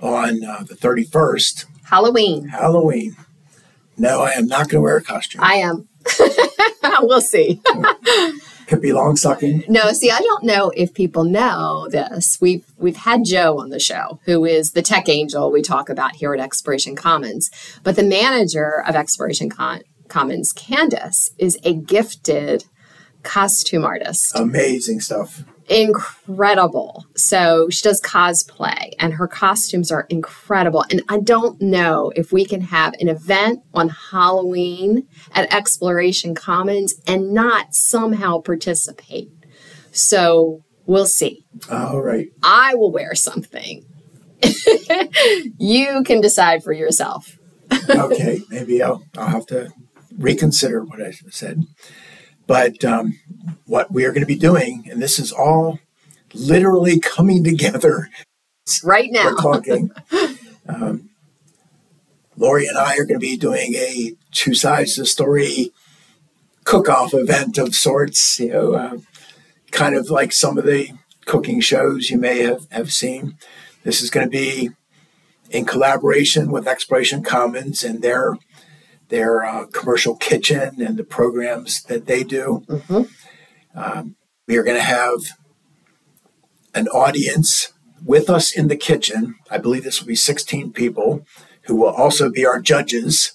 on 0.00 0.44
uh, 0.44 0.64
the 0.66 0.74
31st, 0.74 1.66
Halloween. 1.84 2.48
Halloween. 2.48 3.16
No, 3.96 4.20
I 4.20 4.30
am 4.30 4.46
not 4.46 4.68
going 4.68 4.78
to 4.78 4.80
wear 4.80 4.96
a 4.96 5.02
costume. 5.02 5.42
I 5.42 5.54
am. 5.54 5.88
we'll 7.02 7.20
see. 7.20 7.60
Could 8.66 8.82
be 8.82 8.92
long 8.92 9.16
stocking. 9.16 9.64
No, 9.66 9.92
see, 9.92 10.10
I 10.10 10.18
don't 10.18 10.44
know 10.44 10.70
if 10.76 10.92
people 10.92 11.24
know 11.24 11.88
this. 11.90 12.38
We've 12.38 12.66
we've 12.76 12.96
had 12.98 13.24
Joe 13.24 13.58
on 13.58 13.70
the 13.70 13.80
show, 13.80 14.20
who 14.26 14.44
is 14.44 14.72
the 14.72 14.82
tech 14.82 15.08
angel 15.08 15.50
we 15.50 15.62
talk 15.62 15.88
about 15.88 16.16
here 16.16 16.34
at 16.34 16.40
Exploration 16.40 16.94
Commons. 16.94 17.50
But 17.82 17.96
the 17.96 18.02
manager 18.02 18.84
of 18.86 18.94
Exploration 18.94 19.48
Con- 19.48 19.82
Commons, 20.08 20.52
Candace, 20.52 21.30
is 21.38 21.58
a 21.64 21.72
gifted 21.72 22.66
costume 23.22 23.86
artist. 23.86 24.38
Amazing 24.38 25.00
stuff 25.00 25.44
incredible. 25.68 27.06
So 27.16 27.68
she 27.68 27.82
does 27.82 28.00
cosplay 28.00 28.92
and 28.98 29.14
her 29.14 29.28
costumes 29.28 29.90
are 29.90 30.06
incredible. 30.08 30.84
And 30.90 31.02
I 31.08 31.20
don't 31.20 31.60
know 31.60 32.12
if 32.16 32.32
we 32.32 32.44
can 32.44 32.60
have 32.62 32.94
an 33.00 33.08
event 33.08 33.60
on 33.74 33.88
Halloween 33.88 35.06
at 35.32 35.52
Exploration 35.52 36.34
Commons 36.34 36.94
and 37.06 37.32
not 37.32 37.74
somehow 37.74 38.40
participate. 38.40 39.30
So 39.92 40.62
we'll 40.86 41.06
see. 41.06 41.44
All 41.70 42.00
right. 42.00 42.28
I 42.42 42.74
will 42.74 42.92
wear 42.92 43.14
something. 43.14 43.84
you 45.58 46.02
can 46.04 46.20
decide 46.20 46.62
for 46.62 46.72
yourself. 46.72 47.36
okay, 47.90 48.40
maybe 48.48 48.82
I'll, 48.82 49.02
I'll 49.16 49.28
have 49.28 49.46
to 49.46 49.70
reconsider 50.16 50.84
what 50.84 51.02
I 51.02 51.12
said. 51.30 51.64
But 52.46 52.82
um, 52.82 53.18
what 53.66 53.92
we 53.92 54.04
are 54.04 54.12
going 54.12 54.22
to 54.22 54.26
be 54.26 54.38
doing, 54.38 54.88
and 54.90 55.02
this 55.02 55.18
is 55.18 55.32
all 55.32 55.78
literally 56.34 57.00
coming 57.00 57.42
together 57.44 58.10
right 58.84 59.10
now. 59.10 59.26
We're 59.26 59.36
talking. 59.36 59.90
um, 60.68 61.10
Lori 62.36 62.66
and 62.66 62.78
I 62.78 62.94
are 62.94 63.04
going 63.04 63.18
to 63.20 63.26
be 63.26 63.36
doing 63.36 63.74
a 63.74 64.14
two 64.30 64.54
sides 64.54 64.98
of 64.98 65.02
the 65.02 65.06
story 65.08 65.72
cook-off 66.64 67.14
event 67.14 67.58
of 67.58 67.74
sorts. 67.74 68.38
You 68.38 68.52
know, 68.52 68.72
uh, 68.74 68.98
kind 69.70 69.94
of 69.94 70.10
like 70.10 70.32
some 70.32 70.58
of 70.58 70.64
the 70.64 70.90
cooking 71.24 71.60
shows 71.60 72.10
you 72.10 72.18
may 72.18 72.42
have, 72.42 72.66
have 72.70 72.92
seen. 72.92 73.36
This 73.84 74.02
is 74.02 74.10
going 74.10 74.26
to 74.26 74.30
be 74.30 74.70
in 75.50 75.64
collaboration 75.64 76.50
with 76.50 76.68
Exploration 76.68 77.22
Commons 77.22 77.82
and 77.82 78.02
their 78.02 78.36
their 79.08 79.42
uh, 79.42 79.66
commercial 79.66 80.16
kitchen 80.16 80.82
and 80.82 80.96
the 80.96 81.04
programs 81.04 81.82
that 81.84 82.06
they 82.06 82.22
do. 82.22 82.62
Mm-hmm. 82.68 83.02
Um, 83.74 84.16
we 84.46 84.56
are 84.56 84.62
going 84.62 84.76
to 84.76 84.82
have 84.82 85.20
an 86.74 86.88
audience 86.88 87.72
with 88.04 88.30
us 88.30 88.56
in 88.56 88.68
the 88.68 88.76
kitchen. 88.76 89.36
I 89.50 89.58
believe 89.58 89.84
this 89.84 90.00
will 90.00 90.08
be 90.08 90.14
16 90.14 90.72
people 90.72 91.26
who 91.62 91.76
will 91.76 91.90
also 91.90 92.30
be 92.30 92.46
our 92.46 92.60
judges. 92.60 93.32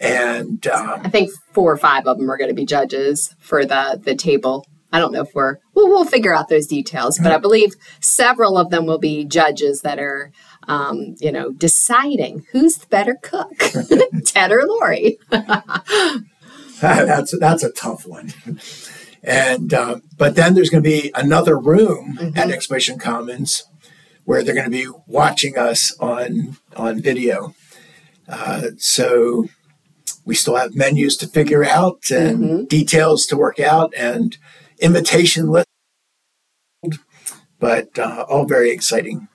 And 0.00 0.66
um, 0.68 1.00
I 1.04 1.08
think 1.08 1.30
four 1.52 1.72
or 1.72 1.76
five 1.76 2.06
of 2.06 2.18
them 2.18 2.30
are 2.30 2.36
going 2.36 2.50
to 2.50 2.54
be 2.54 2.66
judges 2.66 3.34
for 3.40 3.64
the 3.64 4.00
the 4.02 4.14
table. 4.14 4.64
I 4.92 5.00
don't 5.00 5.12
know 5.12 5.22
if 5.22 5.34
we're 5.34 5.56
well, 5.74 5.88
we'll 5.88 6.04
figure 6.04 6.32
out 6.34 6.48
those 6.48 6.68
details, 6.68 7.18
but 7.18 7.32
I 7.32 7.38
believe 7.38 7.74
several 8.00 8.56
of 8.56 8.70
them 8.70 8.86
will 8.86 8.98
be 8.98 9.24
judges 9.24 9.82
that 9.82 9.98
are 9.98 10.30
um, 10.68 11.16
you 11.18 11.32
know, 11.32 11.50
deciding 11.50 12.46
who's 12.52 12.76
the 12.76 12.86
better 12.86 13.16
cook, 13.20 13.56
Ted 14.24 14.52
or 14.52 14.64
Lori. 14.66 15.18
that's 16.80 17.36
that's 17.38 17.64
a 17.64 17.72
tough 17.72 18.06
one. 18.06 18.32
And 19.28 19.74
uh, 19.74 20.00
but 20.16 20.36
then 20.36 20.54
there's 20.54 20.70
going 20.70 20.82
to 20.82 20.88
be 20.88 21.12
another 21.14 21.58
room 21.58 22.16
mm-hmm. 22.18 22.38
at 22.38 22.50
Exploration 22.50 22.98
Commons 22.98 23.64
where 24.24 24.42
they're 24.42 24.54
going 24.54 24.70
to 24.70 24.70
be 24.70 24.88
watching 25.06 25.58
us 25.58 25.94
on 26.00 26.56
on 26.74 27.02
video. 27.02 27.54
Uh, 28.26 28.68
so 28.78 29.46
we 30.24 30.34
still 30.34 30.56
have 30.56 30.74
menus 30.74 31.14
to 31.18 31.26
figure 31.26 31.62
out 31.62 32.10
and 32.10 32.38
mm-hmm. 32.38 32.64
details 32.64 33.26
to 33.26 33.36
work 33.36 33.60
out 33.60 33.92
and 33.94 34.38
invitation 34.78 35.48
list, 35.48 35.68
but 37.58 37.98
uh, 37.98 38.24
all 38.30 38.46
very 38.46 38.70
exciting. 38.70 39.28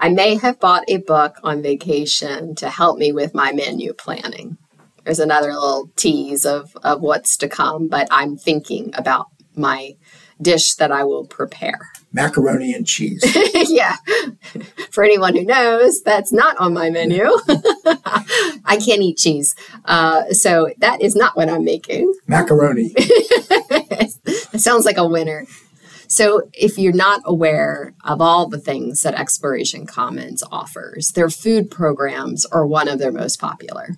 I 0.00 0.08
may 0.08 0.36
have 0.36 0.58
bought 0.58 0.84
a 0.88 0.98
book 0.98 1.36
on 1.42 1.62
vacation 1.62 2.54
to 2.56 2.70
help 2.70 2.98
me 2.98 3.12
with 3.12 3.34
my 3.34 3.52
menu 3.52 3.92
planning. 3.92 4.56
There's 5.04 5.18
another 5.18 5.52
little 5.52 5.90
tease 5.96 6.46
of, 6.46 6.76
of 6.82 7.02
what's 7.02 7.36
to 7.38 7.48
come, 7.48 7.88
but 7.88 8.08
I'm 8.10 8.36
thinking 8.36 8.90
about 8.94 9.26
my 9.56 9.96
dish 10.40 10.74
that 10.74 10.90
I 10.90 11.04
will 11.04 11.24
prepare. 11.24 11.90
Macaroni 12.12 12.72
and 12.72 12.86
cheese. 12.86 13.22
yeah. 13.70 13.96
For 14.90 15.02
anyone 15.02 15.34
who 15.34 15.44
knows, 15.44 16.02
that's 16.02 16.32
not 16.32 16.56
on 16.58 16.72
my 16.72 16.90
menu. 16.90 17.24
I 18.64 18.78
can't 18.84 19.02
eat 19.02 19.18
cheese. 19.18 19.54
Uh, 19.84 20.32
so 20.32 20.70
that 20.78 21.02
is 21.02 21.16
not 21.16 21.36
what 21.36 21.48
I'm 21.48 21.64
making. 21.64 22.14
Macaroni. 22.26 22.92
it 22.96 24.60
sounds 24.60 24.84
like 24.84 24.96
a 24.96 25.06
winner. 25.06 25.46
So, 26.06 26.42
if 26.52 26.78
you're 26.78 26.92
not 26.92 27.22
aware 27.24 27.94
of 28.04 28.20
all 28.20 28.46
the 28.46 28.58
things 28.58 29.00
that 29.00 29.14
Exploration 29.14 29.86
Commons 29.86 30.44
offers, 30.52 31.12
their 31.12 31.30
food 31.30 31.70
programs 31.70 32.44
are 32.44 32.66
one 32.66 32.88
of 32.88 32.98
their 32.98 33.10
most 33.10 33.40
popular. 33.40 33.96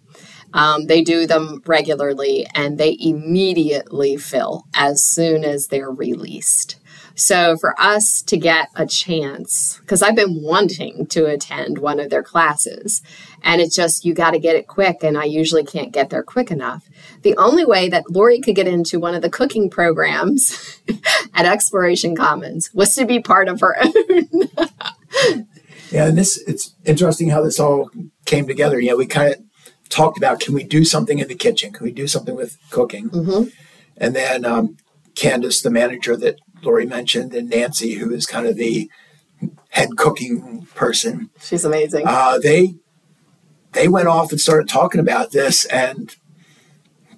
Um, 0.56 0.86
they 0.86 1.02
do 1.02 1.26
them 1.26 1.62
regularly 1.66 2.46
and 2.54 2.78
they 2.78 2.96
immediately 2.98 4.16
fill 4.16 4.64
as 4.74 5.04
soon 5.04 5.44
as 5.44 5.68
they're 5.68 5.90
released. 5.90 6.80
So 7.14 7.56
for 7.56 7.74
us 7.80 8.22
to 8.22 8.36
get 8.36 8.68
a 8.74 8.86
chance, 8.86 9.78
because 9.80 10.02
I've 10.02 10.16
been 10.16 10.42
wanting 10.42 11.06
to 11.08 11.26
attend 11.26 11.78
one 11.78 11.98
of 11.98 12.10
their 12.10 12.22
classes, 12.22 13.02
and 13.42 13.60
it's 13.60 13.74
just 13.74 14.04
you 14.04 14.12
got 14.12 14.32
to 14.32 14.38
get 14.38 14.54
it 14.54 14.66
quick, 14.66 15.02
and 15.02 15.16
I 15.16 15.24
usually 15.24 15.64
can't 15.64 15.92
get 15.92 16.10
there 16.10 16.22
quick 16.22 16.50
enough. 16.50 16.88
The 17.22 17.34
only 17.38 17.64
way 17.64 17.88
that 17.88 18.10
Lori 18.10 18.40
could 18.40 18.54
get 18.54 18.68
into 18.68 19.00
one 19.00 19.14
of 19.14 19.22
the 19.22 19.30
cooking 19.30 19.70
programs 19.70 20.78
at 21.34 21.46
Exploration 21.46 22.14
Commons 22.14 22.70
was 22.74 22.94
to 22.96 23.06
be 23.06 23.18
part 23.18 23.48
of 23.48 23.60
her 23.60 23.76
own. 23.82 24.28
yeah, 25.90 26.08
and 26.08 26.18
this 26.18 26.36
it's 26.46 26.74
interesting 26.84 27.30
how 27.30 27.42
this 27.42 27.58
all 27.58 27.90
came 28.26 28.46
together. 28.46 28.78
You 28.78 28.90
know, 28.90 28.96
we 28.96 29.06
kind 29.06 29.34
of 29.34 29.45
talked 29.88 30.18
about 30.18 30.40
can 30.40 30.54
we 30.54 30.64
do 30.64 30.84
something 30.84 31.18
in 31.18 31.28
the 31.28 31.34
kitchen? 31.34 31.72
Can 31.72 31.84
we 31.84 31.92
do 31.92 32.06
something 32.06 32.34
with 32.34 32.58
cooking? 32.70 33.10
Mm-hmm. 33.10 33.48
And 33.96 34.14
then 34.14 34.44
um, 34.44 34.76
Candace, 35.14 35.62
the 35.62 35.70
manager 35.70 36.16
that 36.16 36.38
Lori 36.62 36.86
mentioned, 36.86 37.34
and 37.34 37.48
Nancy, 37.48 37.94
who 37.94 38.12
is 38.12 38.26
kind 38.26 38.46
of 38.46 38.56
the 38.56 38.90
head 39.70 39.90
cooking 39.96 40.66
person. 40.74 41.30
She's 41.40 41.64
amazing. 41.64 42.06
Uh, 42.06 42.38
they 42.38 42.76
they 43.72 43.88
went 43.88 44.08
off 44.08 44.30
and 44.30 44.40
started 44.40 44.68
talking 44.68 45.00
about 45.00 45.32
this 45.32 45.66
and 45.66 46.16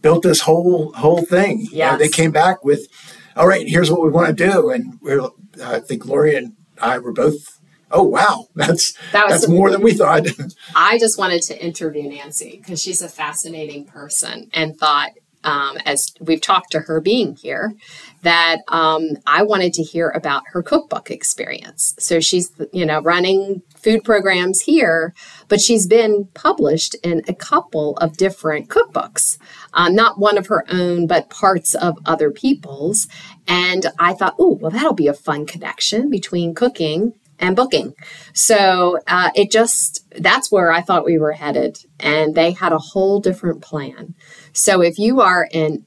built 0.02 0.22
this 0.22 0.42
whole 0.42 0.92
whole 0.92 1.22
thing. 1.22 1.68
Yeah, 1.70 1.96
they 1.96 2.08
came 2.08 2.32
back 2.32 2.64
with, 2.64 2.88
all 3.36 3.46
right, 3.46 3.68
here's 3.68 3.90
what 3.90 4.02
we 4.02 4.10
want 4.10 4.36
to 4.36 4.50
do, 4.50 4.70
and 4.70 4.98
we're 5.00 5.20
uh, 5.20 5.30
I 5.62 5.80
think 5.80 6.06
Lori 6.06 6.34
and 6.34 6.54
I 6.80 6.98
were 6.98 7.12
both. 7.12 7.57
Oh 7.90 8.02
wow, 8.02 8.48
that's 8.54 8.92
that 9.12 9.26
was 9.26 9.42
that's 9.42 9.48
more 9.48 9.70
than 9.70 9.82
we 9.82 9.94
thought. 9.94 10.26
I 10.74 10.98
just 10.98 11.18
wanted 11.18 11.42
to 11.42 11.64
interview 11.64 12.08
Nancy 12.08 12.58
because 12.58 12.82
she's 12.82 13.02
a 13.02 13.08
fascinating 13.08 13.84
person, 13.84 14.50
and 14.52 14.76
thought 14.76 15.12
um, 15.44 15.78
as 15.84 16.12
we've 16.20 16.40
talked 16.40 16.72
to 16.72 16.80
her 16.80 17.00
being 17.00 17.36
here, 17.36 17.74
that 18.22 18.58
um, 18.68 19.10
I 19.26 19.42
wanted 19.42 19.72
to 19.74 19.82
hear 19.82 20.10
about 20.10 20.42
her 20.52 20.62
cookbook 20.62 21.10
experience. 21.10 21.94
So 21.98 22.20
she's, 22.20 22.50
you 22.72 22.84
know, 22.84 23.00
running 23.00 23.62
food 23.76 24.02
programs 24.04 24.62
here, 24.62 25.14
but 25.48 25.60
she's 25.60 25.86
been 25.86 26.28
published 26.34 26.94
in 27.02 27.22
a 27.28 27.34
couple 27.34 27.96
of 27.98 28.16
different 28.16 28.68
cookbooks, 28.68 29.38
um, 29.74 29.94
not 29.94 30.18
one 30.18 30.36
of 30.36 30.48
her 30.48 30.64
own, 30.68 31.06
but 31.06 31.30
parts 31.30 31.74
of 31.74 31.96
other 32.04 32.30
people's. 32.30 33.06
And 33.46 33.86
I 33.98 34.14
thought, 34.14 34.34
oh, 34.38 34.58
well, 34.60 34.70
that'll 34.70 34.92
be 34.92 35.08
a 35.08 35.14
fun 35.14 35.46
connection 35.46 36.10
between 36.10 36.54
cooking 36.54 37.14
and 37.38 37.56
booking. 37.56 37.94
So 38.32 38.98
uh, 39.06 39.30
it 39.34 39.50
just, 39.50 40.04
that's 40.18 40.50
where 40.50 40.72
I 40.72 40.80
thought 40.80 41.04
we 41.04 41.18
were 41.18 41.32
headed. 41.32 41.78
And 42.00 42.34
they 42.34 42.52
had 42.52 42.72
a 42.72 42.78
whole 42.78 43.20
different 43.20 43.62
plan. 43.62 44.14
So 44.52 44.80
if 44.80 44.98
you 44.98 45.20
are 45.20 45.48
an 45.52 45.86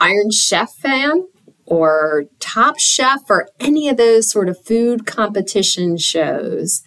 Iron 0.00 0.30
Chef 0.30 0.74
fan 0.74 1.28
or 1.64 2.24
Top 2.38 2.78
Chef 2.78 3.22
or 3.28 3.48
any 3.60 3.88
of 3.88 3.96
those 3.96 4.28
sort 4.28 4.48
of 4.48 4.62
food 4.64 5.06
competition 5.06 5.96
shows, 5.96 6.82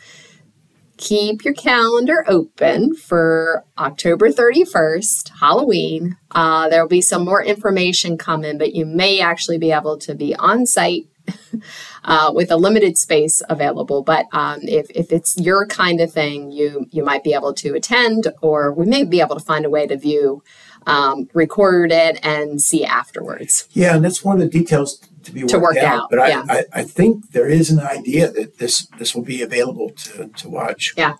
keep 0.98 1.44
your 1.44 1.54
calendar 1.54 2.24
open 2.28 2.94
for 2.96 3.64
October 3.78 4.30
31st, 4.30 5.40
Halloween. 5.40 6.18
Uh, 6.32 6.70
there 6.70 6.82
will 6.82 6.90
be 6.90 7.02
some 7.02 7.26
more 7.26 7.44
information 7.44 8.18
coming, 8.18 8.58
but 8.58 8.76
you 8.76 8.86
may 8.86 9.20
actually 9.20 9.58
be 9.58 9.72
able 9.72 9.98
to 9.98 10.14
be 10.14 10.36
on 10.36 10.66
site 10.66 11.08
uh, 12.04 12.32
with 12.34 12.52
a 12.52 12.58
limited 12.58 12.98
space 12.98 13.42
available. 13.50 14.04
But 14.04 14.26
um, 14.32 14.60
if, 14.64 14.90
if 14.92 15.12
it's 15.12 15.38
your 15.38 15.66
kind 15.66 16.02
of 16.02 16.12
thing, 16.12 16.52
you 16.52 16.88
you 16.92 17.04
might 17.04 17.24
be 17.24 17.34
able 17.34 17.54
to 17.56 17.74
attend, 17.76 18.28
or 18.42 18.72
we 18.72 18.86
may 18.86 19.04
be 19.04 19.22
able 19.22 19.36
to 19.36 19.44
find 19.44 19.66
a 19.66 19.70
way 19.70 19.88
to 19.88 19.98
view, 19.98 20.44
um, 20.86 21.30
record 21.34 21.92
it, 21.92 22.20
and 22.24 22.62
see 22.62 22.86
afterwards. 22.86 23.68
Yeah, 23.72 23.96
and 23.96 24.04
that's 24.04 24.24
one 24.24 24.42
of 24.42 24.42
the 24.42 24.60
details 24.60 25.00
to 25.24 25.32
be 25.32 25.44
to 25.44 25.60
work 25.60 25.78
out. 25.78 26.04
out. 26.04 26.10
But 26.10 26.30
yeah. 26.30 26.46
I, 26.50 26.58
I, 26.58 26.66
I 26.74 26.84
think 26.84 27.32
there 27.32 27.48
is 27.48 27.70
an 27.70 27.80
idea 27.80 28.32
that 28.32 28.58
this 28.58 28.88
this 28.98 29.16
will 29.16 29.24
be 29.24 29.42
available 29.42 29.90
to 29.90 30.28
to 30.28 30.50
watch. 30.50 30.94
Yeah. 30.98 31.16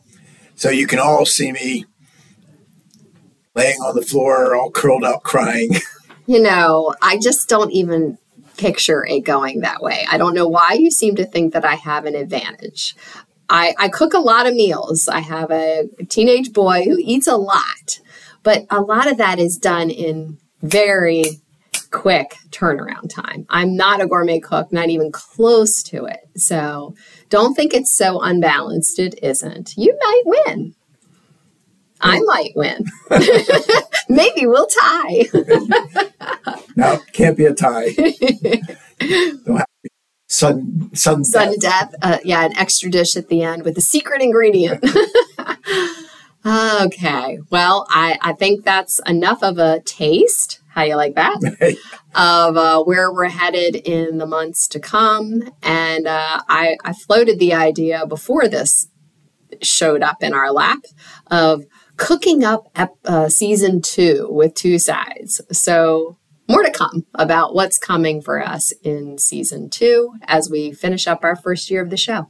So 0.56 0.70
you 0.70 0.88
can 0.88 1.00
all 1.00 1.26
see 1.26 1.52
me 1.52 1.86
laying 3.56 3.78
on 3.80 3.96
the 3.96 4.02
floor, 4.02 4.56
all 4.56 4.72
curled 4.72 5.04
up, 5.04 5.24
crying. 5.24 5.72
You 6.28 6.42
know, 6.42 6.96
I 7.04 7.20
just 7.20 7.48
don't 7.48 7.72
even 7.72 8.18
picture 8.58 9.06
it 9.06 9.22
going 9.22 9.62
that 9.62 9.82
way. 9.82 10.06
I 10.10 10.18
don't 10.18 10.36
know 10.36 10.48
why 10.48 10.74
you 10.74 10.92
seem 10.92 11.16
to 11.16 11.26
think 11.26 11.54
that 11.54 11.66
I 11.66 11.76
have 11.76 12.06
an 12.06 12.16
advantage. 12.16 12.96
I, 13.50 13.76
I 13.78 13.90
cook 13.90 14.14
a 14.14 14.20
lot 14.20 14.48
of 14.48 14.54
meals. 14.54 15.08
I 15.08 15.20
have 15.20 15.52
a 15.52 15.88
teenage 16.10 16.52
boy 16.52 16.84
who 16.84 16.98
eats 17.00 17.28
a 17.28 17.38
lot, 17.38 18.00
but 18.44 18.66
a 18.70 18.82
lot 18.82 19.10
of 19.10 19.18
that 19.18 19.40
is 19.40 19.58
done 19.58 19.90
in 19.90 20.38
very 20.62 21.42
quick 21.92 22.36
turnaround 22.50 23.10
time. 23.10 23.46
I'm 23.50 23.76
not 23.76 24.02
a 24.02 24.08
gourmet 24.08 24.40
cook, 24.40 24.74
not 24.74 24.90
even 24.90 25.12
close 25.12 25.84
to 25.84 26.06
it. 26.06 26.28
So 26.36 26.96
don't 27.30 27.54
think 27.56 27.74
it's 27.74 27.96
so 27.96 28.20
unbalanced. 28.22 29.00
It 29.00 29.20
isn't. 29.24 29.76
You 29.78 29.98
might 30.02 30.24
win. 30.26 30.76
I 32.02 32.20
might 32.22 32.52
win. 32.56 32.86
Maybe 34.10 34.46
we'll 34.46 34.68
tie. 34.68 35.26
no, 36.76 37.00
can't 37.14 37.38
be 37.38 37.46
a 37.46 37.54
tie. 37.54 37.90
Don't 39.00 39.58
have 39.58 39.66
sudden 40.28 40.94
sudden 40.96 41.24
sudden 41.24 41.60
death. 41.60 41.92
death. 41.92 41.96
Uh, 42.02 42.18
yeah, 42.24 42.46
an 42.46 42.58
extra 42.58 42.90
dish 42.90 43.16
at 43.16 43.30
the 43.30 43.44
end 43.44 43.64
with 43.64 43.78
a 43.78 43.82
secret 43.82 44.22
ingredient. 44.22 44.84
okay. 46.46 47.40
Well, 47.50 47.88
I 47.90 48.18
I 48.22 48.34
think 48.34 48.66
that's 48.66 49.00
enough 49.08 49.42
of 49.44 49.58
a 49.58 49.82
taste. 49.82 50.60
How 50.70 50.84
you 50.84 50.98
like 50.98 51.16
that? 51.16 51.78
of 52.16 52.58
uh, 52.58 52.84
where 52.84 53.12
we're 53.12 53.30
headed 53.30 53.76
in 53.76 54.18
the 54.18 54.26
months 54.26 54.68
to 54.70 54.80
come, 54.80 55.44
and 55.64 56.08
uh, 56.08 56.42
I 56.50 56.78
I 56.84 56.94
floated 56.94 57.40
the 57.40 57.54
idea 57.54 58.06
before 58.06 58.48
this 58.48 58.90
showed 59.62 60.02
up 60.02 60.22
in 60.22 60.34
our 60.34 60.52
lap 60.52 60.80
of 61.32 61.64
cooking 61.98 62.44
up 62.44 62.68
uh, 62.76 63.30
season 63.30 63.82
two 63.82 64.28
with 64.30 64.54
two 64.54 64.80
sides. 64.80 65.42
So, 65.52 66.18
more 66.48 66.64
to 66.64 66.72
come 66.72 67.06
about 67.16 67.56
what's 67.56 67.80
coming 67.80 68.22
for 68.22 68.46
us 68.46 68.72
in 68.84 69.18
season 69.18 69.70
two 69.70 70.14
as 70.28 70.50
we 70.50 70.72
finish 70.72 71.08
up 71.08 71.24
our 71.24 71.36
first 71.36 71.72
year 71.72 71.82
of 71.82 71.90
the 71.90 71.98
show. 71.98 72.30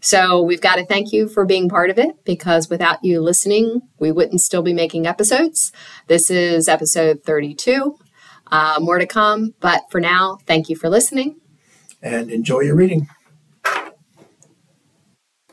So, 0.00 0.42
we've 0.42 0.60
got 0.60 0.76
to 0.76 0.86
thank 0.86 1.12
you 1.12 1.28
for 1.28 1.44
being 1.44 1.68
part 1.68 1.90
of 1.90 1.98
it 1.98 2.24
because 2.24 2.70
without 2.70 3.04
you 3.04 3.20
listening, 3.20 3.82
we 3.98 4.12
wouldn't 4.12 4.40
still 4.40 4.62
be 4.62 4.74
making 4.74 5.06
episodes. 5.06 5.72
This 6.06 6.30
is 6.30 6.68
episode 6.68 7.22
32. 7.24 7.98
Uh, 8.48 8.78
more 8.80 8.98
to 8.98 9.06
come, 9.06 9.54
but 9.60 9.82
for 9.90 10.00
now, 10.00 10.38
thank 10.46 10.68
you 10.68 10.76
for 10.76 10.88
listening. 10.88 11.40
And 12.02 12.30
enjoy 12.30 12.60
your 12.60 12.76
reading. 12.76 13.08